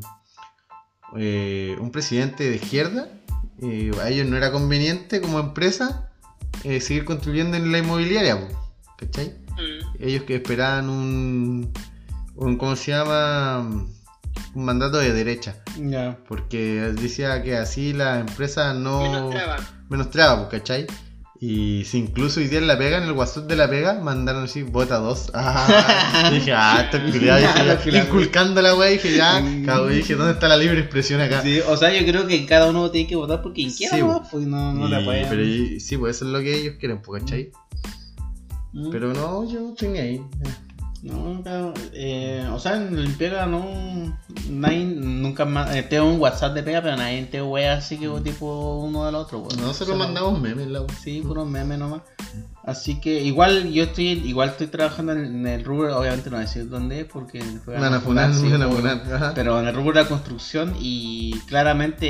eh, 1.18 1.76
un 1.80 1.92
presidente 1.92 2.50
de 2.50 2.56
izquierda, 2.58 3.10
eh, 3.62 3.92
a 4.02 4.10
ellos 4.10 4.28
no 4.28 4.38
era 4.38 4.52
conveniente 4.52 5.20
como 5.20 5.40
empresa 5.40 6.12
eh, 6.64 6.80
seguir 6.80 7.06
construyendo 7.06 7.58
en 7.58 7.72
la 7.72 7.80
inmobiliaria, 7.80 8.40
po, 8.40 8.72
¿cachai? 8.98 9.30
Mm. 9.30 10.04
Ellos 10.04 10.24
que 10.24 10.36
esperaban 10.36 10.90
un, 10.90 11.74
un 12.36 12.58
¿cómo 12.58 12.76
se 12.76 12.92
llama? 12.92 13.86
Un 14.56 14.66
mandato 14.66 14.98
de 14.98 15.14
derecha, 15.14 15.56
Ya. 15.80 16.18
porque 16.28 16.92
decía 17.00 17.42
que 17.44 17.56
así 17.58 17.94
las 17.94 18.20
empresas 18.22 18.76
no... 18.76 19.02
Menos 19.04 19.30
traba. 19.32 19.58
menos 19.90 20.10
traba, 20.10 20.50
¿cachai? 20.50 20.88
Y 21.42 21.86
si 21.86 22.00
incluso 22.00 22.42
hoy 22.42 22.48
día 22.50 22.60
en 22.60 22.68
la 22.68 22.78
pega, 22.78 22.98
en 22.98 23.04
el 23.04 23.14
WhatsApp 23.14 23.46
de 23.48 23.56
la 23.56 23.70
pega, 23.70 23.94
mandaron 24.02 24.44
así, 24.44 24.62
vota 24.64 24.98
dos. 24.98 25.32
Ah, 25.36 26.30
dije, 26.34 26.52
ah, 26.54 26.82
esto 26.84 26.98
es 26.98 27.12
culiado, 27.14 27.40
dije, 27.86 27.98
inculcando 27.98 28.62
la 28.62 28.76
weá, 28.76 28.90
dije, 28.90 29.16
ya, 29.16 29.42
cabrón, 29.66 29.94
dije, 29.94 30.16
¿dónde 30.16 30.34
está 30.34 30.50
la 30.50 30.58
libre 30.58 30.80
expresión 30.82 31.22
acá? 31.22 31.42
Sí, 31.42 31.62
o 31.66 31.78
sea, 31.78 31.98
yo 31.98 32.06
creo 32.06 32.28
que 32.28 32.46
cada 32.46 32.70
uno 32.70 32.92
tiene 32.92 33.08
que 33.08 33.16
votar 33.16 33.42
por 33.42 33.54
quien 33.54 33.72
quiera, 33.72 33.96
Sí, 33.96 34.02
¿no? 34.02 34.22
Pues 34.30 34.46
no, 34.46 34.74
no 34.74 34.88
Y- 34.88 34.92
le 34.92 35.04
pueden. 35.06 35.30
pero 35.30 35.42
y- 35.46 35.80
sí, 35.80 35.96
pues 35.96 36.18
eso 36.18 36.26
es 36.26 36.32
lo 36.32 36.40
que 36.40 36.54
ellos 36.60 36.76
quieren, 36.78 37.00
¿cachai? 37.00 37.52
Mm. 38.74 38.90
Pero 38.92 39.14
no, 39.14 39.50
yo 39.50 39.70
estoy 39.70 39.88
ni 39.90 40.00
ahí. 40.00 40.22
No, 41.02 41.42
claro, 41.42 41.74
eh, 41.94 42.46
o 42.52 42.60
sea, 42.60 42.76
en 42.76 42.98
el 42.98 43.14
pega 43.16 43.46
no. 43.46 43.66
Nadie, 44.50 44.84
nunca 44.86 45.46
más. 45.46 45.74
Eh, 45.76 45.84
tengo 45.84 46.06
un 46.12 46.20
WhatsApp 46.20 46.54
de 46.54 46.64
pega, 46.64 46.82
pero 46.82 46.98
nadie 46.98 47.24
te 47.26 47.42
wea 47.42 47.74
así 47.76 47.98
que 47.98 48.10
tipo 48.24 48.80
uno 48.84 49.06
del 49.06 49.16
otro. 49.16 49.40
weón. 49.40 49.56
Nosotros 49.62 49.90
Solo- 49.90 50.00
mandamos 50.04 50.42
memes, 50.42 50.68
la. 50.68 50.84
Sí, 51.02 51.22
puros 51.22 51.48
memes 51.48 51.80
nomás. 51.80 52.02
Así 52.64 53.00
que 53.00 53.24
igual 53.24 53.72
yo 53.72 53.84
estoy 53.84 54.08
igual 54.10 54.50
estoy 54.50 54.68
trabajando 54.68 55.14
en, 55.14 55.48
el 55.48 55.64
rubro, 55.64 55.98
obviamente 55.98 56.30
no 56.30 56.36
voy 56.36 56.44
a 56.44 56.48
decir 56.48 56.70
dónde 56.70 57.00
es 57.00 57.06
porque 57.06 57.40
van 57.66 57.94
a 57.94 58.00
sí, 58.34 58.48
por- 58.70 59.34
pero 59.34 59.60
en 59.60 59.68
el 59.68 59.74
rubro 59.76 59.94
de 59.94 60.04
la 60.04 60.08
construcción 60.10 60.76
y 60.80 61.40
claramente, 61.48 62.06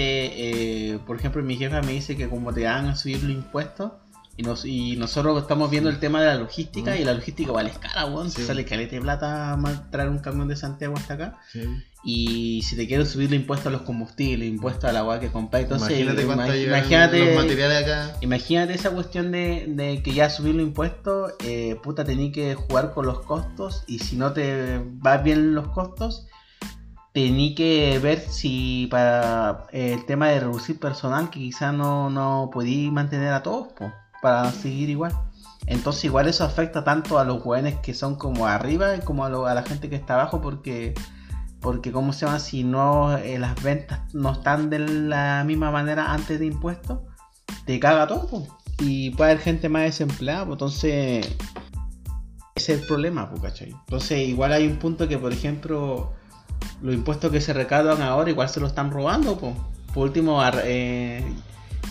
eh, 0.93 0.99
por 1.05 1.15
ejemplo, 1.17 1.41
mi 1.43 1.55
jefa 1.55 1.81
me 1.81 1.93
dice 1.93 2.17
que 2.17 2.27
como 2.27 2.51
te 2.51 2.65
van 2.65 2.87
a 2.87 2.95
subir 2.95 3.23
los 3.23 3.31
impuestos 3.31 3.91
y, 4.39 4.43
nos, 4.43 4.63
y 4.63 4.95
nosotros 4.95 5.41
estamos 5.41 5.69
viendo 5.69 5.89
el 5.89 5.99
tema 5.99 6.21
de 6.21 6.27
la 6.27 6.35
logística 6.35 6.95
y 6.97 7.03
la 7.03 7.13
logística 7.13 7.51
vale 7.51 7.69
escala, 7.71 8.05
weón. 8.05 8.31
Sí. 8.31 8.43
Sale 8.45 8.63
caleta 8.63 8.95
de 8.95 9.01
plata 9.01 9.57
ma- 9.57 9.89
traer 9.91 10.07
un 10.09 10.19
camión 10.19 10.47
de 10.47 10.55
Santiago 10.55 10.95
hasta 10.97 11.15
acá. 11.15 11.37
Sí. 11.51 11.61
Y 12.05 12.61
si 12.61 12.77
te 12.77 12.87
quieren 12.87 13.05
subir 13.05 13.29
los 13.29 13.37
impuestos 13.37 13.67
a 13.67 13.71
los 13.71 13.81
combustibles, 13.81 14.47
impuestos 14.47 14.85
a 14.85 14.93
la 14.93 14.99
agua 14.99 15.19
que 15.19 15.27
compras, 15.29 15.63
entonces 15.63 15.89
Imagínate 15.89 16.25
cuánto 16.25 16.43
ima- 16.45 16.55
llevan 16.55 16.77
imagínate, 16.79 17.25
los 17.25 17.35
materiales 17.43 17.83
acá. 17.83 18.15
Imagínate 18.21 18.73
esa 18.75 18.91
cuestión 18.91 19.31
de, 19.31 19.65
de 19.67 20.01
que 20.01 20.13
ya 20.13 20.29
subir 20.29 20.55
los 20.55 20.63
impuestos, 20.65 21.33
eh, 21.43 21.75
puta, 21.83 22.05
tenés 22.05 22.31
que 22.31 22.55
jugar 22.55 22.93
con 22.93 23.05
los 23.07 23.19
costos 23.19 23.83
y 23.87 23.99
si 23.99 24.15
no 24.15 24.31
te 24.31 24.79
va 25.05 25.17
bien 25.17 25.53
los 25.53 25.67
costos, 25.67 26.27
tenés 27.13 27.55
que 27.55 27.99
ver 28.01 28.21
si 28.21 28.87
para 28.89 29.65
eh, 29.73 29.91
el 29.95 30.05
tema 30.05 30.29
de 30.29 30.39
reducir 30.39 30.79
personal, 30.79 31.29
que 31.29 31.39
quizás 31.39 31.73
no, 31.73 32.09
no 32.09 32.49
podí 32.53 32.89
mantener 32.91 33.33
a 33.33 33.43
todos, 33.43 33.73
po, 33.73 33.91
para 34.21 34.51
seguir 34.51 34.89
igual. 34.89 35.13
Entonces 35.65 36.05
igual 36.05 36.27
eso 36.27 36.43
afecta 36.43 36.83
tanto 36.83 37.19
a 37.19 37.23
los 37.25 37.41
jóvenes 37.43 37.75
que 37.81 37.93
son 37.93 38.15
como 38.15 38.47
arriba 38.47 38.97
como 39.01 39.25
a, 39.25 39.29
lo- 39.29 39.45
a 39.45 39.53
la 39.53 39.63
gente 39.63 39.89
que 39.89 39.95
está 39.95 40.15
abajo 40.15 40.41
porque... 40.41 40.93
Porque, 41.61 41.91
¿cómo 41.91 42.13
se 42.13 42.25
llama? 42.25 42.39
Si 42.39 42.63
no, 42.63 43.17
eh, 43.17 43.37
las 43.37 43.61
ventas 43.61 43.99
no 44.13 44.31
están 44.31 44.69
de 44.69 44.79
la 44.79 45.43
misma 45.45 45.71
manera 45.71 46.13
antes 46.13 46.39
de 46.39 46.45
impuestos, 46.45 46.99
te 47.65 47.77
caga 47.81 48.07
todo, 48.07 48.27
po. 48.27 48.47
Y 48.79 49.09
puede 49.09 49.31
haber 49.31 49.43
gente 49.43 49.67
más 49.67 49.81
desempleada, 49.81 50.43
entonces 50.43 51.27
ese 52.55 52.73
es 52.73 52.79
el 52.81 52.87
problema, 52.87 53.29
pues, 53.29 53.41
¿cachai? 53.41 53.71
Entonces 53.71 54.25
igual 54.25 54.53
hay 54.53 54.67
un 54.67 54.77
punto 54.77 55.09
que, 55.09 55.17
por 55.17 55.33
ejemplo, 55.33 56.13
los 56.81 56.93
impuestos 56.95 57.29
que 57.29 57.41
se 57.41 57.51
recaudan 57.51 58.01
ahora 58.01 58.29
igual 58.29 58.47
se 58.47 58.61
lo 58.61 58.67
están 58.67 58.89
robando, 58.89 59.37
pues. 59.37 59.53
Por 59.93 60.07
último, 60.07 60.41
eh, 60.63 61.21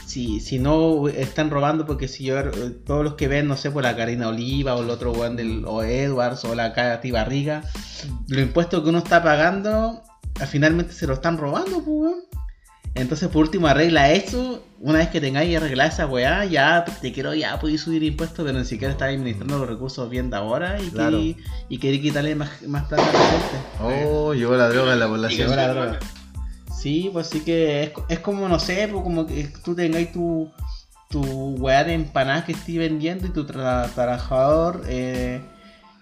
si 0.06 0.40
si, 0.40 0.58
no 0.58 1.08
están 1.08 1.50
robando, 1.50 1.86
porque 1.86 2.08
si 2.08 2.24
yo, 2.24 2.38
eh, 2.38 2.50
todos 2.84 3.04
los 3.04 3.14
que 3.14 3.28
ven, 3.28 3.46
no 3.46 3.56
sé, 3.56 3.70
por 3.70 3.82
la 3.82 3.96
Karina 3.96 4.28
Oliva 4.28 4.74
o 4.74 4.82
el 4.82 4.90
otro 4.90 5.12
weón 5.12 5.36
del, 5.36 5.64
o 5.66 5.82
Edwards 5.82 6.44
o 6.44 6.54
la 6.54 6.72
Katy 6.72 7.10
Barriga, 7.10 7.62
los 8.28 8.40
impuestos 8.40 8.82
que 8.82 8.88
uno 8.88 8.98
está 8.98 9.22
pagando, 9.22 10.02
finalmente 10.46 10.92
se 10.92 11.06
lo 11.06 11.14
están 11.14 11.38
robando, 11.38 11.82
pues, 11.82 11.86
weón. 11.86 12.28
Entonces, 12.94 13.28
por 13.28 13.42
último, 13.42 13.68
arregla 13.68 14.10
eso. 14.10 14.64
Una 14.80 14.98
vez 14.98 15.08
que 15.08 15.20
tengáis 15.20 15.56
arreglada 15.56 15.88
esa 15.88 16.06
weá, 16.06 16.44
ya 16.46 16.84
te 16.84 17.12
quiero, 17.12 17.34
ya 17.34 17.58
podéis 17.60 17.82
subir 17.82 18.02
impuestos, 18.02 18.44
pero 18.44 18.58
ni 18.58 18.64
siquiera 18.64 18.92
estáis 18.92 19.16
administrando 19.16 19.58
los 19.58 19.68
recursos 19.68 20.08
bien 20.08 20.30
de 20.30 20.36
ahora 20.36 20.80
y, 20.80 20.88
Claro. 20.90 21.18
que, 21.18 21.36
y 21.68 21.78
queréis 21.78 22.02
quitarle 22.02 22.34
más, 22.34 22.62
más 22.62 22.86
plata 22.88 23.08
a 23.08 23.12
la 23.12 23.18
gente. 23.18 24.06
Oh, 24.06 24.34
llegó 24.34 24.56
la 24.56 24.68
droga 24.68 24.94
en 24.94 25.00
la 25.00 25.06
población. 25.06 25.48
Llegó 25.48 25.54
la 25.54 25.68
droga. 25.68 25.98
Sí, 26.80 27.10
pues 27.12 27.28
sí 27.28 27.40
que 27.40 27.82
es, 27.84 27.92
es 28.08 28.18
como, 28.20 28.48
no 28.48 28.58
sé, 28.58 28.88
pues 28.90 29.02
como 29.02 29.26
que 29.26 29.48
tú 29.64 29.74
tengáis 29.74 30.12
tu, 30.12 30.48
tu 31.10 31.22
weá 31.56 31.82
de 31.84 31.94
empanadas 31.94 32.44
que 32.44 32.52
estés 32.52 32.76
vendiendo 32.78 33.26
y 33.26 33.30
tu 33.30 33.44
tra- 33.46 33.88
trabajador, 33.94 34.82
eh, 34.88 35.40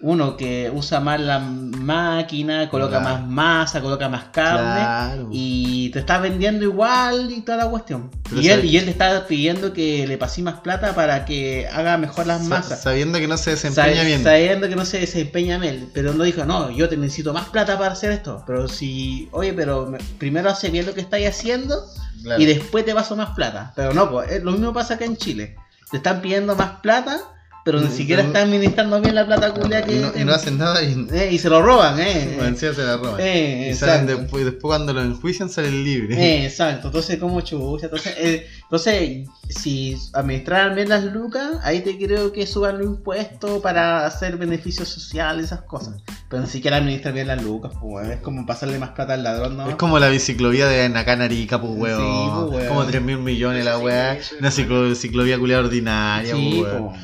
uno 0.01 0.37
que 0.37 0.71
usa 0.75 1.01
más 1.01 1.21
la 1.21 1.39
máquina, 1.39 2.69
coloca 2.69 3.01
Claro. 3.01 3.19
más 3.21 3.27
masa, 3.29 3.81
coloca 3.81 4.09
más 4.09 4.25
carne 4.33 4.61
Claro. 4.81 5.29
y 5.33 5.91
te 5.91 6.01
está 6.01 6.19
vendiendo 6.19 6.65
igual 6.65 7.31
y 7.31 7.41
toda 7.41 7.59
la 7.59 7.67
cuestión. 7.71 8.11
Pero 8.29 8.41
Y 8.43 8.49
él, 8.49 8.65
y 8.65 8.77
él 8.77 8.85
te 8.85 8.91
está 8.91 9.27
pidiendo 9.27 9.73
que 9.73 10.07
le 10.07 10.19
pasé 10.19 10.43
más 10.43 10.61
plata 10.61 10.95
para 10.95 11.25
que 11.25 11.67
haga 11.69 11.97
mejor 11.97 12.27
las 12.27 12.43
Sa- 12.43 12.49
masas. 12.49 12.83
Sabiendo 12.83 13.19
que 13.19 13.27
no 13.29 13.37
se 13.39 13.51
desempeña 13.53 14.03
bien. 14.03 14.23
Sabiendo 14.23 14.69
que 14.69 14.77
no 14.77 14.85
se 14.85 14.99
desempeña 15.01 15.59
bien, 15.59 15.91
pero 15.95 16.13
no 16.13 16.25
dijo, 16.25 16.45
no, 16.45 16.71
yo 16.71 16.89
te 16.89 16.97
necesito 16.97 17.33
más 17.33 17.49
plata 17.49 17.79
para 17.79 17.93
hacer 17.93 18.11
esto. 18.13 18.43
Pero 18.47 18.69
si, 18.69 19.29
oye, 19.33 19.53
pero 19.55 19.87
me- 19.87 19.99
primero 20.19 20.51
hace 20.51 20.69
bien 20.71 20.85
lo 20.87 20.95
que 20.95 21.01
estáis 21.01 21.29
haciendo 21.29 21.83
Claro. 22.23 22.43
y 22.43 22.45
después 22.47 22.85
te 22.85 22.95
paso 22.95 23.17
más 23.17 23.31
plata. 23.31 23.73
Pero 23.77 23.95
no, 23.95 24.11
pues 24.11 24.43
lo 24.43 24.53
mismo 24.53 24.73
pasa 24.73 24.95
acá 24.95 25.05
en 25.05 25.17
Chile. 25.17 25.57
Te 25.91 25.99
están 25.99 26.21
pidiendo 26.21 26.55
más 26.57 26.81
plata, 26.81 27.19
pero 27.67 27.81
ni 27.81 27.89
siquiera 27.91 28.23
están 28.23 28.45
administrando 28.45 29.01
bien 29.01 29.17
la 29.17 29.27
plata 29.27 29.53
culia 29.53 29.83
que 29.85 29.97
y, 29.97 29.99
no, 29.99 30.13
y 30.17 30.25
no 30.25 30.33
hacen 30.33 30.57
nada 30.57 30.81
y, 30.85 31.07
Eh, 31.13 31.31
y 31.33 31.39
se 31.39 31.51
lo 31.51 31.61
roban, 31.61 31.99
eh. 31.99 32.33
bueno, 32.37 32.51
encima 32.51 32.73
se 32.73 32.85
la 32.85 32.97
roban. 32.97 33.17
Eh, 33.19 33.71
y 33.73 33.75
salen 33.75 34.07
después, 34.07 34.45
después 34.45 34.63
cuando 34.63 34.93
los 34.93 35.05
enjuician 35.05 35.51
salen 35.51 35.83
libres. 35.83 36.17
Eh, 36.17 36.47
exacto, 36.47 36.87
entonces 36.87 37.19
como 37.19 37.41
chucha, 37.41 37.87
entonces, 37.87 38.15
eh, 38.19 38.47
entonces 38.63 39.27
si 39.49 39.97
administraran 40.13 40.77
bien 40.77 40.89
las 40.89 41.03
lucas, 41.05 41.59
ahí 41.65 41.81
te 41.81 41.99
creo 41.99 42.31
que 42.33 42.47
suban 42.47 42.79
los 42.79 42.87
impuestos 42.87 43.61
para 43.61 44.07
hacer 44.07 44.37
beneficios 44.37 44.89
sociales, 44.89 45.47
esas 45.47 45.63
cosas. 45.63 45.97
Pero 46.31 46.43
ni 46.43 46.49
siquiera 46.49 46.77
administrar 46.77 47.15
bien 47.15 47.27
las 47.27 47.43
lucas, 47.43 47.73
pues 47.81 47.83
weón, 48.05 48.13
es 48.13 48.21
como 48.21 48.47
pasarle 48.47 48.79
más 48.79 48.91
plata 48.91 49.15
al 49.15 49.25
ladrón, 49.25 49.57
¿no? 49.57 49.69
Es 49.69 49.75
como 49.75 49.99
la 49.99 50.09
biciclovía 50.09 50.67
de 50.69 50.89
Nacanarica, 50.89 51.61
pues 51.61 51.73
Sí, 51.73 51.79
weón. 51.81 52.49
pues, 52.51 52.59
weón. 52.63 52.69
Como 52.69 52.85
3 52.87 53.03
mil 53.03 53.19
millones 53.19 53.65
la 53.65 53.77
Sí, 53.79 53.85
weá. 53.85 54.19
Una 54.39 54.51
ciclo- 54.51 54.95
ciclovía 54.95 55.37
culiada 55.37 55.65
ordinaria, 55.65 56.35
Sí, 56.37 56.59
pues, 56.61 56.73
weón. 56.73 56.85
po. 56.93 56.95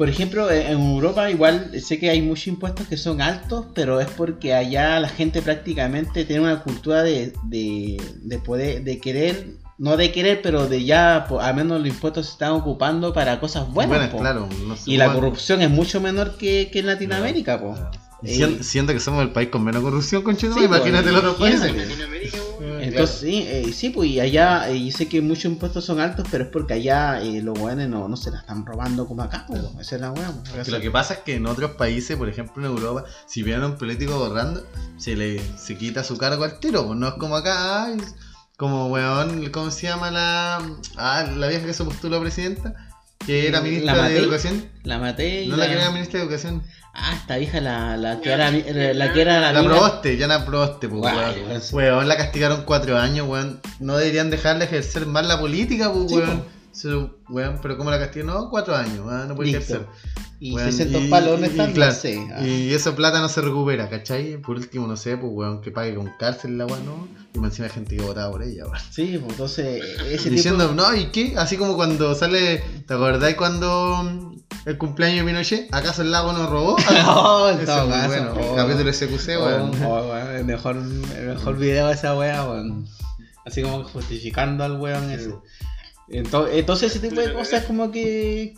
Por 0.00 0.08
ejemplo, 0.08 0.50
en 0.50 0.66
en 0.66 0.80
Europa 0.80 1.30
igual 1.30 1.72
sé 1.78 1.98
que 1.98 2.08
hay 2.08 2.22
muchos 2.22 2.46
impuestos 2.46 2.86
que 2.88 2.96
son 2.96 3.20
altos, 3.20 3.66
pero 3.74 4.00
es 4.00 4.08
porque 4.08 4.54
allá 4.54 4.98
la 4.98 5.10
gente 5.10 5.42
prácticamente 5.42 6.24
tiene 6.24 6.40
una 6.42 6.62
cultura 6.62 7.02
de, 7.02 7.34
de, 7.44 8.00
de 8.22 8.38
poder, 8.38 8.82
de 8.82 8.98
querer, 8.98 9.48
no 9.76 9.98
de 9.98 10.10
querer, 10.10 10.40
pero 10.40 10.66
de 10.68 10.84
ya, 10.86 11.26
po- 11.28 11.40
al 11.42 11.54
menos 11.54 11.80
los 11.80 11.88
impuestos 11.88 12.24
se 12.26 12.32
están 12.32 12.52
ocupando 12.52 13.12
para 13.12 13.38
cosas 13.40 13.68
buenas. 13.70 13.90
Buenas, 13.90 14.08
po. 14.10 14.18
claro. 14.20 14.48
no 14.66 14.74
sé 14.74 14.90
Y 14.90 14.96
la 14.96 15.12
corrupción 15.12 15.60
es 15.60 15.68
mucho 15.68 16.00
menor 16.00 16.38
que, 16.38 16.70
que 16.72 16.78
en 16.78 16.86
Latinoamérica. 16.86 17.60
Y 18.22 18.28
sien- 18.36 18.56
Eh, 18.60 18.62
siento 18.62 18.94
que 18.94 19.00
somos 19.00 19.22
el 19.22 19.32
país 19.32 19.50
con 19.50 19.62
menos 19.64 19.82
corrupción, 19.82 20.22
conchito. 20.22 20.54
Sí, 20.54 20.64
imagínate 20.64 21.10
los 21.10 21.18
otros 21.18 21.36
países. 21.36 21.74
Entonces, 22.92 23.18
sí, 23.18 23.44
eh, 23.46 23.72
sí, 23.72 23.90
pues 23.90 24.10
y 24.10 24.20
allá, 24.20 24.68
eh, 24.70 24.84
yo 24.84 24.96
sé 24.96 25.08
que 25.08 25.20
muchos 25.20 25.46
impuestos 25.46 25.84
son 25.84 26.00
altos, 26.00 26.26
pero 26.30 26.44
es 26.44 26.50
porque 26.50 26.74
allá 26.74 27.22
eh, 27.22 27.42
los 27.42 27.58
buenos 27.58 27.88
no, 27.88 28.08
no 28.08 28.16
se 28.16 28.30
la 28.30 28.38
están 28.38 28.64
robando 28.66 29.06
como 29.06 29.22
acá, 29.22 29.46
po. 29.46 29.56
esa 29.80 29.96
es 29.96 30.00
la 30.00 30.12
weá. 30.12 30.32
lo 30.66 30.80
que 30.80 30.90
pasa 30.90 31.14
es 31.14 31.20
que 31.20 31.34
en 31.34 31.46
otros 31.46 31.72
países, 31.72 32.16
por 32.16 32.28
ejemplo 32.28 32.64
en 32.64 32.70
Europa, 32.70 33.04
si 33.26 33.42
viene 33.42 33.64
un 33.66 33.76
político 33.76 34.18
borrando, 34.18 34.64
se 34.96 35.16
le 35.16 35.40
se 35.56 35.76
quita 35.76 36.04
su 36.04 36.18
cargo 36.18 36.44
al 36.44 36.60
tiro. 36.60 36.86
Pues 36.86 36.98
no 36.98 37.08
es 37.08 37.14
como 37.14 37.36
acá, 37.36 37.84
ay, 37.84 37.96
como 38.56 38.88
weón, 38.88 39.48
¿cómo 39.50 39.70
se 39.70 39.86
llama 39.86 40.10
la 40.10 40.62
ah, 40.96 41.24
la 41.36 41.48
vieja 41.48 41.66
que 41.66 41.74
se 41.74 41.84
postuló 41.84 42.16
a 42.16 42.20
presidenta? 42.20 42.74
Que 43.26 43.48
era 43.48 43.58
¿La 43.58 43.64
ministra 43.64 44.08
de? 44.08 44.18
Educación. 44.18 44.70
La 44.82 44.98
maté 44.98 45.44
y 45.44 45.48
No 45.48 45.56
la 45.56 45.66
que 45.66 45.72
era 45.74 45.90
ministra 45.90 46.20
de 46.20 46.26
Educación. 46.26 46.62
Ah, 46.92 47.14
esta 47.14 47.36
vieja, 47.36 47.60
la, 47.60 47.96
la 47.96 48.20
que 48.20 48.32
era, 48.32 48.50
la, 48.50 48.92
la 48.94 49.12
que 49.12 49.20
era 49.22 49.40
la, 49.40 49.52
La 49.52 49.60
amiga- 49.60 49.74
proboste, 49.76 50.16
ya 50.16 50.26
la 50.26 50.44
proboste, 50.44 50.88
pues 50.88 51.00
Guay, 51.00 51.42
weón. 51.46 51.62
weón. 51.72 52.08
La 52.08 52.16
castigaron 52.16 52.62
cuatro 52.64 52.98
años, 52.98 53.28
weón. 53.28 53.60
No 53.78 53.96
deberían 53.96 54.28
dejarle 54.30 54.64
ejercer 54.64 55.06
más 55.06 55.24
la 55.26 55.38
política, 55.38 55.92
pues 55.92 56.10
Sí, 56.10 56.16
weón. 56.16 56.44
So, 56.80 57.18
weón, 57.28 57.58
pero 57.60 57.76
como 57.76 57.90
la 57.90 57.98
castigaron, 57.98 58.34
no, 58.34 58.48
cuatro 58.50 58.74
años, 58.74 59.00
weón, 59.04 59.28
no 59.28 59.34
puede 59.36 59.50
ejercer. 59.50 59.86
Y 60.42 60.54
Weón, 60.54 60.72
600 60.72 61.02
y- 61.02 61.08
palos, 61.08 61.32
¿dónde 61.32 61.48
y- 61.48 61.50
están? 61.50 61.70
y 61.70 61.72
claro, 61.74 61.92
sé. 61.92 62.26
Ah. 62.34 62.42
Y 62.42 62.72
esa 62.72 62.96
plata 62.96 63.20
no 63.20 63.28
se 63.28 63.42
recupera, 63.42 63.90
¿cachai? 63.90 64.38
Por 64.38 64.56
último, 64.56 64.86
no 64.86 64.96
sé, 64.96 65.18
pues 65.18 65.30
weón, 65.30 65.60
que 65.60 65.70
pague 65.70 65.94
con 65.94 66.10
cárcel 66.18 66.56
la 66.56 66.64
weón, 66.64 66.86
¿no? 66.86 67.08
Y 67.34 67.38
más 67.38 67.50
encima 67.50 67.66
hay 67.66 67.74
gente 67.74 67.96
que 67.96 68.02
votaba 68.02 68.30
por 68.30 68.42
ella, 68.42 68.64
weón. 68.64 68.78
Sí, 68.90 69.18
pues 69.18 69.32
entonces, 69.32 69.84
ese 70.10 70.30
Diciendo, 70.30 70.70
tipo... 70.70 70.80
no, 70.80 70.94
¿y 70.94 71.06
qué? 71.06 71.34
Así 71.36 71.58
como 71.58 71.76
cuando 71.76 72.14
sale, 72.14 72.64
¿te 72.86 72.94
acordáis 72.94 73.36
cuando 73.36 74.32
el 74.64 74.78
cumpleaños 74.78 75.26
de 75.26 75.30
Pinochet? 75.30 75.74
¿Acaso 75.74 76.00
el 76.00 76.10
lago 76.10 76.32
nos 76.32 76.48
robó? 76.48 76.76
No, 77.04 77.50
en 77.50 77.66
todo 77.66 77.90
caso, 77.90 78.08
bueno, 78.08 78.32
oh. 78.40 78.56
capítulo 78.56 78.90
SQC, 78.90 79.28
weón. 79.28 79.72
Oh, 79.84 79.88
oh, 80.10 80.16
el 80.16 80.46
mejor, 80.46 80.76
el 80.76 81.26
mejor 81.26 81.58
video 81.58 81.88
de 81.88 81.92
esa 81.92 82.16
wea, 82.16 82.48
weón. 82.48 82.86
Así 83.44 83.60
como 83.60 83.84
justificando 83.84 84.64
al 84.64 84.80
weón 84.80 85.10
ese. 85.10 85.34
Ento- 86.10 86.48
Entonces, 86.50 86.94
ese 86.94 87.08
tipo 87.08 87.20
de 87.20 87.32
cosas 87.32 87.64
como 87.64 87.90
que, 87.90 88.54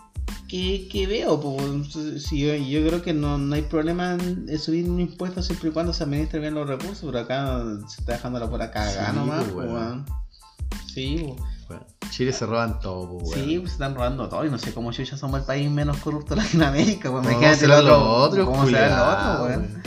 que, 0.48 0.88
que 0.90 1.06
veo. 1.06 1.40
Pues, 1.40 2.22
si 2.24 2.40
yo, 2.40 2.54
yo 2.54 2.86
creo 2.86 3.02
que 3.02 3.12
no, 3.12 3.38
no 3.38 3.54
hay 3.54 3.62
problema 3.62 4.14
en, 4.14 4.58
subir 4.58 4.88
un 4.88 5.00
impuesto 5.00 5.42
siempre 5.42 5.68
y 5.68 5.72
cuando 5.72 5.92
se 5.92 6.04
administre 6.04 6.40
bien 6.40 6.54
los 6.54 6.66
recursos, 6.66 7.02
pero 7.04 7.18
acá 7.20 7.62
se 7.88 8.00
está 8.00 8.12
dejando 8.12 8.38
la 8.38 8.48
pura 8.48 8.70
cagada 8.70 9.10
Sí, 9.10 9.16
nomás, 9.16 9.44
pues, 9.52 9.68
pues. 9.68 10.82
Sí, 10.92 11.34
pues. 11.68 11.80
Chile 12.10 12.32
se 12.32 12.44
roban 12.46 12.80
todo, 12.80 13.18
pues. 13.18 13.40
Sí, 13.40 13.58
pues 13.58 13.70
se 13.70 13.74
están 13.76 13.94
robando 13.94 14.28
todo 14.28 14.44
y 14.44 14.50
no 14.50 14.58
sé 14.58 14.72
cómo 14.72 14.92
chucha 14.92 15.16
somos 15.16 15.40
el 15.40 15.46
país 15.46 15.70
menos 15.70 15.96
corrupto 15.98 16.34
de 16.34 16.42
Latinoamérica. 16.42 17.08
No, 17.10 17.20
Imagínate 17.22 17.56
serán 17.56 17.84
el 17.84 17.90
otro, 17.90 18.44
cómo 18.46 18.66
será 18.66 18.86
el 18.86 18.90
culiao, 18.92 19.32
otro, 19.42 19.44
weón. 19.44 19.82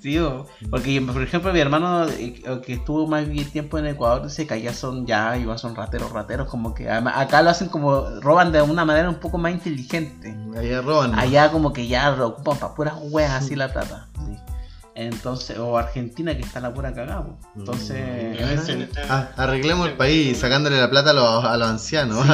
Sí, 0.00 0.18
o- 0.18 0.46
porque 0.70 1.00
por 1.00 1.22
ejemplo 1.22 1.52
mi 1.52 1.60
hermano 1.60 2.06
eh, 2.08 2.42
que 2.64 2.74
estuvo 2.74 3.06
más 3.06 3.28
bien 3.28 3.50
tiempo 3.50 3.78
en 3.78 3.86
Ecuador 3.86 4.22
dice 4.24 4.46
que 4.46 4.54
allá 4.54 4.72
son 4.74 5.06
ya 5.06 5.36
igual 5.36 5.58
son 5.58 5.74
rateros, 5.74 6.12
rateros, 6.12 6.48
como 6.48 6.74
que 6.74 6.88
además 6.90 7.14
acá 7.16 7.42
lo 7.42 7.50
hacen 7.50 7.68
como 7.68 8.02
roban 8.20 8.52
de 8.52 8.62
una 8.62 8.84
manera 8.84 9.08
un 9.08 9.16
poco 9.20 9.38
más 9.38 9.52
inteligente. 9.52 10.36
Allá 10.56 10.80
roban. 10.82 11.12
¿no? 11.12 11.18
Allá 11.18 11.50
como 11.50 11.72
que 11.72 11.86
ya 11.88 12.10
lo 12.10 12.28
ocupan 12.28 12.58
para 12.58 12.74
puras 12.74 12.94
weas 13.10 13.32
así 13.32 13.56
la 13.56 13.72
plata. 13.72 14.06
sí. 14.26 14.36
Entonces, 14.96 15.58
o 15.58 15.76
Argentina 15.76 16.36
que 16.36 16.42
está 16.44 16.60
la 16.60 16.72
pura 16.72 16.94
cagada. 16.94 17.26
Entonces, 17.56 17.96
en 17.98 18.48
ese- 18.48 18.88
Ah, 19.08 19.28
arreglemos 19.36 19.88
el 19.88 19.96
país 19.96 20.38
sacándole 20.38 20.78
la 20.80 20.88
plata 20.88 21.10
a 21.10 21.14
los, 21.14 21.44
a 21.44 21.56
los 21.56 21.66
ancianos. 21.68 22.24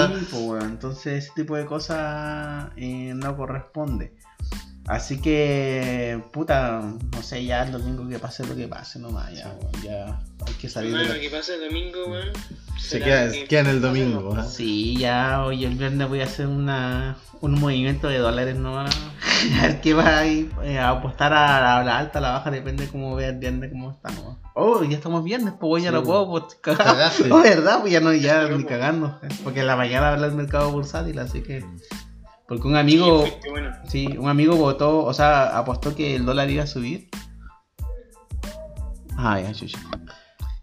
Entonces 0.62 1.24
ese 1.24 1.32
tipo 1.34 1.56
de 1.56 1.64
cosas 1.64 2.66
eh, 2.76 3.12
no 3.14 3.34
corresponde. 3.36 4.14
Así 4.90 5.20
que, 5.20 6.20
puta, 6.32 6.80
no 6.80 7.22
sé, 7.22 7.44
ya 7.44 7.62
el 7.62 7.70
domingo 7.72 8.08
que 8.08 8.18
pase 8.18 8.44
lo 8.44 8.56
que 8.56 8.66
pase 8.66 8.98
nomás, 8.98 9.32
ya, 9.32 9.54
weón, 9.60 9.82
ya 9.84 10.20
hay 10.46 10.54
que 10.54 10.68
salir 10.68 10.92
de 10.96 11.04
la... 11.04 11.14
lo 11.14 11.20
que 11.20 11.30
pasa 11.30 11.54
el 11.54 11.60
domingo, 11.68 12.06
weón. 12.08 12.28
Se 12.76 12.98
queda, 12.98 13.30
que- 13.30 13.44
queda 13.44 13.60
en 13.60 13.66
el 13.68 13.80
domingo. 13.80 14.34
¿ah? 14.36 14.44
Sí, 14.44 14.96
ya 14.96 15.44
hoy 15.44 15.64
el 15.64 15.76
viernes 15.76 16.08
voy 16.08 16.22
a 16.22 16.24
hacer 16.24 16.48
una, 16.48 17.16
un 17.40 17.60
movimiento 17.60 18.08
de 18.08 18.18
dólares 18.18 18.56
nomás. 18.56 18.90
A 19.60 19.66
ver 19.68 19.80
qué 19.80 19.94
va 19.94 20.18
a 20.18 20.26
ir 20.26 20.50
eh, 20.64 20.78
a 20.78 20.90
apostar 20.90 21.32
a 21.32 21.60
la, 21.60 21.78
a 21.78 21.84
la 21.84 21.98
alta, 21.98 22.18
a 22.18 22.22
la 22.22 22.30
baja, 22.32 22.50
depende 22.50 22.88
cómo 22.88 23.14
vea 23.14 23.28
el 23.28 23.38
viernes 23.38 23.70
cómo 23.70 23.92
estamos. 23.92 24.36
Oh, 24.54 24.82
ya 24.84 24.96
estamos 24.96 25.22
viernes, 25.24 25.54
pues 25.58 25.70
hoy 25.72 25.82
ya 25.82 25.88
Sí, 25.90 25.94
lo 25.94 26.02
puedo, 26.02 26.28
pues 26.30 26.54
cagar. 26.60 26.84
Cagaste. 26.86 27.28
Oh, 27.32 27.40
verdad, 27.40 27.80
pues 27.80 27.92
ya 27.92 28.00
no, 28.00 28.12
ya 28.12 28.48
ni 28.48 28.64
cagando. 28.64 29.18
eh, 29.22 29.28
Porque 29.44 29.60
en 29.60 29.66
la 29.68 29.76
mañana 29.76 30.10
habla 30.10 30.26
el 30.26 30.34
mercado 30.34 30.70
bursátil, 30.72 31.18
así 31.20 31.42
que. 31.42 31.64
Porque 32.50 32.66
un 32.66 32.74
amigo, 32.74 33.24
Sí, 33.26 33.32
bueno. 33.48 33.72
sí, 33.88 34.06
un 34.18 34.28
amigo 34.28 34.56
votó, 34.56 35.04
o 35.04 35.14
sea, 35.14 35.56
apostó 35.56 35.94
que 35.94 36.16
el 36.16 36.26
dólar 36.26 36.50
iba 36.50 36.64
a 36.64 36.66
subir. 36.66 37.08
Ah, 39.16 39.40
ya, 39.40 39.52
chucha. 39.52 39.78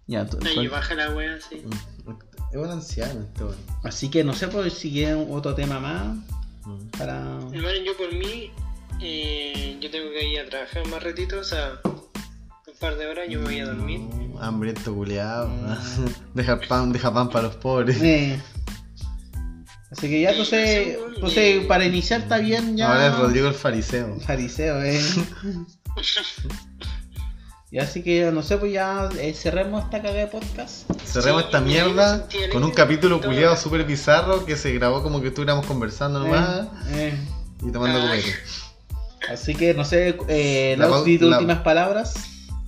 Ya, 0.06 0.26
tú- 0.26 0.38
Ahí 0.46 0.68
baja 0.68 0.94
la 0.96 1.12
wea, 1.12 1.38
sí. 1.50 1.64
Es 2.52 2.58
un 2.58 2.70
anciano 2.70 3.22
este 3.22 3.44
weón. 3.44 3.56
así 3.84 4.10
que 4.10 4.24
no 4.26 4.34
sé, 4.34 4.48
pues 4.50 4.74
si 4.74 4.92
quieren 4.92 5.28
otro 5.32 5.56
tema 5.56 5.80
más 5.80 6.16
Mm. 6.66 6.88
para. 6.98 7.20
Hermano, 7.54 7.78
yo 7.86 7.96
por 7.98 8.14
mí, 8.14 8.52
eh, 9.02 9.78
yo 9.82 9.90
tengo 9.90 10.10
que 10.12 10.28
ir 10.28 10.40
a 10.42 10.50
trabajar 10.50 10.86
más 10.88 11.02
ratito, 11.02 11.40
o 11.40 11.44
sea, 11.46 11.80
un 11.86 12.74
par 12.82 12.98
de 12.98 13.08
horas 13.08 13.28
yo 13.30 13.40
me 13.40 13.46
voy 13.46 13.60
a 13.60 13.66
dormir. 13.66 14.00
No, 14.02 14.42
hambriento 14.42 14.94
culiado. 14.94 15.48
Mm. 15.48 15.56
Deja 16.34 16.60
pan, 16.68 16.92
deja 16.92 17.14
pan 17.14 17.30
para 17.30 17.48
los 17.48 17.56
pobres. 17.56 18.02
Eh. 18.02 18.42
Así 19.92 20.10
que 20.10 20.20
ya, 20.22 20.32
entonces, 20.32 20.98
entonces 21.16 21.66
para 21.66 21.86
iniciar 21.86 22.22
está 22.22 22.40
bien 22.40 22.76
ya. 22.76 22.90
Ahora 22.92 23.08
es 23.08 23.18
Rodrigo 23.18 23.48
el 23.48 23.54
fariseo. 23.54 24.20
Fariseo, 24.20 24.84
eh. 24.84 25.02
Y 27.70 27.80
así 27.80 28.02
que, 28.02 28.32
no 28.32 28.44
sé, 28.44 28.58
pues 28.58 28.72
ya 28.72 29.10
eh, 29.20 29.34
cerremos 29.34 29.84
esta 29.84 30.02
cagada 30.02 30.20
de 30.22 30.28
podcast. 30.28 30.90
Cerremos 31.06 31.42
Sí, 31.42 31.46
esta 31.48 31.60
mierda 31.60 32.28
con 32.54 32.64
un 32.64 32.72
capítulo 32.72 33.20
culiado 33.22 33.58
súper 33.58 33.84
bizarro 33.84 34.46
que 34.46 34.56
se 34.56 34.72
grabó 34.74 35.04
como 35.04 35.20
que 35.22 35.28
estuviéramos 35.28 35.66
conversando 35.66 36.20
nomás 36.20 36.68
Eh, 36.92 37.14
eh. 37.14 37.20
y 37.68 37.72
tomando 37.72 38.00
Ay. 38.00 38.22
copete. 38.22 38.38
Así 39.34 39.54
que, 39.54 39.74
no 39.74 39.84
sé, 39.84 40.18
eh, 40.30 40.76
la- 40.78 40.90
últimas 41.02 41.60
palabras. 41.60 42.14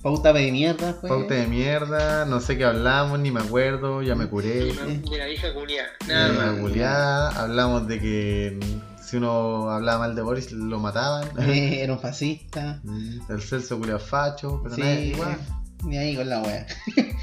Pauta 0.02 0.32
de 0.32 0.50
mierda, 0.50 0.96
pues. 1.00 1.10
Pauta 1.12 1.34
de 1.34 1.46
mierda, 1.46 2.24
no 2.24 2.40
sé 2.40 2.56
qué 2.56 2.64
hablamos, 2.64 3.18
ni 3.18 3.30
me 3.30 3.40
acuerdo, 3.40 4.02
ya 4.02 4.14
me 4.14 4.26
curé. 4.28 4.72
De 4.72 5.18
la 5.18 5.26
vieja 5.26 5.52
culia. 5.52 5.84
Nada 6.08 6.32
más. 6.32 6.60
culiá, 6.60 7.28
hablamos 7.28 7.86
de 7.86 8.00
que 8.00 8.60
si 9.02 9.16
uno 9.18 9.68
hablaba 9.70 9.98
mal 10.00 10.14
de 10.14 10.22
Boris 10.22 10.52
lo 10.52 10.78
mataban. 10.78 11.28
Eh, 11.40 11.82
era 11.82 11.92
un 11.92 12.00
fascista. 12.00 12.80
El 13.28 13.42
Celso 13.42 13.78
culiao 13.78 13.98
facho, 13.98 14.60
pero 14.62 14.74
Sí, 14.74 14.80
nada, 14.80 14.94
igual. 15.00 15.38
ni 15.84 15.98
ahí 15.98 16.16
con 16.16 16.28
la 16.30 16.40
wea. 16.42 16.66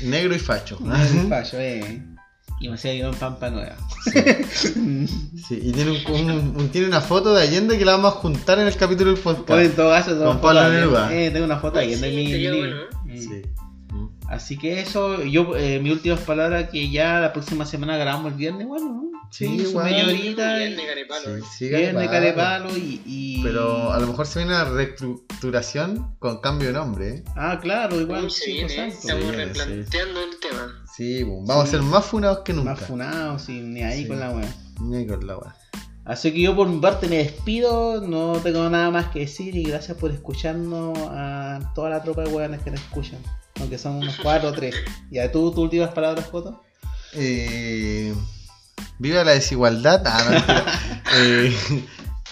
Negro 0.01 0.35
y 0.35 0.39
facho. 0.39 0.77
No 0.81 0.95
es 0.95 1.11
un 1.13 1.29
fallo, 1.29 1.59
eh. 1.59 2.03
Y 2.59 2.69
me 2.69 2.75
hacía 2.75 2.93
yo 2.95 3.09
en 3.09 3.15
Pampa 3.15 3.49
Nueva. 3.51 3.75
Sí, 4.05 5.59
y 5.61 5.71
tiene, 5.71 5.91
un, 5.91 6.15
un- 6.31 6.55
un- 6.57 6.69
tiene 6.69 6.87
una 6.87 7.01
foto 7.01 7.33
de 7.35 7.43
Allende 7.43 7.77
que 7.77 7.85
la 7.85 7.93
vamos 7.93 8.13
a 8.13 8.17
juntar 8.17 8.57
en 8.59 8.67
el 8.67 8.75
capítulo 8.75 9.11
del 9.11 9.19
podcast. 9.19 9.47
Pues 9.47 9.69
en 9.69 9.75
todo 9.75 9.91
caso, 9.91 10.11
tengo 10.11 10.23
Con 10.25 10.31
una 10.33 10.41
Pablo 10.41 10.59
foto 10.61 10.71
de- 10.71 10.77
Neruda. 10.79 11.13
Eh, 11.15 11.31
tengo 11.31 11.45
una 11.45 11.59
foto 11.59 11.79
ahí 11.79 11.93
en 11.93 11.99
Sí, 11.99 12.05
mi 12.09 12.47
bueno, 12.57 12.75
Eh, 13.09 13.21
Sí. 13.21 13.41
Así 14.27 14.57
que 14.57 14.81
eso, 14.81 15.23
yo, 15.23 15.55
eh, 15.55 15.79
mis 15.79 15.93
últimas 15.93 16.19
palabras, 16.19 16.69
que 16.69 16.89
ya 16.89 17.19
la 17.21 17.31
próxima 17.31 17.65
semana 17.65 17.95
grabamos 17.95 18.33
el 18.33 18.37
viernes, 18.37 18.67
bueno, 18.67 18.85
¿no? 18.87 19.03
Sí, 19.31 19.45
Bien 19.47 19.59
y- 20.09 20.33
de 20.33 20.85
carepalo. 20.85 21.37
Sí, 21.37 21.43
sí, 21.57 21.67
Viernes, 21.69 22.09
carepalo 22.09 22.75
y, 22.77 23.01
y... 23.05 23.43
Pero 23.43 23.91
a 23.93 23.99
lo 23.99 24.07
mejor 24.07 24.25
se 24.25 24.39
viene 24.39 24.53
una 24.55 24.65
reestructuración 24.65 26.15
con 26.19 26.39
cambio 26.41 26.67
de 26.69 26.73
nombre. 26.73 27.09
¿eh? 27.09 27.23
Ah, 27.35 27.59
claro, 27.61 27.99
igual, 28.01 28.29
se 28.31 28.43
sí, 28.45 28.51
viene, 28.53 28.67
pues, 28.75 28.77
eh. 28.79 28.87
Estamos 28.99 29.35
replanteando 29.35 30.19
el 30.21 30.39
tema. 30.39 30.76
Sí, 30.97 31.21
boom. 31.23 31.45
vamos 31.45 31.65
a 31.65 31.67
ser 31.67 31.81
más 31.83 32.03
funados 32.05 32.39
que 32.39 32.53
nunca. 32.53 32.71
Más 32.71 32.79
funados, 32.81 33.43
sin 33.43 33.71
ni 33.73 33.83
ahí 33.83 34.01
Sí. 34.01 34.07
con 34.07 34.19
la 34.19 34.31
wea. 34.31 34.51
Ni 34.81 35.05
con 35.05 35.25
la 35.27 35.37
wea. 35.37 35.55
Así 36.05 36.31
que 36.33 36.41
yo 36.41 36.55
por 36.55 36.67
mi 36.67 36.79
parte 36.79 37.07
me 37.07 37.17
despido, 37.17 38.01
no 38.01 38.33
tengo 38.41 38.67
nada 38.69 38.89
más 38.89 39.07
que 39.11 39.19
decir 39.19 39.55
y 39.55 39.63
gracias 39.63 39.97
por 39.97 40.09
escucharnos 40.09 40.97
a 41.11 41.59
toda 41.75 41.89
la 41.91 42.01
tropa 42.01 42.23
de 42.23 42.29
weones 42.33 42.61
que 42.61 42.71
nos 42.71 42.79
escuchan. 42.79 43.19
Aunque 43.59 43.77
son 43.77 43.97
unos 43.97 44.15
cuatro 44.23 44.49
o 44.49 44.53
tres. 44.53 44.73
Ya, 45.11 45.31
¿tú, 45.31 45.51
tus 45.51 45.59
últimas 45.59 45.89
palabras, 45.89 46.25
Foto? 46.27 46.63
Eh, 47.13 48.13
viva 48.99 49.23
la 49.23 49.31
desigualdad. 49.33 50.01
Ah, 50.05 50.23
no. 50.31 50.87
Eh, 51.19 51.55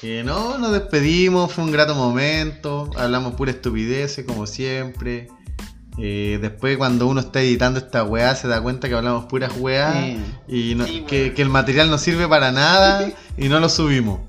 que 0.02 0.24
no, 0.24 0.58
nos 0.58 0.74
despedimos, 0.74 1.52
fue 1.52 1.64
un 1.64 1.72
grato 1.72 1.96
momento, 1.96 2.90
hablamos 2.98 3.36
pura 3.36 3.52
estupidez 3.52 4.22
como 4.28 4.48
siempre. 4.48 5.30
Eh, 5.98 6.40
después 6.42 6.78
cuando 6.78 7.08
uno 7.08 7.22
está 7.22 7.40
editando 7.42 7.80
esta 7.80 8.04
weá 8.04 8.36
se 8.36 8.48
da 8.50 8.62
cuenta 8.62 8.90
que 8.90 8.96
hablamos 8.96 9.26
puras 9.26 9.54
weá 9.58 9.94
Eh. 10.08 10.18
y 10.48 10.76
no- 10.76 10.86
Sí, 10.86 11.06
que, 11.08 11.34
el 11.38 11.50
material 11.50 11.90
no 11.90 11.98
sirve 11.98 12.28
para 12.28 12.52
nada 12.52 13.10
y 13.38 13.48
no 13.48 13.60
lo 13.60 13.70
subimos. 13.70 14.20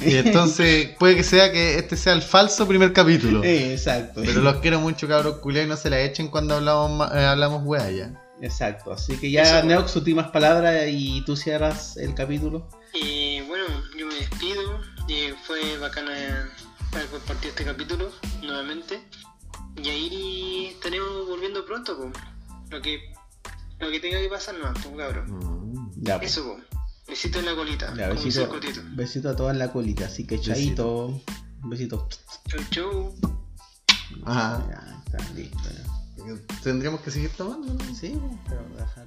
Y 0.00 0.16
entonces 0.16 0.90
puede 0.98 1.16
que 1.16 1.22
sea 1.24 1.52
que 1.52 1.74
este 1.76 1.96
sea 1.96 2.12
el 2.14 2.22
falso 2.22 2.66
primer 2.66 2.92
capítulo. 2.92 3.42
Eh, 3.44 3.72
exacto. 3.74 4.22
Pero 4.24 4.40
los 4.40 4.56
quiero 4.56 4.80
mucho, 4.80 5.08
cabros 5.08 5.36
culiados, 5.40 5.66
y 5.66 5.70
no 5.70 5.76
se 5.76 5.90
la 5.90 6.00
echen 6.00 6.28
cuando 6.28 6.54
hablamos, 6.56 7.10
eh, 7.14 7.24
hablamos 7.24 7.62
weá 7.64 7.90
ya. 7.90 8.12
Exacto. 8.40 8.92
Así 8.92 9.16
que 9.18 9.30
ya, 9.30 9.42
Eso. 9.42 9.66
Neox, 9.66 9.94
últimas 9.96 10.28
palabras 10.30 10.84
y 10.88 11.22
tú 11.26 11.36
cierras 11.36 11.96
el 11.98 12.14
capítulo. 12.14 12.66
Y 12.94 13.42
bueno, 13.42 13.64
yo 13.98 14.06
me 14.06 14.14
despido. 14.14 14.80
Y 15.08 15.34
fue 15.46 15.76
bacano 15.78 16.10
eh, 16.12 16.30
haber 16.92 17.06
compartido 17.08 17.50
este 17.50 17.64
capítulo 17.64 18.10
nuevamente. 18.42 19.00
Y 19.82 19.88
ahí 19.88 20.66
estaremos 20.74 21.26
volviendo 21.28 21.64
pronto, 21.64 21.96
po. 21.96 22.12
Lo 22.70 22.80
que, 22.80 23.12
lo 23.78 23.90
que 23.90 24.00
tenga 24.00 24.20
que 24.20 24.28
pasar, 24.28 24.54
no, 24.56 24.72
pues 24.72 24.96
cabrón. 24.96 25.26
Mm. 25.30 25.90
Ya, 26.02 26.18
pues. 26.18 26.32
Eso, 26.32 26.44
po. 26.44 26.80
Besito 27.08 27.40
en 27.40 27.46
la 27.46 27.54
colita. 27.56 27.94
Ya, 27.96 28.08
besito, 28.08 28.48
besito 28.94 29.48
a 29.48 29.50
en 29.50 29.58
la 29.58 29.72
colita. 29.72 30.06
Así 30.06 30.26
que 30.26 30.40
chaito. 30.40 31.20
Besito. 31.64 32.08
Chau, 32.46 32.60
chau. 32.70 33.14
Ajá. 34.24 34.64
Ya, 34.70 35.02
está 35.18 35.34
listo. 35.34 35.58
ya. 35.58 36.60
Tendríamos 36.62 37.00
que 37.00 37.10
seguir 37.10 37.30
tomando, 37.30 37.74
¿no? 37.74 37.94
Sí, 37.94 38.16
pero 38.48 38.62
dejar. 38.76 39.06